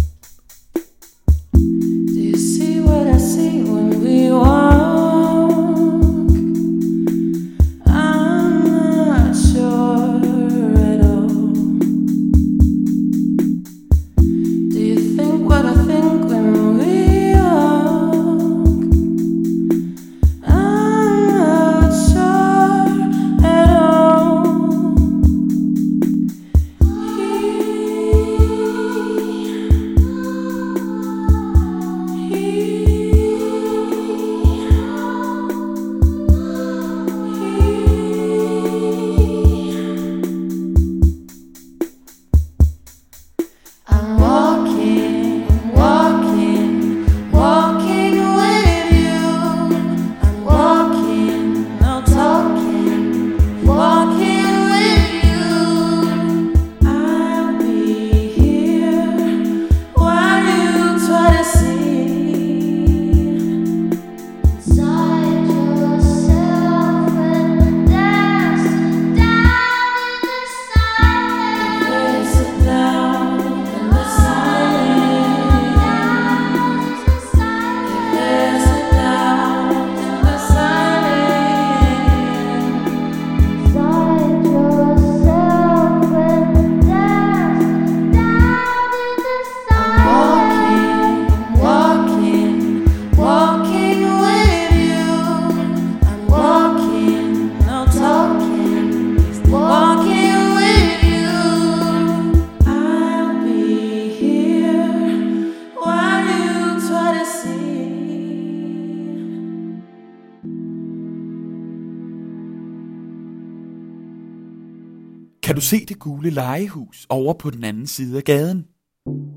Se 115.63 115.85
det 115.87 115.99
gule 115.99 116.31
legehus 116.31 117.07
over 117.09 117.35
på 117.35 117.51
den 117.51 117.65
anden 117.65 117.87
side 117.87 118.17
af 118.17 118.25
gaden. 118.25 118.67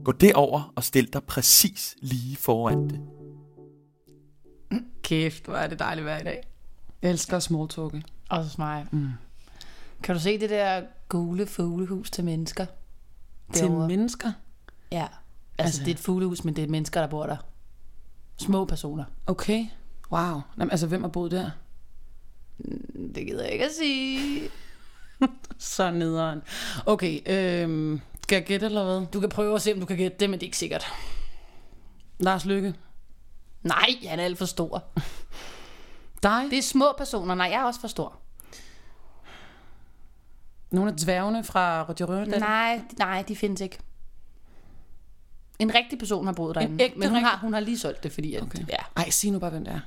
Gå 0.04 0.12
derover 0.12 0.74
og 0.76 0.84
stil 0.84 1.14
dig 1.14 1.24
præcis 1.24 1.96
lige 2.02 2.36
foran 2.36 2.90
det. 2.90 3.00
Kæft, 5.04 5.46
hvor 5.46 5.56
er 5.56 5.68
det 5.68 5.80
dejligt 5.80 6.06
i 6.06 6.10
dag. 6.24 6.44
Jeg 7.02 7.12
elsker 7.12 7.40
smalltalke. 7.40 8.04
Også 8.30 8.56
mig. 8.58 8.86
Mm. 8.92 9.10
Kan 10.04 10.16
du 10.16 10.22
se 10.22 10.40
det 10.40 10.50
der 10.50 10.84
gule 11.10 11.46
fuglehus 11.48 12.12
til 12.12 12.24
mennesker? 12.24 12.66
Til 13.54 13.64
Derovre? 13.68 13.88
mennesker? 13.88 14.32
Ja. 14.92 15.02
Altså, 15.02 15.12
Altså- 15.58 15.64
altså, 15.64 15.80
det 15.80 15.88
er 15.88 15.92
et 15.96 16.00
fuglehus, 16.00 16.44
men 16.44 16.56
det 16.56 16.64
er 16.64 16.68
mennesker, 16.68 17.02
der 17.02 17.08
bor 17.08 17.26
der. 17.26 17.38
Små 18.38 18.66
personer. 18.66 19.04
Okay. 19.28 19.66
Wow. 20.12 20.42
Jamen, 20.58 20.72
altså, 20.72 20.88
hvem 20.88 21.02
har 21.02 21.10
boet 21.10 21.32
der? 21.32 21.50
Det 23.16 23.26
gider 23.28 23.44
jeg 23.44 23.52
ikke 23.52 23.66
at 23.66 23.72
sige. 23.80 24.42
Så 25.58 25.92
nederen. 25.92 26.42
Okay, 26.86 27.20
øhm, 27.26 28.02
skal 28.24 28.36
jeg 28.36 28.46
gætte 28.46 28.66
eller 28.66 28.84
hvad? 28.84 29.08
Du 29.14 29.20
kan 29.20 29.30
prøve 29.30 29.56
at 29.56 29.62
se, 29.62 29.74
om 29.74 29.80
du 29.80 29.86
kan 29.86 29.98
gætte 29.98 30.18
det, 30.20 30.30
men 30.30 30.40
det 30.40 30.46
er 30.46 30.48
ikke 30.48 30.58
sikkert. 30.58 30.86
Lars 32.20 32.46
Lykke. 32.46 32.74
Nej, 33.64 33.90
han 34.08 34.20
er 34.20 34.24
alt 34.24 34.38
for 34.38 34.46
stor. 34.46 34.84
Dig? 36.24 36.48
Det 36.50 36.58
er 36.58 36.62
små 36.62 36.86
personer. 36.98 37.36
Nej, 37.36 37.48
jeg 37.52 37.60
er 37.62 37.64
også 37.64 37.82
for 37.82 37.88
stor. 37.88 38.20
Nogle 40.72 40.92
af 40.92 40.98
dværgene 40.98 41.44
fra 41.44 41.82
Roger 41.84 42.06
Rørdal? 42.06 42.40
Nej, 42.40 42.82
nej, 42.98 43.22
de 43.28 43.36
findes 43.36 43.62
ikke. 43.62 43.78
En 45.60 45.76
rigtig 45.76 46.00
person 46.00 46.26
har 46.26 46.34
boet 46.34 46.56
derinde. 46.56 46.84
ægte 46.84 47.00
men 47.00 47.08
hun 47.10 47.16
rigtig- 47.18 47.30
har, 47.30 47.38
hun 47.38 47.54
har 47.54 47.60
lige 47.60 47.80
solgt 47.80 48.04
det, 48.04 48.12
fordi... 48.12 48.36
At, 48.36 48.44
Okay. 48.44 48.60
ja. 48.70 48.78
Ej, 48.98 49.10
sig 49.10 49.32
nu 49.32 49.40
bare, 49.40 49.50
hvem 49.50 49.66
det 49.66 49.74
er. 49.74 49.80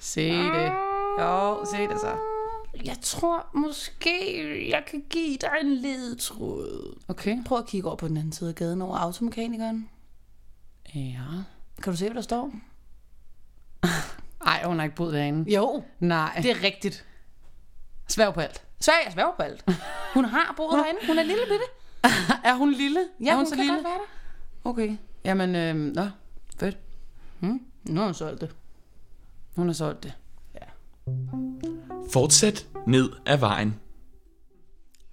Se 0.00 0.28
det. 0.32 0.72
Jo, 1.20 1.64
se 1.74 1.76
det 1.82 2.00
så. 2.00 2.16
Jeg 2.84 2.96
tror 3.02 3.46
måske, 3.54 4.70
jeg 4.70 4.84
kan 4.90 5.04
give 5.10 5.36
dig 5.36 5.50
en 5.62 5.74
ledtråd. 5.74 6.98
Okay. 7.08 7.44
Prøv 7.44 7.58
at 7.58 7.66
kigge 7.66 7.88
over 7.88 7.96
på 7.96 8.08
den 8.08 8.16
anden 8.16 8.32
side 8.32 8.48
af 8.50 8.54
gaden 8.56 8.82
over 8.82 8.96
automekanikeren. 8.96 9.88
Ja. 10.94 11.24
Kan 11.82 11.92
du 11.92 11.96
se, 11.96 12.04
hvad 12.04 12.14
der 12.14 12.20
står? 12.20 12.52
Ej, 14.46 14.62
hun 14.64 14.76
har 14.78 14.84
ikke 14.84 14.96
boet 14.96 15.12
derinde. 15.14 15.54
Jo, 15.54 15.82
Nej. 15.98 16.40
det 16.42 16.50
er 16.50 16.62
rigtigt. 16.62 17.06
Sværg 18.08 18.34
på 18.34 18.40
alt. 18.40 18.64
Så 18.80 18.90
jeg 19.04 19.12
sværger 19.12 19.32
på 19.36 19.42
alt. 19.42 19.64
Hun 20.14 20.24
har 20.24 20.54
boet 20.56 20.72
derinde. 20.72 21.00
Hun 21.06 21.18
er 21.18 21.22
lille 21.22 21.42
bitte. 21.48 21.64
Er 22.48 22.54
hun 22.54 22.72
lille? 22.72 23.00
Ja, 23.20 23.32
er 23.32 23.36
hun, 23.36 23.46
så 23.46 23.54
kan 23.54 23.64
lille? 23.64 23.74
godt 23.74 23.84
være 23.84 23.92
der. 23.94 24.70
Okay. 24.70 24.96
Jamen, 25.24 25.54
øhm, 25.54 25.78
nå. 25.94 26.08
Fedt. 26.60 26.78
Hmm? 27.40 27.60
Nu 27.84 28.00
har 28.00 28.06
hun 28.06 28.14
solgt 28.14 28.40
det. 28.40 28.54
Hun 29.56 29.66
har 29.66 29.74
solgt 29.74 30.02
det. 30.02 30.12
Fortsæt 32.12 32.66
ned 32.86 33.08
ad 33.26 33.38
vejen. 33.38 33.74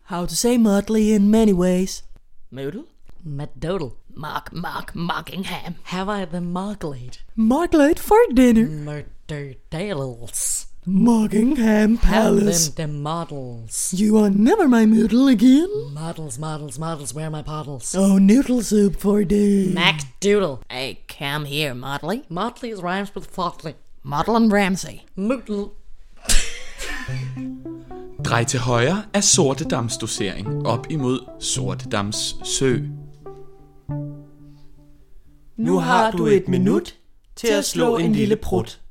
How 0.03 0.25
to 0.25 0.35
say 0.35 0.57
Mudley 0.57 1.13
in 1.15 1.29
many 1.31 1.53
ways. 1.53 2.03
Modal? 2.51 2.83
Madoodle. 3.25 3.91
Mark, 4.17 4.53
Mark, 4.53 4.95
Mockingham. 4.95 5.75
Have 5.83 6.07
I 6.09 6.25
the 6.25 6.39
Marglade? 6.39 7.17
Marglade 7.35 7.99
for 7.99 8.17
dinner. 8.35 8.67
Murderdales. 8.67 10.67
Mockingham 10.85 11.97
Have 11.97 12.13
Palace. 12.13 12.69
them 12.69 12.91
the 12.91 12.99
models. 12.99 13.93
You 13.93 14.17
are 14.17 14.29
never 14.29 14.67
my 14.67 14.85
noodle 14.85 15.27
again. 15.27 15.69
Models, 15.93 16.37
models, 16.37 16.77
models, 16.79 17.13
where 17.13 17.27
are 17.27 17.31
my 17.31 17.41
bottles? 17.41 17.95
Oh, 17.95 18.17
noodle 18.19 18.61
soup 18.61 18.97
for 18.97 19.23
days. 19.23 19.73
MacDoodle. 19.75 20.61
Hey, 20.69 20.99
come 21.07 21.45
here, 21.45 21.73
Motley. 21.73 22.23
Motley 22.29 22.73
rhymes 22.75 23.13
with 23.15 23.33
Fotley. 23.35 23.73
Model 24.03 24.35
and 24.35 24.51
Ramsey. 24.51 25.05
Moodle. 25.17 25.71
Drej 28.25 28.43
til 28.43 28.59
højre 28.59 29.03
af 29.13 29.23
Sortedams 29.23 29.97
op 30.65 30.87
imod 30.89 31.19
Sortedams 31.39 32.35
sø. 32.43 32.79
Nu 35.57 35.79
har 35.79 36.11
du 36.11 36.25
et 36.25 36.47
minut 36.47 36.95
til 37.35 37.47
at 37.47 37.65
slå 37.65 37.97
en 37.97 38.11
lille 38.11 38.35
prut. 38.35 38.81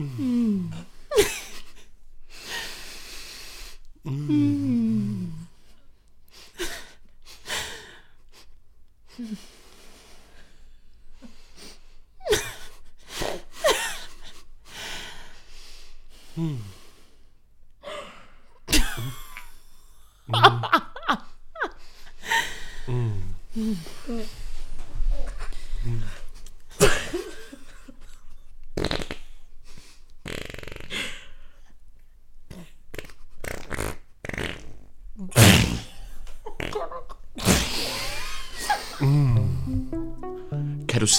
Kan 0.00 0.08
du 23.54 23.99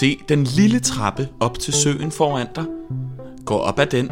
se 0.02 0.24
den 0.28 0.44
lille 0.44 0.80
trappe 0.80 1.28
op 1.40 1.58
til 1.58 1.72
søen 1.72 2.12
foran 2.12 2.46
dig? 2.54 2.64
Gå 3.46 3.58
op 3.58 3.78
ad 3.78 3.86
den 3.86 4.10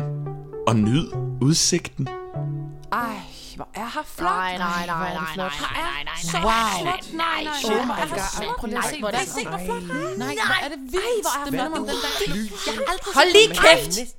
og 0.69 0.77
nyd 0.77 1.13
udsigten. 1.43 2.09
Ej, 2.93 3.17
hvor 3.57 3.69
er 3.75 3.91
her 3.95 4.03
flot. 4.05 4.31
Nej, 4.31 4.59
nej, 4.59 4.87
nej, 4.87 5.15
nej, 5.15 5.15
nej, 5.15 5.35
nej, 5.37 6.05
nej, 6.05 6.05
nej, 6.05 6.15
flot. 6.81 7.15
Nej, 7.15 7.45
nej, 7.45 7.55
shit, 7.63 7.73
oh 7.73 7.87
my 7.87 7.91
er 7.91 8.05
det 8.05 8.11
god. 8.11 8.55
Prøv 8.59 8.67
lige 8.69 8.79
at 8.79 8.85
se, 8.85 9.01
Nej, 9.01 9.11
hvor 9.11 9.19
se, 9.25 9.49
hvor 9.49 9.59
flot 9.59 9.83
Nej, 10.19 10.35
hvor 10.47 10.65
er 10.65 10.69
det 10.69 10.81
vildt. 10.81 11.23
hvor 11.25 11.41
er 11.41 11.45
det 11.45 11.53
minder 11.53 11.67
om 11.67 11.87
den 11.87 11.97
der. 12.05 13.15
Hold 13.15 13.33
lige 13.33 13.49
kæft! 13.65 14.17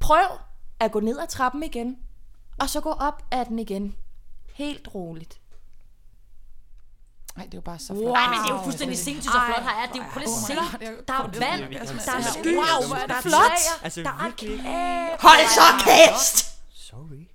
Prøv 0.00 0.28
at 0.80 0.92
gå 0.92 1.00
ned 1.00 1.18
ad 1.18 1.26
trappen 1.26 1.62
igen, 1.62 1.96
og 2.60 2.68
så 2.70 2.80
gå 2.80 2.90
op 2.90 3.22
ad 3.30 3.44
den 3.44 3.58
igen. 3.58 3.94
Helt 4.54 4.88
roligt. 4.94 5.41
Nej, 7.36 7.44
det 7.46 7.54
er 7.54 7.58
jo 7.58 7.60
bare 7.60 7.78
så 7.78 7.94
flot. 7.94 8.12
Nej, 8.12 8.26
men 8.28 8.38
det 8.44 8.50
er 8.50 8.54
jo 8.56 8.62
fuldstændig 8.62 8.98
sindssygt, 8.98 9.32
så 9.32 9.38
flot 9.46 9.62
her 9.62 9.70
er. 9.82 9.86
Det 9.92 10.00
er 10.00 10.04
jo, 10.04 10.10
prøv 10.12 10.20
lige 10.20 10.30
at 10.30 10.34
se. 10.46 10.54
Der 11.08 11.14
er 11.14 11.22
vand, 11.22 11.72
der 12.06 12.12
er 12.12 12.22
sky, 12.22 12.56
Wow, 12.56 12.64
der 13.08 13.14
er 13.14 13.20
flot. 13.20 13.60
Altså, 13.82 14.02
der 14.02 14.08
er 14.08 14.24
virkelig. 14.24 14.58
kæft. 14.58 15.22
Hold 15.22 15.48
så 15.48 15.60
kæft! 15.84 16.46
Sorry. 16.74 17.26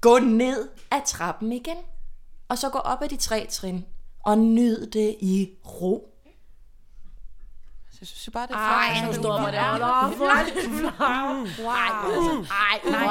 Gå 0.00 0.18
ned 0.18 0.68
ad 0.90 1.00
trappen 1.06 1.52
igen, 1.52 1.76
og 2.48 2.58
så 2.58 2.68
gå 2.70 2.78
op 2.78 3.02
ad 3.02 3.08
de 3.08 3.16
tre 3.16 3.46
trin, 3.50 3.84
og 4.24 4.38
nyd 4.38 4.86
det 4.86 5.16
i 5.20 5.50
ro. 5.66 6.08
Jeg 8.00 8.06
synes 8.08 8.30
bare, 8.32 8.46
det 8.46 8.54
er 8.54 8.58
Ej, 8.58 8.94
flot. 8.94 9.06
nu 9.16 9.22
stopper 9.22 9.50
det. 9.50 9.60
Hold 9.60 9.82
op. 9.82 9.90
Ej, 9.90 10.10
hvor 10.10 10.26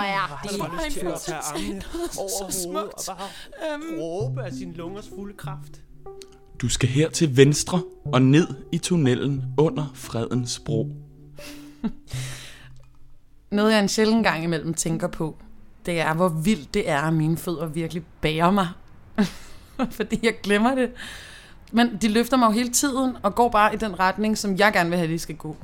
er 0.02 0.40
det 0.44 0.58
Jeg 0.58 0.66
har 0.66 0.86
lyst 0.86 1.00
til 1.00 1.06
at 1.08 1.22
tage 1.22 1.38
armene 1.38 1.84
over 2.18 2.44
hovedet 2.74 2.94
og 2.94 3.02
bare 3.18 3.30
råbe 4.02 4.44
af 4.44 4.52
sin 4.52 4.74
lungers 4.74 5.10
fulde 5.16 5.38
kraft. 5.38 5.82
Du 6.62 6.70
skal 6.70 6.89
her 6.89 7.09
til 7.09 7.38
venstre 7.38 7.82
og 8.05 8.22
ned 8.22 8.47
i 8.72 8.78
tunnelen 8.78 9.43
under 9.57 9.91
Fredens 9.93 10.59
Bro. 10.59 10.95
Noget, 13.51 13.72
jeg 13.72 13.80
en 13.80 13.89
sjældent 13.89 14.24
gang 14.24 14.43
imellem 14.43 14.74
tænker 14.74 15.07
på, 15.07 15.38
det 15.86 15.99
er, 15.99 16.14
hvor 16.14 16.30
vildt 16.30 16.74
det 16.74 16.89
er, 16.89 17.01
at 17.01 17.14
mine 17.14 17.38
fødder 17.38 17.66
virkelig 17.66 18.03
bærer 18.22 18.51
mig. 18.51 18.68
Fordi 19.97 20.20
jeg 20.24 20.34
glemmer 20.43 20.76
det. 20.76 20.91
Men 21.72 21.97
de 22.01 22.07
løfter 22.07 22.38
mig 22.38 22.47
jo 22.47 22.51
hele 22.51 22.70
tiden, 22.70 23.18
og 23.24 23.36
går 23.36 23.49
bare 23.49 23.74
i 23.74 23.78
den 23.78 23.99
retning, 23.99 24.38
som 24.38 24.57
jeg 24.57 24.74
gerne 24.74 24.89
vil 24.89 24.97
have, 24.99 25.12
de 25.12 25.20
skal 25.20 25.36
gå. 25.36 25.57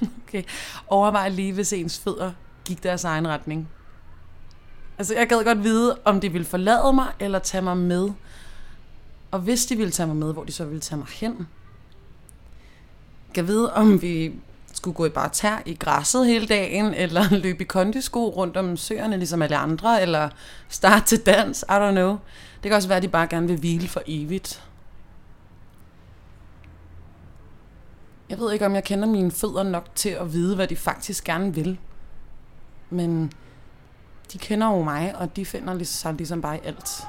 okay. 0.26 0.42
Overvej 0.86 1.28
lige, 1.28 1.52
hvis 1.52 1.72
ens 1.72 1.98
fødder 1.98 2.32
gik 2.64 2.82
deres 2.82 3.04
egen 3.04 3.28
retning. 3.28 3.68
Altså, 4.98 5.14
jeg 5.14 5.28
gad 5.28 5.44
godt 5.44 5.64
vide, 5.64 5.98
om 6.04 6.20
de 6.20 6.32
ville 6.32 6.46
forlade 6.46 6.92
mig, 6.92 7.06
eller 7.20 7.38
tage 7.38 7.62
mig 7.62 7.76
med. 7.76 8.10
Og 9.32 9.40
hvis 9.40 9.66
de 9.66 9.76
ville 9.76 9.90
tage 9.90 10.06
mig 10.06 10.16
med, 10.16 10.32
hvor 10.32 10.44
de 10.44 10.52
så 10.52 10.64
ville 10.64 10.80
tage 10.80 10.98
mig 10.98 11.08
hen. 11.08 11.48
Jeg 13.36 13.46
vide, 13.46 13.74
om 13.74 14.02
vi 14.02 14.34
skulle 14.72 14.94
gå 14.94 15.06
i 15.06 15.08
bare 15.08 15.28
tær 15.28 15.62
i 15.66 15.74
græsset 15.74 16.26
hele 16.26 16.46
dagen, 16.46 16.94
eller 16.94 17.34
løbe 17.44 17.62
i 17.62 17.66
kondisko 17.66 18.28
rundt 18.28 18.56
om 18.56 18.76
søerne, 18.76 19.16
ligesom 19.16 19.42
alle 19.42 19.56
andre, 19.56 20.02
eller 20.02 20.28
starte 20.68 21.06
til 21.06 21.26
dans, 21.26 21.64
I 21.68 21.72
don't 21.72 21.90
know. 21.90 22.18
Det 22.62 22.68
kan 22.68 22.72
også 22.72 22.88
være, 22.88 22.96
at 22.96 23.02
de 23.02 23.08
bare 23.08 23.26
gerne 23.26 23.46
vil 23.46 23.58
hvile 23.58 23.88
for 23.88 24.02
evigt. 24.06 24.64
Jeg 28.28 28.38
ved 28.38 28.52
ikke, 28.52 28.66
om 28.66 28.74
jeg 28.74 28.84
kender 28.84 29.08
mine 29.08 29.30
fødder 29.30 29.62
nok 29.62 29.86
til 29.94 30.08
at 30.08 30.32
vide, 30.32 30.54
hvad 30.56 30.68
de 30.68 30.76
faktisk 30.76 31.24
gerne 31.24 31.54
vil. 31.54 31.78
Men 32.90 33.32
de 34.32 34.38
kender 34.38 34.66
jo 34.66 34.82
mig, 34.82 35.16
og 35.16 35.36
de 35.36 35.46
finder 35.46 35.84
sig 35.84 36.14
ligesom 36.14 36.42
bare 36.42 36.56
i 36.56 36.60
alt. 36.64 37.06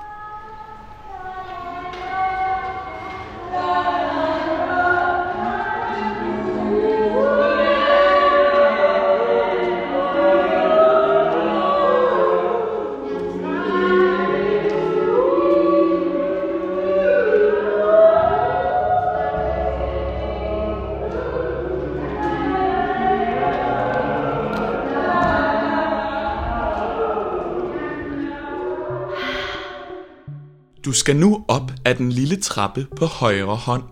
Du 30.93 30.97
skal 30.97 31.15
nu 31.15 31.45
op 31.47 31.71
ad 31.85 31.95
den 31.95 32.11
lille 32.11 32.35
trappe 32.35 32.87
på 32.95 33.05
højre 33.05 33.55
hånd. 33.55 33.83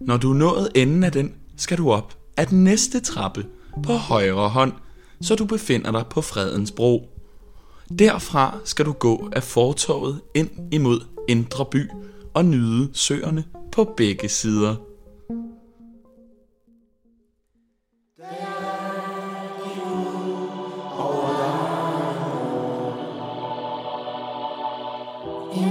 Når 0.00 0.16
du 0.16 0.30
er 0.30 0.34
nået 0.34 0.68
enden 0.74 1.04
af 1.04 1.12
den, 1.12 1.34
skal 1.56 1.78
du 1.78 1.90
op 1.90 2.18
ad 2.36 2.46
den 2.46 2.64
næste 2.64 3.00
trappe 3.00 3.46
på 3.82 3.92
højre 3.92 4.48
hånd, 4.48 4.72
så 5.20 5.34
du 5.34 5.44
befinder 5.44 5.90
dig 5.90 6.04
på 6.10 6.20
Fredens 6.20 6.70
Bro. 6.70 7.10
Derfra 7.98 8.58
skal 8.64 8.86
du 8.86 8.92
gå 8.92 9.28
af 9.32 9.42
fortorvet 9.42 10.20
ind 10.34 10.50
imod 10.72 11.00
Indre 11.28 11.66
By 11.70 11.90
og 12.34 12.44
nyde 12.44 12.88
søerne 12.92 13.44
på 13.72 13.94
begge 13.96 14.28
sider. 14.28 14.76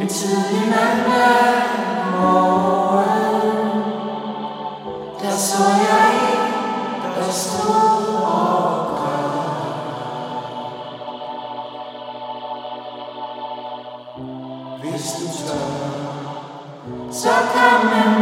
En 0.06 0.12
tidlig 0.12 0.68
mandag 0.70 1.64
morgen, 2.12 3.84
der 5.22 5.32
så 5.32 5.64
jeg 5.90 6.12
en, 6.32 6.52
der 7.16 7.32
stod 7.32 8.16
og 8.16 8.88
græd. 8.98 9.32
Hvis 14.80 15.12
du 15.12 15.26
tør, 15.48 15.70
så 17.12 17.30
kom 17.54 17.86
med 17.86 18.15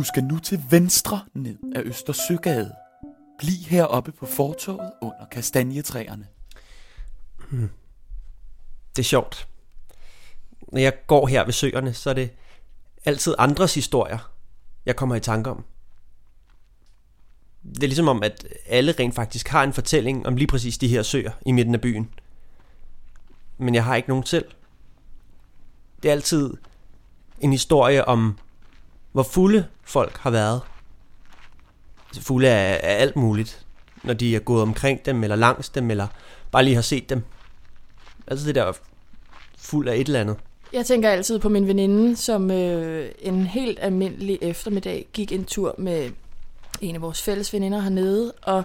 Du 0.00 0.04
skal 0.04 0.24
nu 0.24 0.38
til 0.38 0.62
venstre 0.70 1.24
ned 1.34 1.56
af 1.76 1.82
Østersøgade. 1.84 2.74
Bliv 3.38 3.64
heroppe 3.68 4.12
på 4.12 4.26
fortovet 4.26 4.92
under 5.02 5.26
kastanjetræerne. 5.32 6.26
Hmm. 7.50 7.70
Det 8.96 9.02
er 9.02 9.06
sjovt. 9.06 9.48
Når 10.72 10.80
jeg 10.80 11.06
går 11.06 11.26
her 11.26 11.44
ved 11.44 11.52
søerne, 11.52 11.94
så 11.94 12.10
er 12.10 12.14
det 12.14 12.30
altid 13.04 13.34
andres 13.38 13.74
historier, 13.74 14.32
jeg 14.86 14.96
kommer 14.96 15.14
i 15.14 15.20
tanke 15.20 15.50
om. 15.50 15.64
Det 17.62 17.82
er 17.82 17.88
ligesom 17.88 18.08
om, 18.08 18.22
at 18.22 18.46
alle 18.66 18.92
rent 18.92 19.14
faktisk 19.14 19.48
har 19.48 19.64
en 19.64 19.72
fortælling 19.72 20.26
om 20.26 20.36
lige 20.36 20.48
præcis 20.48 20.78
de 20.78 20.88
her 20.88 21.02
søer 21.02 21.32
i 21.46 21.52
midten 21.52 21.74
af 21.74 21.80
byen. 21.80 22.10
Men 23.58 23.74
jeg 23.74 23.84
har 23.84 23.96
ikke 23.96 24.08
nogen 24.08 24.26
selv. 24.26 24.50
Det 26.02 26.08
er 26.08 26.12
altid 26.12 26.56
en 27.40 27.52
historie 27.52 28.04
om, 28.04 28.38
hvor 29.12 29.22
fulde 29.22 29.66
folk 29.84 30.16
har 30.16 30.30
været. 30.30 30.60
Altså 32.08 32.22
fulde 32.22 32.48
af, 32.48 32.80
af 32.82 33.02
alt 33.02 33.16
muligt. 33.16 33.66
Når 34.04 34.14
de 34.14 34.36
er 34.36 34.40
gået 34.40 34.62
omkring 34.62 35.06
dem, 35.06 35.22
eller 35.22 35.36
langs 35.36 35.68
dem, 35.68 35.90
eller 35.90 36.06
bare 36.50 36.64
lige 36.64 36.74
har 36.74 36.82
set 36.82 37.10
dem. 37.10 37.22
Altså 38.26 38.46
det 38.46 38.54
der 38.54 38.72
fuld 39.58 39.88
af 39.88 39.96
et 39.96 40.06
eller 40.06 40.20
andet. 40.20 40.36
Jeg 40.72 40.86
tænker 40.86 41.10
altid 41.10 41.38
på 41.38 41.48
min 41.48 41.66
veninde, 41.66 42.16
som 42.16 42.50
øh, 42.50 43.10
en 43.18 43.46
helt 43.46 43.78
almindelig 43.82 44.38
eftermiddag 44.42 45.06
gik 45.12 45.32
en 45.32 45.44
tur 45.44 45.74
med 45.78 46.10
en 46.80 46.94
af 46.94 47.02
vores 47.02 47.22
fælles 47.22 47.52
veninder 47.52 47.80
hernede, 47.80 48.32
og 48.42 48.62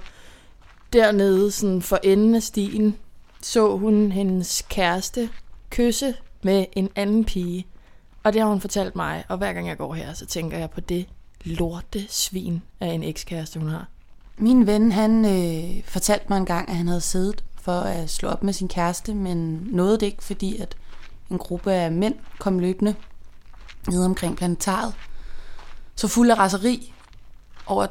dernede 0.94 1.52
sådan 1.52 1.82
for 1.82 2.00
enden 2.04 2.36
af 2.36 2.44
stien 2.44 2.98
så 3.46 3.78
hun 3.78 4.12
hendes 4.12 4.66
kæreste 4.70 5.30
kysse 5.70 6.16
med 6.44 6.66
en 6.76 6.90
anden 6.96 7.26
pige. 7.26 7.66
Og 8.26 8.34
det 8.34 8.42
har 8.42 8.50
hun 8.50 8.62
fortalt 8.62 8.96
mig, 8.96 9.24
og 9.28 9.38
hver 9.38 9.54
gang 9.54 9.68
jeg 9.68 9.78
går 9.78 9.94
her, 9.94 10.14
så 10.14 10.26
tænker 10.26 10.58
jeg 10.58 10.70
på 10.70 10.82
det 10.82 11.06
lorte 11.44 12.06
svin 12.10 12.62
af 12.80 12.88
en 12.88 13.04
ekskæreste, 13.04 13.60
hun 13.60 13.70
har. 13.70 13.88
Min 14.38 14.68
ven, 14.68 14.92
han 14.92 15.26
øh, 15.26 15.84
fortalte 15.84 16.26
mig 16.30 16.38
en 16.38 16.46
gang, 16.46 16.70
at 16.70 16.76
han 16.76 16.88
havde 16.88 17.02
siddet 17.02 17.44
for 17.62 17.80
at 17.80 18.10
slå 18.10 18.30
op 18.30 18.44
med 18.44 18.54
sin 18.54 18.68
kæreste, 18.68 19.14
men 19.14 19.68
nåede 19.72 19.98
det 19.98 20.06
ikke, 20.06 20.24
fordi 20.24 20.58
at 20.58 20.78
en 21.32 21.38
gruppe 21.38 21.74
af 21.74 21.92
mænd 21.92 22.16
kom 22.40 22.60
løbende 22.60 22.96
ned 23.90 24.06
omkring 24.06 24.38
planetariet. 24.38 24.94
Så 25.96 26.08
fuld 26.08 26.32
af 26.32 26.38
raseri 26.38 26.94
over 27.66 27.88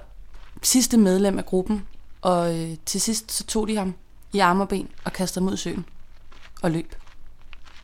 sidste 0.62 0.97
medlem 0.97 1.39
af 1.39 1.47
gruppen, 1.47 1.87
og 2.20 2.59
øh, 2.59 2.76
til 2.87 3.01
sidst 3.01 3.32
så 3.32 3.45
tog 3.45 3.68
de 3.68 3.76
ham 3.76 3.95
i 4.32 4.39
arme 4.39 4.62
og 4.62 4.68
ben 4.68 4.89
og 5.05 5.12
kastede 5.12 5.45
ham 5.45 5.49
ud 5.49 5.55
i 5.55 5.57
søen 5.57 5.85
og 6.62 6.70
løb. 6.70 6.95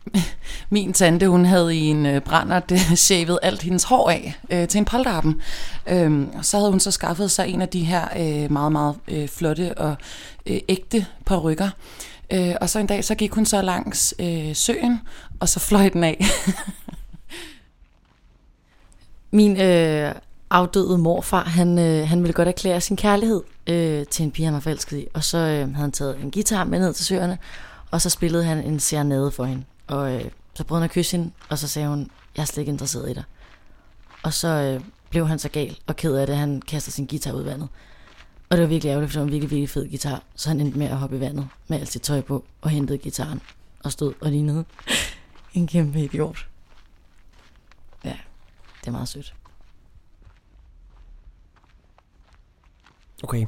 Min 0.70 0.92
tante, 0.92 1.28
hun 1.28 1.44
havde 1.44 1.76
i 1.76 1.80
en 1.80 2.07
øh, 2.07 2.22
det 2.68 2.72
øh, 2.72 2.94
shavet 3.07 3.38
alt 3.42 3.62
hendes 3.62 3.84
hår 3.84 4.11
af 4.11 4.38
øh, 4.51 4.68
til 4.68 4.78
en 4.78 4.84
polterappen. 4.84 5.40
Øhm, 5.86 6.30
og 6.34 6.44
så 6.44 6.57
havde 6.57 6.70
hun 6.70 6.80
så 6.80 6.90
skaffet 6.90 7.30
sig 7.30 7.48
en 7.48 7.62
af 7.62 7.68
de 7.68 7.84
her 7.84 8.09
øh, 8.18 8.53
meget, 8.53 8.72
meget 8.72 8.94
øh, 9.09 9.28
flotte 9.28 9.78
og 9.78 9.96
øh, 10.46 10.61
ægte 10.68 11.07
parrykker. 11.26 11.70
Øh, 12.32 12.55
og 12.61 12.68
så 12.68 12.78
en 12.78 12.86
dag, 12.86 13.05
så 13.05 13.14
gik 13.14 13.32
hun 13.32 13.46
så 13.46 13.62
langs 13.62 14.14
øh, 14.18 14.57
søen, 14.57 15.01
og 15.40 15.48
så 15.48 15.61
fløj 15.61 15.88
den 15.88 16.05
af. 16.05 16.20
Min 19.30 19.61
øh, 19.61 20.14
afdøde 20.51 20.98
morfar, 20.98 21.44
han, 21.44 21.78
øh, 21.78 22.09
han 22.09 22.22
ville 22.22 22.32
godt 22.32 22.48
erklære 22.48 22.80
sin 22.80 22.96
kærlighed 22.96 23.42
øh, 23.66 24.07
til 24.07 24.22
en 24.22 24.30
pige, 24.30 24.44
han 24.44 24.55
var 24.55 24.61
forelsket 24.61 24.98
i. 24.98 25.07
Og 25.14 25.24
så 25.24 25.38
øh, 25.38 25.44
havde 25.44 25.74
han 25.74 25.92
taget 25.92 26.16
en 26.22 26.30
guitar 26.30 26.64
med 26.64 26.78
ned 26.78 26.94
til 26.94 27.05
søerne, 27.05 27.38
og 27.90 28.01
så 28.01 28.11
spillede 28.11 28.44
han 28.44 28.59
en 28.59 28.80
serenade 28.80 29.30
for 29.30 29.44
hende. 29.44 29.64
Og 29.91 30.14
øh, 30.14 30.30
Så 30.55 30.64
prøvede 30.64 30.80
han 30.80 30.91
at 30.91 30.95
kysse 30.95 31.16
hende, 31.16 31.32
og 31.49 31.59
så 31.59 31.68
sagde 31.68 31.88
hun, 31.88 32.11
jeg 32.36 32.43
er 32.43 32.47
slet 32.47 32.59
ikke 32.62 32.72
interesseret 32.72 33.11
i 33.11 33.14
dig. 33.14 33.24
Og 34.22 34.32
så 34.32 34.49
øh, 34.49 34.84
blev 35.11 35.28
han 35.28 35.38
så 35.38 35.49
gal 35.49 35.78
og 35.86 35.97
ked 35.97 36.14
af 36.14 36.26
det, 36.26 36.36
han 36.36 36.62
kastede 36.62 36.95
sin 36.95 37.07
guitar 37.07 37.32
ud 37.32 37.43
i 37.43 37.47
vandet. 37.47 37.68
Og 38.51 38.57
det 38.57 38.62
var 38.62 38.68
virkelig 38.68 38.91
ærgerligt, 38.91 39.12
for 39.12 39.18
det 39.18 39.20
var 39.20 39.26
en 39.26 39.32
virkelig, 39.32 39.51
virkelig 39.51 39.70
fed 39.70 39.88
guitar. 39.88 40.22
Så 40.34 40.49
han 40.49 40.61
endte 40.61 40.78
med 40.78 40.86
at 40.86 40.97
hoppe 40.97 41.16
i 41.16 41.20
vandet 41.20 41.49
med 41.68 41.80
alt 41.80 41.88
sit 41.88 42.03
tøj 42.03 42.20
på 42.20 42.45
og 42.61 42.70
hentede 42.70 42.99
gitaren 42.99 43.41
og 43.84 43.93
stod 43.93 44.14
og 44.20 44.30
lignede 44.30 44.64
en 45.55 45.66
kæmpe 45.66 46.01
idiot. 46.01 46.49
Ja, 48.05 48.16
det 48.80 48.86
er 48.86 48.91
meget 48.91 49.09
sødt. 49.09 49.34
Okay. 53.22 53.47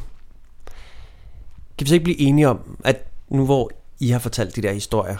Kan 1.78 1.84
vi 1.84 1.86
så 1.86 1.94
ikke 1.94 2.04
blive 2.04 2.20
enige 2.20 2.48
om, 2.48 2.78
at 2.84 3.06
nu 3.28 3.44
hvor 3.44 3.70
I 4.00 4.08
har 4.08 4.18
fortalt 4.18 4.56
de 4.56 4.62
der 4.62 4.72
historier, 4.72 5.18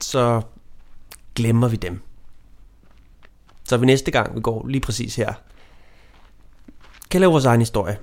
så 0.00 0.42
glemmer 1.34 1.68
vi 1.68 1.76
dem. 1.76 2.02
Så 3.64 3.76
vi 3.76 3.86
næste 3.86 4.10
gang, 4.10 4.36
vi 4.36 4.40
går 4.40 4.66
lige 4.66 4.80
præcis 4.80 5.16
her, 5.16 5.34
kan 7.10 7.20
lave 7.20 7.32
vores 7.32 7.44
egen 7.44 7.60
historie. 7.60 7.98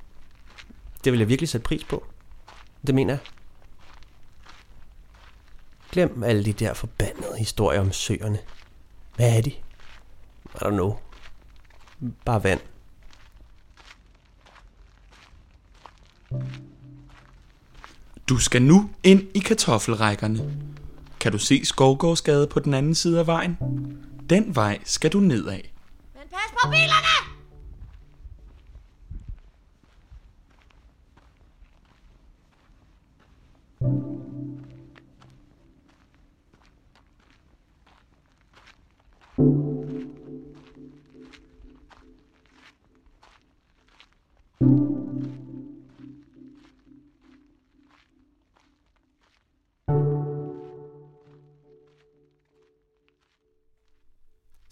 det 1.04 1.12
vil 1.12 1.18
jeg 1.18 1.28
virkelig 1.28 1.48
sætte 1.48 1.64
pris 1.64 1.84
på. 1.84 2.04
Det 2.86 2.94
mener 2.94 3.12
jeg. 3.12 3.20
Glem 5.90 6.22
alle 6.22 6.44
de 6.44 6.52
der 6.52 6.74
forbandede 6.74 7.38
historier 7.38 7.80
om 7.80 7.92
søerne. 7.92 8.38
Hvad 9.16 9.36
er 9.36 9.42
de? 9.42 9.50
I 9.50 10.58
don't 10.58 10.70
know. 10.70 10.98
Bare 12.24 12.44
vand. 12.44 12.60
Du 18.28 18.38
skal 18.38 18.62
nu 18.62 18.90
ind 19.02 19.22
i 19.34 19.38
kartoffelrækkerne. 19.38 20.56
Kan 21.26 21.32
du 21.32 21.38
se 21.38 21.64
Skovgårdsgade 21.64 22.46
på 22.46 22.60
den 22.60 22.74
anden 22.74 22.94
side 22.94 23.20
af 23.20 23.26
vejen? 23.26 23.58
Den 24.30 24.56
vej 24.56 24.78
skal 24.84 25.12
du 25.12 25.20
nedad. 25.20 25.60
Men 26.14 26.22
pas 26.30 26.52
på 26.62 26.70
bilerne! 26.70 27.16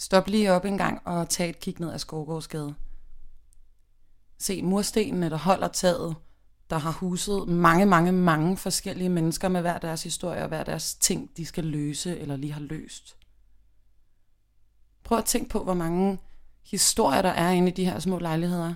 Stop 0.05 0.29
lige 0.29 0.53
op 0.53 0.65
en 0.65 0.79
gang 0.79 1.03
og 1.05 1.29
tag 1.29 1.51
et 1.51 1.61
kig 1.61 1.81
ned 1.81 1.93
ad 1.93 1.99
Skovgårdsgade. 1.99 2.75
Se 4.39 4.63
murstenene, 4.63 5.31
der 5.31 5.37
holder 5.37 5.69
taget, 5.69 6.17
der 6.71 6.79
har 6.79 6.93
huset 6.93 7.49
mange, 7.49 7.87
mange, 7.87 8.13
mange 8.13 8.57
forskellige 8.57 9.09
mennesker 9.09 9.49
med 9.49 9.61
hver 9.61 9.79
deres 9.79 10.03
historie 10.03 10.43
og 10.43 10.49
hver 10.49 10.65
deres 10.65 10.95
ting, 10.95 11.31
de 11.37 11.47
skal 11.47 11.65
løse 11.65 12.19
eller 12.19 12.37
lige 12.37 12.53
har 12.53 12.61
løst. 12.61 13.17
Prøv 15.05 15.19
at 15.19 15.25
tænke 15.25 15.51
på, 15.51 15.65
hvor 15.65 15.75
mange 15.75 16.19
historier 16.63 17.23
der 17.23 17.31
er 17.31 17.51
inde 17.51 17.69
i 17.69 17.75
de 17.75 17.85
her 17.85 17.99
små 17.99 18.19
lejligheder. 18.19 18.75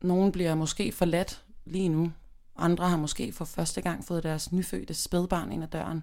Nogle 0.00 0.32
bliver 0.32 0.54
måske 0.54 0.92
forladt 0.92 1.44
lige 1.64 1.88
nu. 1.88 2.12
Andre 2.56 2.88
har 2.88 2.96
måske 2.96 3.32
for 3.32 3.44
første 3.44 3.80
gang 3.80 4.04
fået 4.04 4.22
deres 4.22 4.52
nyfødte 4.52 4.94
spædbarn 4.94 5.52
ind 5.52 5.62
ad 5.62 5.68
døren. 5.68 6.02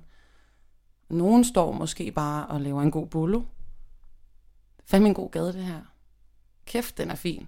Nogen 1.09 1.43
står 1.43 1.71
måske 1.71 2.11
bare 2.11 2.47
og 2.47 2.61
laver 2.61 2.81
en 2.81 2.91
god 2.91 3.07
bolo. 3.07 3.41
Fandme 4.85 5.07
en 5.07 5.15
god 5.15 5.31
gade, 5.31 5.53
det 5.53 5.63
her. 5.63 5.81
Kæft, 6.65 6.97
den 6.97 7.11
er 7.11 7.15
fin. 7.15 7.47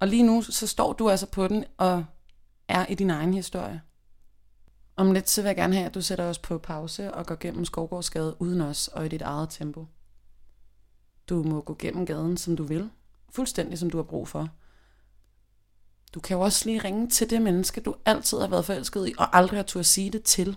Og 0.00 0.08
lige 0.08 0.22
nu, 0.22 0.42
så 0.42 0.66
står 0.66 0.92
du 0.92 1.10
altså 1.10 1.26
på 1.26 1.48
den 1.48 1.64
og 1.76 2.04
er 2.68 2.86
i 2.86 2.94
din 2.94 3.10
egen 3.10 3.34
historie. 3.34 3.82
Om 4.96 5.12
lidt, 5.12 5.30
så 5.30 5.42
vil 5.42 5.48
jeg 5.48 5.56
gerne 5.56 5.74
have, 5.74 5.86
at 5.86 5.94
du 5.94 6.02
sætter 6.02 6.24
os 6.24 6.38
på 6.38 6.58
pause 6.58 7.14
og 7.14 7.26
går 7.26 7.36
gennem 7.40 7.64
Skovgårdsgade 7.64 8.36
uden 8.42 8.60
os 8.60 8.88
og 8.88 9.06
i 9.06 9.08
dit 9.08 9.22
eget 9.22 9.50
tempo. 9.50 9.86
Du 11.28 11.42
må 11.42 11.60
gå 11.60 11.76
gennem 11.78 12.06
gaden, 12.06 12.36
som 12.36 12.56
du 12.56 12.64
vil. 12.64 12.90
Fuldstændig, 13.30 13.78
som 13.78 13.90
du 13.90 13.96
har 13.96 14.04
brug 14.04 14.28
for. 14.28 14.48
Du 16.14 16.20
kan 16.20 16.36
jo 16.36 16.40
også 16.40 16.68
lige 16.68 16.78
ringe 16.78 17.08
til 17.08 17.30
det 17.30 17.42
menneske, 17.42 17.80
du 17.80 17.94
altid 18.04 18.40
har 18.40 18.48
været 18.48 18.64
forelsket 18.64 19.08
i, 19.08 19.14
og 19.18 19.36
aldrig 19.36 19.58
har 19.58 19.64
turde 19.64 19.84
sige 19.84 20.10
det 20.10 20.22
til. 20.22 20.56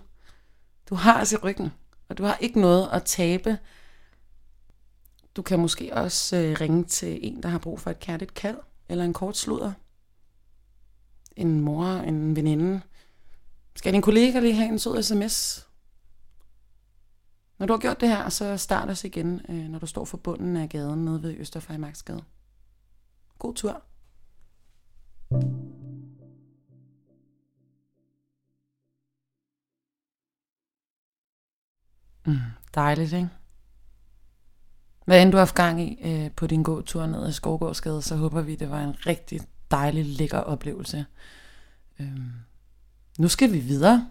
Du 0.90 0.94
har 0.94 1.20
os 1.20 1.32
i 1.32 1.36
ryggen, 1.36 1.72
og 2.08 2.18
du 2.18 2.24
har 2.24 2.36
ikke 2.40 2.60
noget 2.60 2.88
at 2.92 3.04
tabe. 3.04 3.58
Du 5.36 5.42
kan 5.42 5.60
måske 5.60 5.94
også 5.94 6.36
øh, 6.36 6.60
ringe 6.60 6.84
til 6.84 7.18
en, 7.22 7.42
der 7.42 7.48
har 7.48 7.58
brug 7.58 7.80
for 7.80 7.90
et 7.90 7.98
kærligt 7.98 8.34
kald, 8.34 8.58
eller 8.88 9.04
en 9.04 9.12
kort 9.12 9.36
sludder. 9.36 9.72
En 11.36 11.60
mor, 11.60 11.86
en 11.86 12.36
veninde. 12.36 12.80
Skal 13.76 13.92
din 13.92 14.02
kollega 14.02 14.40
lige 14.40 14.54
have 14.54 14.68
en 14.68 14.78
sød 14.78 15.02
sms? 15.02 15.66
Når 17.58 17.66
du 17.66 17.72
har 17.72 17.78
gjort 17.78 18.00
det 18.00 18.08
her, 18.08 18.28
så 18.28 18.56
start 18.56 18.90
os 18.90 19.04
igen, 19.04 19.40
øh, 19.48 19.68
når 19.68 19.78
du 19.78 19.86
står 19.86 20.04
for 20.04 20.16
bunden 20.16 20.56
af 20.56 20.68
gaden 20.68 21.04
nede 21.04 21.22
ved 21.22 21.36
Østerfejmarksgade. 21.36 22.24
God 23.38 23.54
tur. 23.54 23.82
Mm, 32.26 32.38
dejligt, 32.74 33.12
ikke? 33.12 33.28
Hvad 35.06 35.22
end 35.22 35.32
du 35.32 35.36
har 35.36 35.40
haft 35.40 35.54
gang 35.54 35.82
i 35.82 35.98
øh, 36.02 36.30
på 36.30 36.46
din 36.46 36.62
gåtur 36.62 37.06
ned 37.06 37.26
ad 37.26 37.32
Skovgårdsgade, 37.32 38.02
så 38.02 38.16
håber 38.16 38.42
vi, 38.42 38.54
det 38.56 38.70
var 38.70 38.80
en 38.80 39.06
rigtig 39.06 39.40
dejlig, 39.70 40.06
lækker 40.06 40.38
oplevelse. 40.38 41.04
Øhm, 42.00 42.30
nu 43.18 43.28
skal 43.28 43.52
vi 43.52 43.58
videre. 43.58 44.06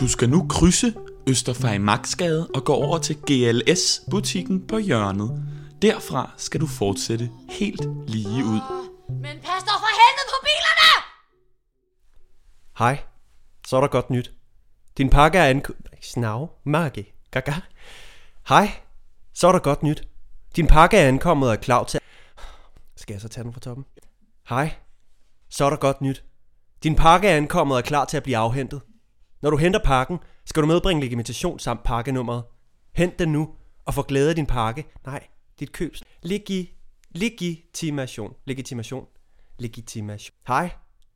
Du 0.00 0.08
skal 0.08 0.28
nu 0.28 0.46
krydse 0.48 0.94
Østerfejmarksgade 1.28 2.48
og 2.54 2.64
gå 2.64 2.74
over 2.74 2.98
til 2.98 3.16
GLS-butikken 3.16 4.66
på 4.66 4.78
hjørnet. 4.78 5.42
Derfra 5.82 6.30
skal 6.36 6.60
du 6.60 6.66
fortsætte 6.66 7.30
helt 7.50 8.08
lige 8.08 8.44
ud. 8.44 8.60
Men 9.08 9.36
pas 9.46 9.62
dog 9.68 9.78
for 9.82 9.92
helvede 10.00 10.28
på 10.32 10.38
bilerne! 10.42 10.92
Hej, 12.78 13.02
så 13.66 13.76
er 13.76 13.80
der 13.80 13.88
godt 13.88 14.10
nyt. 14.10 14.35
Din 14.96 15.10
pakke 15.10 15.38
er 15.38 15.44
ankommet... 15.44 15.86
Snav, 16.00 16.50
Marke, 16.64 17.14
gaga. 17.30 17.52
Hej, 18.48 18.70
så 19.32 19.48
er 19.48 19.52
der 19.52 19.58
godt 19.58 19.82
nyt. 19.82 20.08
Din 20.56 20.66
pakke 20.66 20.96
er 20.96 21.08
ankommet 21.08 21.48
og 21.48 21.54
er 21.54 21.58
klar 21.58 21.84
til... 21.84 22.00
Skal 22.96 23.14
jeg 23.14 23.20
så 23.20 23.28
tage 23.28 23.44
den 23.44 23.52
fra 23.52 23.60
toppen? 23.60 23.84
Hej, 24.48 24.74
så 25.48 25.64
er 25.64 25.70
der 25.70 25.76
godt 25.76 26.00
nyt. 26.00 26.24
Din 26.82 26.96
pakke 26.96 27.28
er 27.28 27.36
ankommet 27.36 27.74
og 27.74 27.78
er 27.78 27.82
klar 27.82 28.04
til 28.04 28.16
at 28.16 28.22
blive 28.22 28.36
afhentet. 28.36 28.80
Når 29.42 29.50
du 29.50 29.56
henter 29.56 29.80
pakken, 29.84 30.18
skal 30.44 30.62
du 30.62 30.66
medbringe 30.66 31.00
legitimation 31.00 31.58
samt 31.58 31.82
pakkenummeret. 31.82 32.44
Hent 32.94 33.18
den 33.18 33.32
nu 33.32 33.54
og 33.84 33.94
få 33.94 34.02
glæde 34.02 34.28
af 34.28 34.34
din 34.34 34.46
pakke. 34.46 34.84
Nej, 35.06 35.26
dit 35.60 35.72
køb. 35.72 35.94
Legi... 36.22 36.72
Legitimation. 37.10 38.34
Legitimation. 38.44 39.06
Legitimation. 39.58 40.34
Hej, 40.46 40.70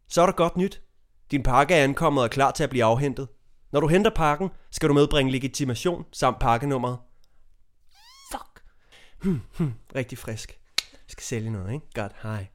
så 0.09 0.23
er 0.23 0.27
der 0.27 0.33
godt 0.33 0.57
nyt. 0.57 0.83
Din 1.31 1.43
pakke 1.43 1.75
er 1.75 1.85
ankommet 1.85 2.21
og 2.21 2.25
er 2.25 2.29
klar 2.29 2.51
til 2.51 2.65
at 2.65 2.71
blive 2.71 2.85
afhentet. 2.85 3.29
Når 3.73 3.81
du 3.81 3.89
henter 3.89 4.11
pakken, 4.11 4.49
skal 4.71 4.89
du 4.89 4.95
medbringe 4.95 5.33
legitimation 5.33 6.05
samt 6.13 6.39
pakkenummeret. 6.39 6.99
Fuck. 8.33 8.63
Hmm, 9.23 9.41
hmm, 9.57 9.73
rigtig 9.95 10.19
frisk. 10.19 10.59
Jeg 10.93 11.09
skal 11.09 11.23
sælge 11.23 11.51
noget, 11.51 11.73
ikke? 11.73 11.87
Godt, 11.95 12.13
hej. 12.23 12.47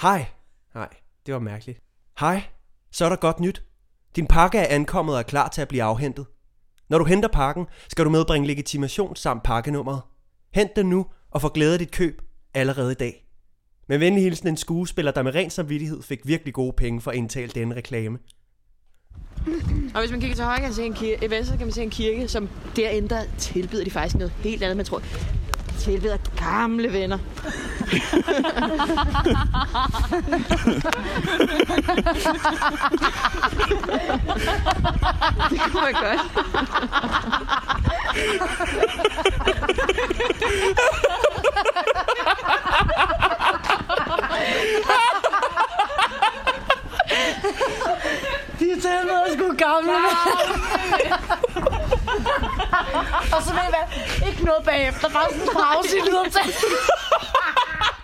Hej. 0.00 0.26
Nej, 0.74 0.88
det 1.26 1.34
var 1.34 1.40
mærkeligt. 1.40 1.82
Hej, 2.20 2.42
så 2.90 3.04
er 3.04 3.08
der 3.08 3.16
godt 3.16 3.40
nyt. 3.40 3.64
Din 4.16 4.26
pakke 4.26 4.58
er 4.58 4.74
ankommet 4.74 5.14
og 5.14 5.18
er 5.18 5.24
klar 5.24 5.48
til 5.48 5.62
at 5.62 5.68
blive 5.68 5.82
afhentet. 5.82 6.26
Når 6.88 6.98
du 6.98 7.04
henter 7.04 7.28
pakken, 7.28 7.66
skal 7.88 8.04
du 8.04 8.10
medbringe 8.10 8.48
legitimation 8.48 9.16
samt 9.16 9.42
pakkenummeret. 9.42 10.02
Hent 10.54 10.76
den 10.76 10.86
nu 10.86 11.06
og 11.30 11.40
få 11.40 11.48
glæde 11.48 11.72
af 11.72 11.78
dit 11.78 11.90
køb 11.90 12.22
allerede 12.54 12.92
i 12.92 12.94
dag. 12.94 13.28
Med 13.88 13.98
venlig 13.98 14.22
hilsen 14.22 14.48
en 14.48 14.56
skuespiller, 14.56 15.12
der 15.12 15.22
med 15.22 15.34
ren 15.34 15.50
samvittighed 15.50 16.02
fik 16.02 16.26
virkelig 16.26 16.54
gode 16.54 16.72
penge 16.72 17.00
for 17.00 17.10
at 17.10 17.16
indtale 17.16 17.48
denne 17.48 17.74
reklame. 17.76 18.18
Og 19.94 20.00
hvis 20.00 20.10
man 20.10 20.20
kigger 20.20 20.36
til 20.36 20.44
højre, 20.44 20.58
kan 20.58 20.64
man 20.64 20.74
se 20.74 20.82
en 20.82 20.94
kirke, 20.94 21.24
i 21.24 21.30
venstre 21.30 21.56
kan 21.56 21.66
man 21.66 21.72
se 21.72 21.82
en 21.82 21.90
kirke, 21.90 22.28
som 22.28 22.48
derinde, 22.76 23.08
der 23.08 23.22
tilbyder 23.38 23.84
de 23.84 23.90
faktisk 23.90 24.16
noget 24.16 24.32
helt 24.42 24.62
andet, 24.62 24.76
man 24.76 24.86
tror. 24.86 25.02
Tilbyder 25.78 26.16
gamle 26.36 26.92
venner. 26.92 27.18
det 35.50 35.60
kunne 35.60 35.82
man 35.82 35.92
godt. 35.92 36.20
De 48.58 48.70
er 48.72 48.80
til 48.80 48.90
noget 49.06 49.32
sgu 49.32 49.54
gamle. 49.56 49.92
og 53.36 53.42
så 53.42 53.52
ved 53.52 53.60
I 53.68 53.72
hvad? 53.74 54.28
Ikke 54.28 54.44
noget 54.44 54.64
bagefter. 54.64 55.08
Bare 55.08 55.26
sådan 55.30 55.42
en 55.42 55.48
pause 55.48 55.96
i 55.96 56.00
lyder. 56.00 56.24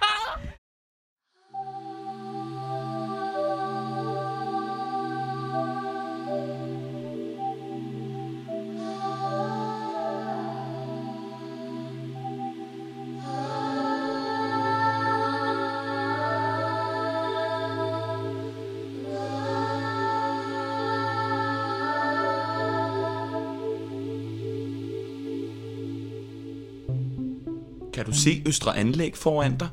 se 28.25 28.43
Østre 28.47 28.77
Anlæg 28.77 29.17
foran 29.17 29.57
dig? 29.57 29.69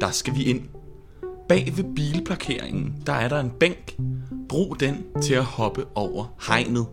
Der 0.00 0.10
skal 0.10 0.34
vi 0.34 0.42
ind. 0.42 0.62
Bag 1.48 1.72
ved 1.76 1.84
bilparkeringen, 1.96 3.02
der 3.06 3.12
er 3.12 3.28
der 3.28 3.40
en 3.40 3.50
bænk. 3.50 3.96
Brug 4.48 4.80
den 4.80 5.04
til 5.22 5.34
at 5.34 5.44
hoppe 5.44 5.84
over 5.94 6.34
hegnet. 6.46 6.86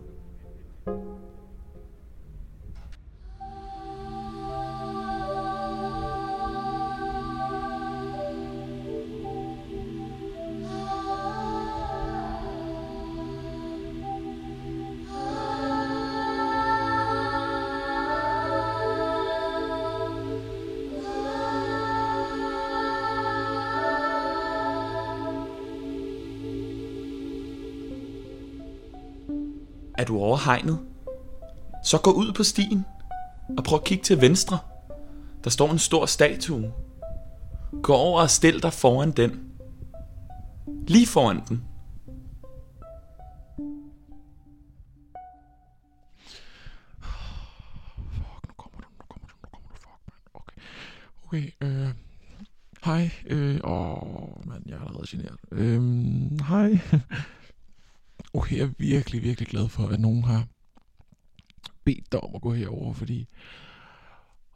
Er 29.98 30.04
du 30.04 30.18
over 30.18 30.36
hegnet? 30.36 30.78
Så 31.84 31.98
gå 31.98 32.10
ud 32.12 32.32
på 32.32 32.42
stien 32.42 32.84
og 33.58 33.64
prøv 33.64 33.78
at 33.78 33.84
kigge 33.84 34.04
til 34.04 34.20
venstre. 34.20 34.58
Der 35.44 35.50
står 35.50 35.70
en 35.70 35.78
stor 35.78 36.06
statue. 36.06 36.72
Gå 37.82 37.94
over 37.94 38.20
og 38.22 38.30
stil 38.30 38.62
dig 38.62 38.72
foran 38.72 39.10
den. 39.10 39.52
Lige 40.86 41.06
foran 41.06 41.40
den. 41.48 41.64
Okay, 51.26 51.50
øh... 51.60 51.88
Hej, 52.84 53.10
øh... 53.26 53.60
Åh, 53.64 54.46
mand, 54.48 54.62
jeg 54.66 54.74
er 54.74 54.84
allerede 54.84 55.06
generet. 55.10 55.38
Øh, 55.52 55.82
hej. 56.48 56.78
Okay, 58.38 58.56
jeg 58.56 58.64
er 58.64 58.72
virkelig, 58.78 59.22
virkelig 59.22 59.48
glad 59.48 59.68
for, 59.68 59.86
at 59.86 60.00
nogen 60.00 60.24
har 60.24 60.46
bedt 61.84 62.12
dig 62.12 62.20
om 62.20 62.34
at 62.34 62.40
gå 62.40 62.52
herover, 62.52 62.94
fordi 62.94 63.28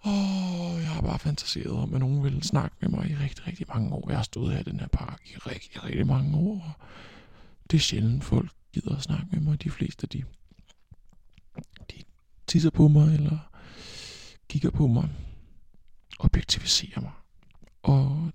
åh, 0.04 0.80
jeg 0.80 0.88
har 0.88 1.00
bare 1.00 1.18
fantaseret 1.18 1.70
om, 1.70 1.94
at 1.94 2.00
nogen 2.00 2.24
vil 2.24 2.42
snakke 2.42 2.76
med 2.80 2.88
mig 2.88 3.10
i 3.10 3.14
rigtig, 3.14 3.46
rigtig 3.46 3.66
mange 3.68 3.92
år. 3.92 4.08
Jeg 4.08 4.18
har 4.18 4.22
stået 4.22 4.52
her 4.52 4.60
i 4.60 4.62
den 4.62 4.80
her 4.80 4.86
park 4.88 5.20
i 5.26 5.36
rigtig, 5.36 5.84
rigtig 5.84 6.06
mange 6.06 6.36
år. 6.36 6.76
og 6.78 6.86
Det 7.70 7.76
er 7.76 7.80
sjældent, 7.80 8.24
folk 8.24 8.50
gider 8.72 8.96
at 8.96 9.02
snakke 9.02 9.26
med 9.30 9.40
mig. 9.40 9.62
De 9.62 9.70
fleste, 9.70 10.06
de, 10.06 10.24
de 11.90 12.02
tisser 12.46 12.70
på 12.70 12.88
mig, 12.88 13.14
eller 13.14 13.38
kigger 14.48 14.70
på 14.70 14.86
mig, 14.86 15.08
objektiviserer 16.18 17.00
mig. 17.00 17.12
Og 17.82 18.32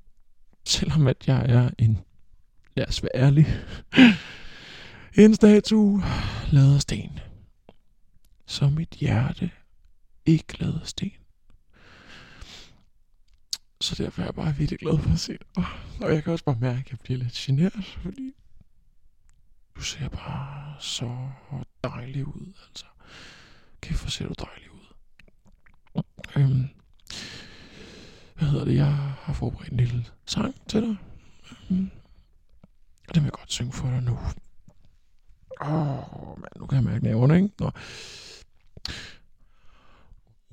selvom 0.65 1.07
at 1.07 1.27
jeg 1.27 1.45
er 1.49 1.69
en, 1.77 1.97
lad 2.75 2.87
os 2.87 3.03
være 3.03 3.11
ærlig, 3.15 3.47
en 5.17 5.33
statue 5.35 6.03
lavet 6.51 6.75
af 6.75 6.81
sten. 6.81 7.19
Så 8.45 8.69
mit 8.69 8.89
hjerte 8.89 9.51
ikke 10.25 10.59
lavet 10.59 10.79
af 10.81 10.87
sten. 10.87 11.11
Så 13.81 13.95
derfor 14.03 14.21
er 14.21 14.25
jeg 14.25 14.35
bare 14.35 14.55
virkelig 14.55 14.79
glad 14.79 14.99
for 14.99 15.13
at 15.13 15.19
se 15.19 15.37
dig. 15.55 15.65
Og 16.01 16.13
jeg 16.13 16.23
kan 16.23 16.33
også 16.33 16.45
bare 16.45 16.57
mærke, 16.59 16.79
at 16.79 16.91
jeg 16.91 16.99
bliver 16.99 17.17
lidt 17.19 17.33
generet, 17.33 17.85
fordi 17.85 18.33
du 19.75 19.81
ser 19.81 20.09
bare 20.09 20.75
så 20.79 21.29
dejlig 21.83 22.27
ud, 22.27 22.53
altså. 22.67 22.85
Kæft, 23.81 24.01
hvor 24.01 24.09
ser 24.09 24.27
du 24.27 24.33
dejlig 24.39 24.71
ud. 24.71 24.93
Øhm, 26.35 26.69
hvad 28.35 28.47
hedder 28.47 28.65
det? 28.65 28.75
Jeg 28.75 28.93
har 28.95 29.33
forberedt 29.33 29.71
en 29.71 29.77
lille 29.77 30.05
sang 30.25 30.55
til 30.67 30.81
dig. 30.81 30.95
Øhm, 31.71 31.91
og 33.07 33.15
den 33.15 33.23
vil 33.23 33.27
jeg 33.27 33.31
godt 33.31 33.51
synge 33.51 33.73
for 33.73 33.87
dig 33.87 34.03
nu. 34.03 34.19
Åh, 35.61 35.69
oh, 35.69 36.39
man, 36.39 36.49
nu 36.55 36.65
kan 36.65 36.75
jeg 36.75 36.83
mærke 36.83 37.03
nerverne, 37.03 37.35
ikke? 37.35 37.49
Nå. 37.59 37.71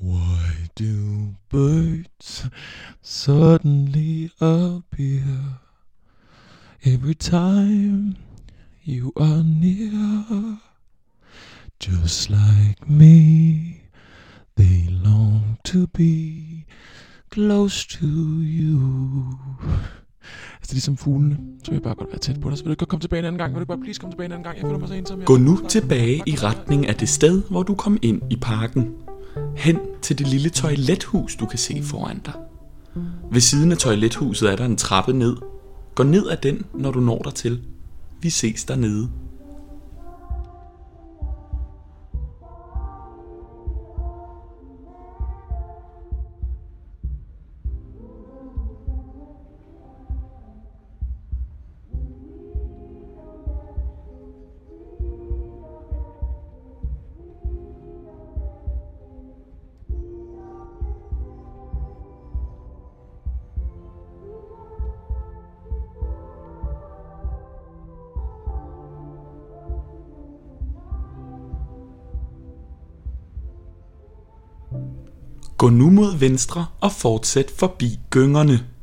Why 0.03 0.69
do 0.79 1.35
birds 1.49 2.47
suddenly 3.03 4.31
appear 4.41 5.61
every 6.85 7.15
time 7.15 8.17
you 8.85 9.13
are 9.17 9.43
near? 9.43 10.59
Just 11.81 12.31
like 12.31 12.89
me, 12.89 13.83
they 14.57 14.89
long 14.89 15.59
to 15.65 15.87
be 15.87 16.65
close 17.31 17.87
to 17.87 18.07
you. 18.07 19.39
Altså 20.61 20.73
ligesom 20.75 20.97
fuglene, 20.97 21.37
så 21.65 21.71
vil 21.71 21.77
jeg 21.77 21.83
bare 21.83 21.95
godt 21.95 22.09
være 22.11 22.19
tæt 22.19 22.41
på 22.41 22.51
dig. 22.51 22.59
Så 22.59 22.65
vil 22.65 22.71
du 22.71 22.77
godt 22.79 22.89
komme 22.89 23.01
tilbage 23.01 23.19
en 23.19 23.25
anden 23.25 23.39
gang? 23.39 23.55
Vil 23.55 23.61
du 23.61 23.67
bare 23.67 23.79
please 23.79 24.01
komme 24.01 24.13
tilbage 24.13 24.27
en 24.27 24.33
anden 24.33 24.45
gang? 24.45 24.57
Jeg 24.57 24.63
føler 24.67 24.79
mig 24.79 24.89
så 24.89 24.95
ensom. 24.95 25.19
Jeg- 25.19 25.27
Gå 25.27 25.37
nu 25.37 25.59
tilbage 25.69 26.23
i 26.27 26.35
retning 26.37 26.89
af 26.89 26.95
det 26.95 27.09
sted, 27.09 27.43
hvor 27.51 27.63
du 27.63 27.75
kom 27.75 27.99
ind 28.03 28.23
i 28.31 28.37
parken. 28.37 28.91
Hen 29.57 29.79
til 30.03 30.19
det 30.19 30.27
lille 30.29 30.49
toilethus, 30.51 31.37
du 31.37 31.47
kan 31.47 31.59
se 31.59 31.83
foran 31.83 32.21
dig. 32.27 32.35
Ved 33.33 33.41
siden 33.41 33.73
af 33.73 33.79
toilethuset 33.79 34.53
er 34.53 34.57
der 34.57 34.65
en 34.65 34.77
trappe 34.77 35.13
ned. 35.13 35.37
Gå 35.95 36.03
ned 36.03 36.29
ad 36.31 36.37
den, 36.37 36.63
når 36.75 36.91
du 36.91 37.01
når 37.01 37.19
dertil. 37.19 37.61
Vi 38.21 38.31
ses 38.31 38.65
dernede. 38.65 39.09
Gå 75.65 75.71
nu 75.71 75.91
mod 75.91 76.19
venstre 76.19 76.67
og 76.81 76.93
fortsæt 76.93 77.51
forbi 77.59 77.99
gyngerne. 78.11 78.74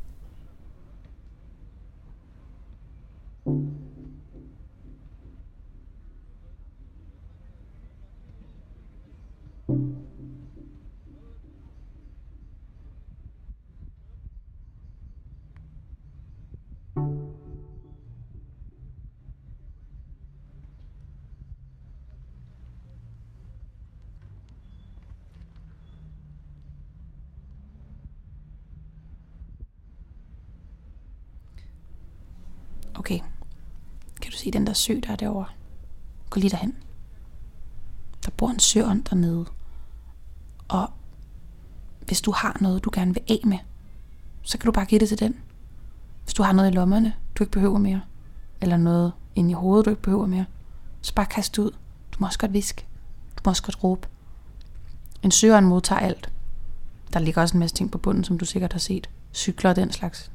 Der 34.72 34.76
sø, 34.76 35.00
der 35.06 35.12
er 35.12 35.16
derovre? 35.16 35.48
Gå 36.30 36.40
lige 36.40 36.50
derhen. 36.50 36.76
Der 38.24 38.30
bor 38.30 38.50
en 38.50 38.58
søånd 38.58 39.04
dernede. 39.04 39.46
Og 40.68 40.90
hvis 42.06 42.20
du 42.20 42.32
har 42.32 42.56
noget, 42.60 42.84
du 42.84 42.90
gerne 42.92 43.14
vil 43.14 43.22
af 43.28 43.40
med, 43.46 43.58
så 44.42 44.58
kan 44.58 44.66
du 44.66 44.72
bare 44.72 44.84
give 44.84 44.98
det 44.98 45.08
til 45.08 45.18
den. 45.18 45.40
Hvis 46.24 46.34
du 46.34 46.42
har 46.42 46.52
noget 46.52 46.70
i 46.70 46.74
lommerne, 46.74 47.14
du 47.34 47.44
ikke 47.44 47.50
behøver 47.52 47.78
mere, 47.78 48.00
eller 48.60 48.76
noget 48.76 49.12
inde 49.34 49.50
i 49.50 49.54
hovedet, 49.54 49.84
du 49.84 49.90
ikke 49.90 50.02
behøver 50.02 50.26
mere, 50.26 50.46
så 51.02 51.14
bare 51.14 51.26
kast 51.26 51.56
det 51.56 51.62
ud. 51.62 51.70
Du 52.12 52.16
må 52.18 52.26
også 52.26 52.38
godt 52.38 52.52
viske. 52.52 52.86
Du 53.36 53.40
må 53.44 53.50
også 53.50 53.62
godt 53.62 53.84
råbe. 53.84 54.08
En 55.22 55.30
søånd 55.30 55.66
modtager 55.66 56.00
alt. 56.00 56.32
Der 57.12 57.20
ligger 57.20 57.42
også 57.42 57.54
en 57.54 57.60
masse 57.60 57.76
ting 57.76 57.90
på 57.90 57.98
bunden, 57.98 58.24
som 58.24 58.38
du 58.38 58.44
sikkert 58.44 58.72
har 58.72 58.80
set. 58.80 59.10
Cykler 59.32 59.70
og 59.70 59.76
den 59.76 59.92
slags. 59.92 60.30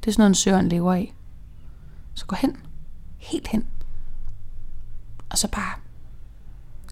Det 0.00 0.08
er 0.08 0.12
sådan 0.12 0.20
noget, 0.20 0.30
en 0.30 0.34
søren 0.34 0.68
lever 0.68 0.94
af. 0.94 1.14
Så 2.14 2.26
gå 2.26 2.36
hen. 2.36 2.56
Helt 3.18 3.48
hen. 3.48 3.66
Og 5.30 5.38
så 5.38 5.48
bare 5.50 5.74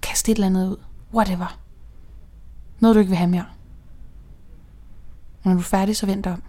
kast 0.03 0.29
et 0.29 0.35
eller 0.35 0.47
andet 0.47 0.69
ud. 0.69 0.77
Whatever. 1.15 1.61
Noget, 2.81 2.95
du 2.95 3.01
ikke 3.01 3.11
vil 3.11 3.19
have 3.19 3.31
mere. 3.31 3.47
Og 5.43 5.45
når 5.45 5.53
du 5.53 5.59
er 5.59 5.63
færdig, 5.63 5.97
så 5.97 6.07
vend 6.07 6.23
dig 6.23 6.33
om. 6.33 6.43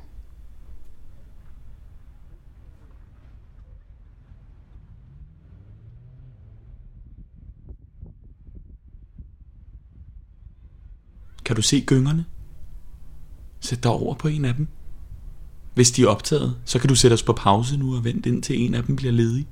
Kan 11.46 11.56
du 11.56 11.62
se 11.62 11.82
gyngerne? 11.82 12.26
Sæt 13.60 13.84
dig 13.84 13.92
over 13.92 14.16
på 14.16 14.28
en 14.28 14.46
af 14.46 14.54
dem. 14.54 14.68
Hvis 15.74 15.92
de 15.92 16.04
er 16.04 16.08
optaget, 16.08 16.58
så 16.66 16.80
kan 16.80 16.90
du 16.90 16.96
sætte 16.96 17.14
os 17.14 17.24
på 17.24 17.34
pause 17.34 17.78
nu 17.78 17.96
og 17.96 18.04
vente 18.04 18.30
indtil 18.30 18.62
en 18.62 18.74
af 18.74 18.84
dem 18.84 18.96
bliver 18.96 19.14
ledig. 19.14 19.48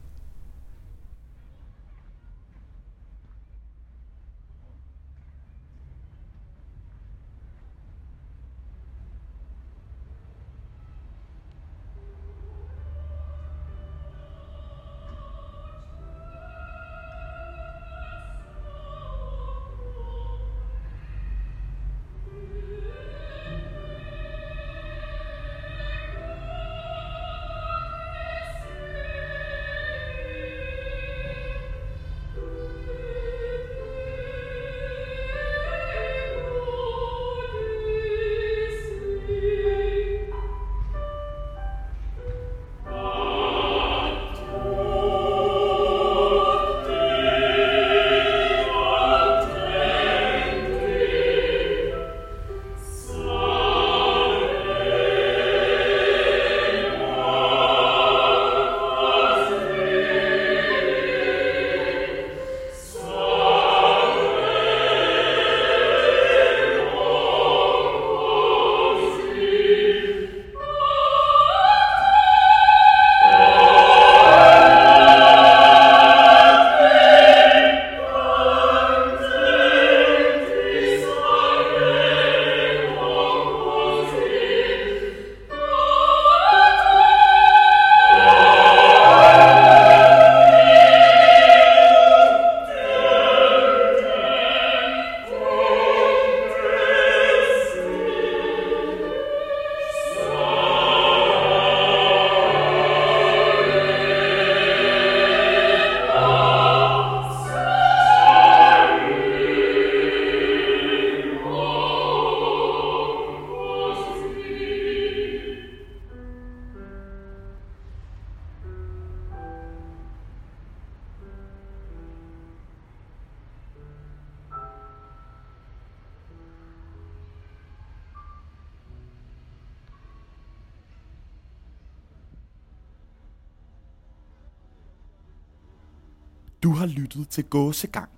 Har 136.86 136.92
lyttet 136.92 137.30
til 137.30 137.44
Gåsegang, 137.44 138.10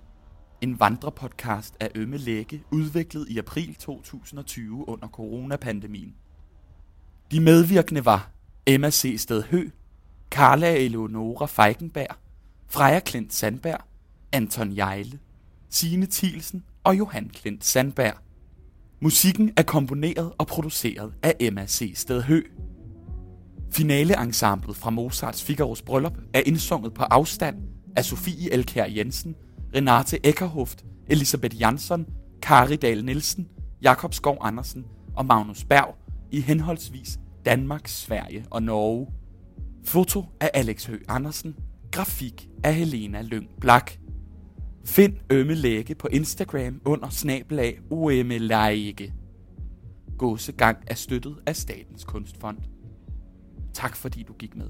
en 0.60 0.80
vandrepodcast 0.80 1.74
af 1.80 1.90
Ømme 1.94 2.16
Lægge, 2.16 2.62
udviklet 2.70 3.28
i 3.28 3.38
april 3.38 3.74
2020 3.74 4.88
under 4.88 5.08
coronapandemien. 5.08 6.14
De 7.30 7.40
medvirkende 7.40 8.04
var 8.04 8.30
Emma 8.66 8.90
C. 8.90 9.14
Sted 9.18 9.42
Hø, 9.42 9.68
Carla 10.30 10.76
Eleonora 10.76 11.46
Feigenberg, 11.46 12.16
Freja 12.66 13.00
Klint 13.00 13.34
Sandberg, 13.34 13.80
Anton 14.32 14.76
Jejle, 14.76 15.18
Signe 15.70 16.06
Thielsen 16.10 16.64
og 16.84 16.98
Johan 16.98 17.28
Klint 17.28 17.64
Sandberg. 17.64 18.14
Musikken 19.00 19.52
er 19.56 19.62
komponeret 19.62 20.32
og 20.38 20.46
produceret 20.46 21.12
af 21.22 21.36
Emma 21.40 21.66
C. 21.66 21.92
Sted 21.94 22.22
Hø. 22.22 22.42
Finaleensemblet 23.72 24.76
fra 24.76 24.90
Mozarts 24.90 25.42
Figaros 25.42 25.82
Bryllup 25.82 26.18
er 26.34 26.42
indsunget 26.46 26.94
på 26.94 27.02
afstand 27.02 27.67
af 27.96 28.04
Sofie 28.04 28.52
Elkær 28.52 28.86
Jensen, 28.86 29.34
Renate 29.74 30.26
Eckerhoft, 30.26 30.84
Elisabeth 31.06 31.60
Jansson, 31.60 32.06
Kari 32.42 32.76
Dahl 32.76 33.04
Nielsen, 33.04 33.48
Jakob 33.82 34.14
Skov 34.14 34.38
Andersen 34.40 34.84
og 35.16 35.26
Magnus 35.26 35.64
Berg 35.64 35.96
i 36.30 36.40
henholdsvis 36.40 37.18
Danmark, 37.44 37.88
Sverige 37.88 38.44
og 38.50 38.62
Norge. 38.62 39.06
Foto 39.84 40.24
af 40.40 40.50
Alex 40.54 40.86
Høgh 40.86 41.04
Andersen. 41.08 41.56
Grafik 41.92 42.48
af 42.64 42.74
Helena 42.74 43.22
Lyng 43.22 43.48
Blak. 43.60 43.92
Find 44.84 45.16
Ømme 45.30 45.54
Lægge 45.54 45.94
på 45.94 46.08
Instagram 46.08 46.80
under 46.84 47.08
snabelag 47.08 47.80
OM 47.90 48.28
Lægge. 48.28 49.14
Gåsegang 50.18 50.78
er 50.86 50.94
støttet 50.94 51.36
af 51.46 51.56
Statens 51.56 52.04
Kunstfond. 52.04 52.58
Tak 53.74 53.96
fordi 53.96 54.22
du 54.22 54.32
gik 54.32 54.56
med. 54.56 54.66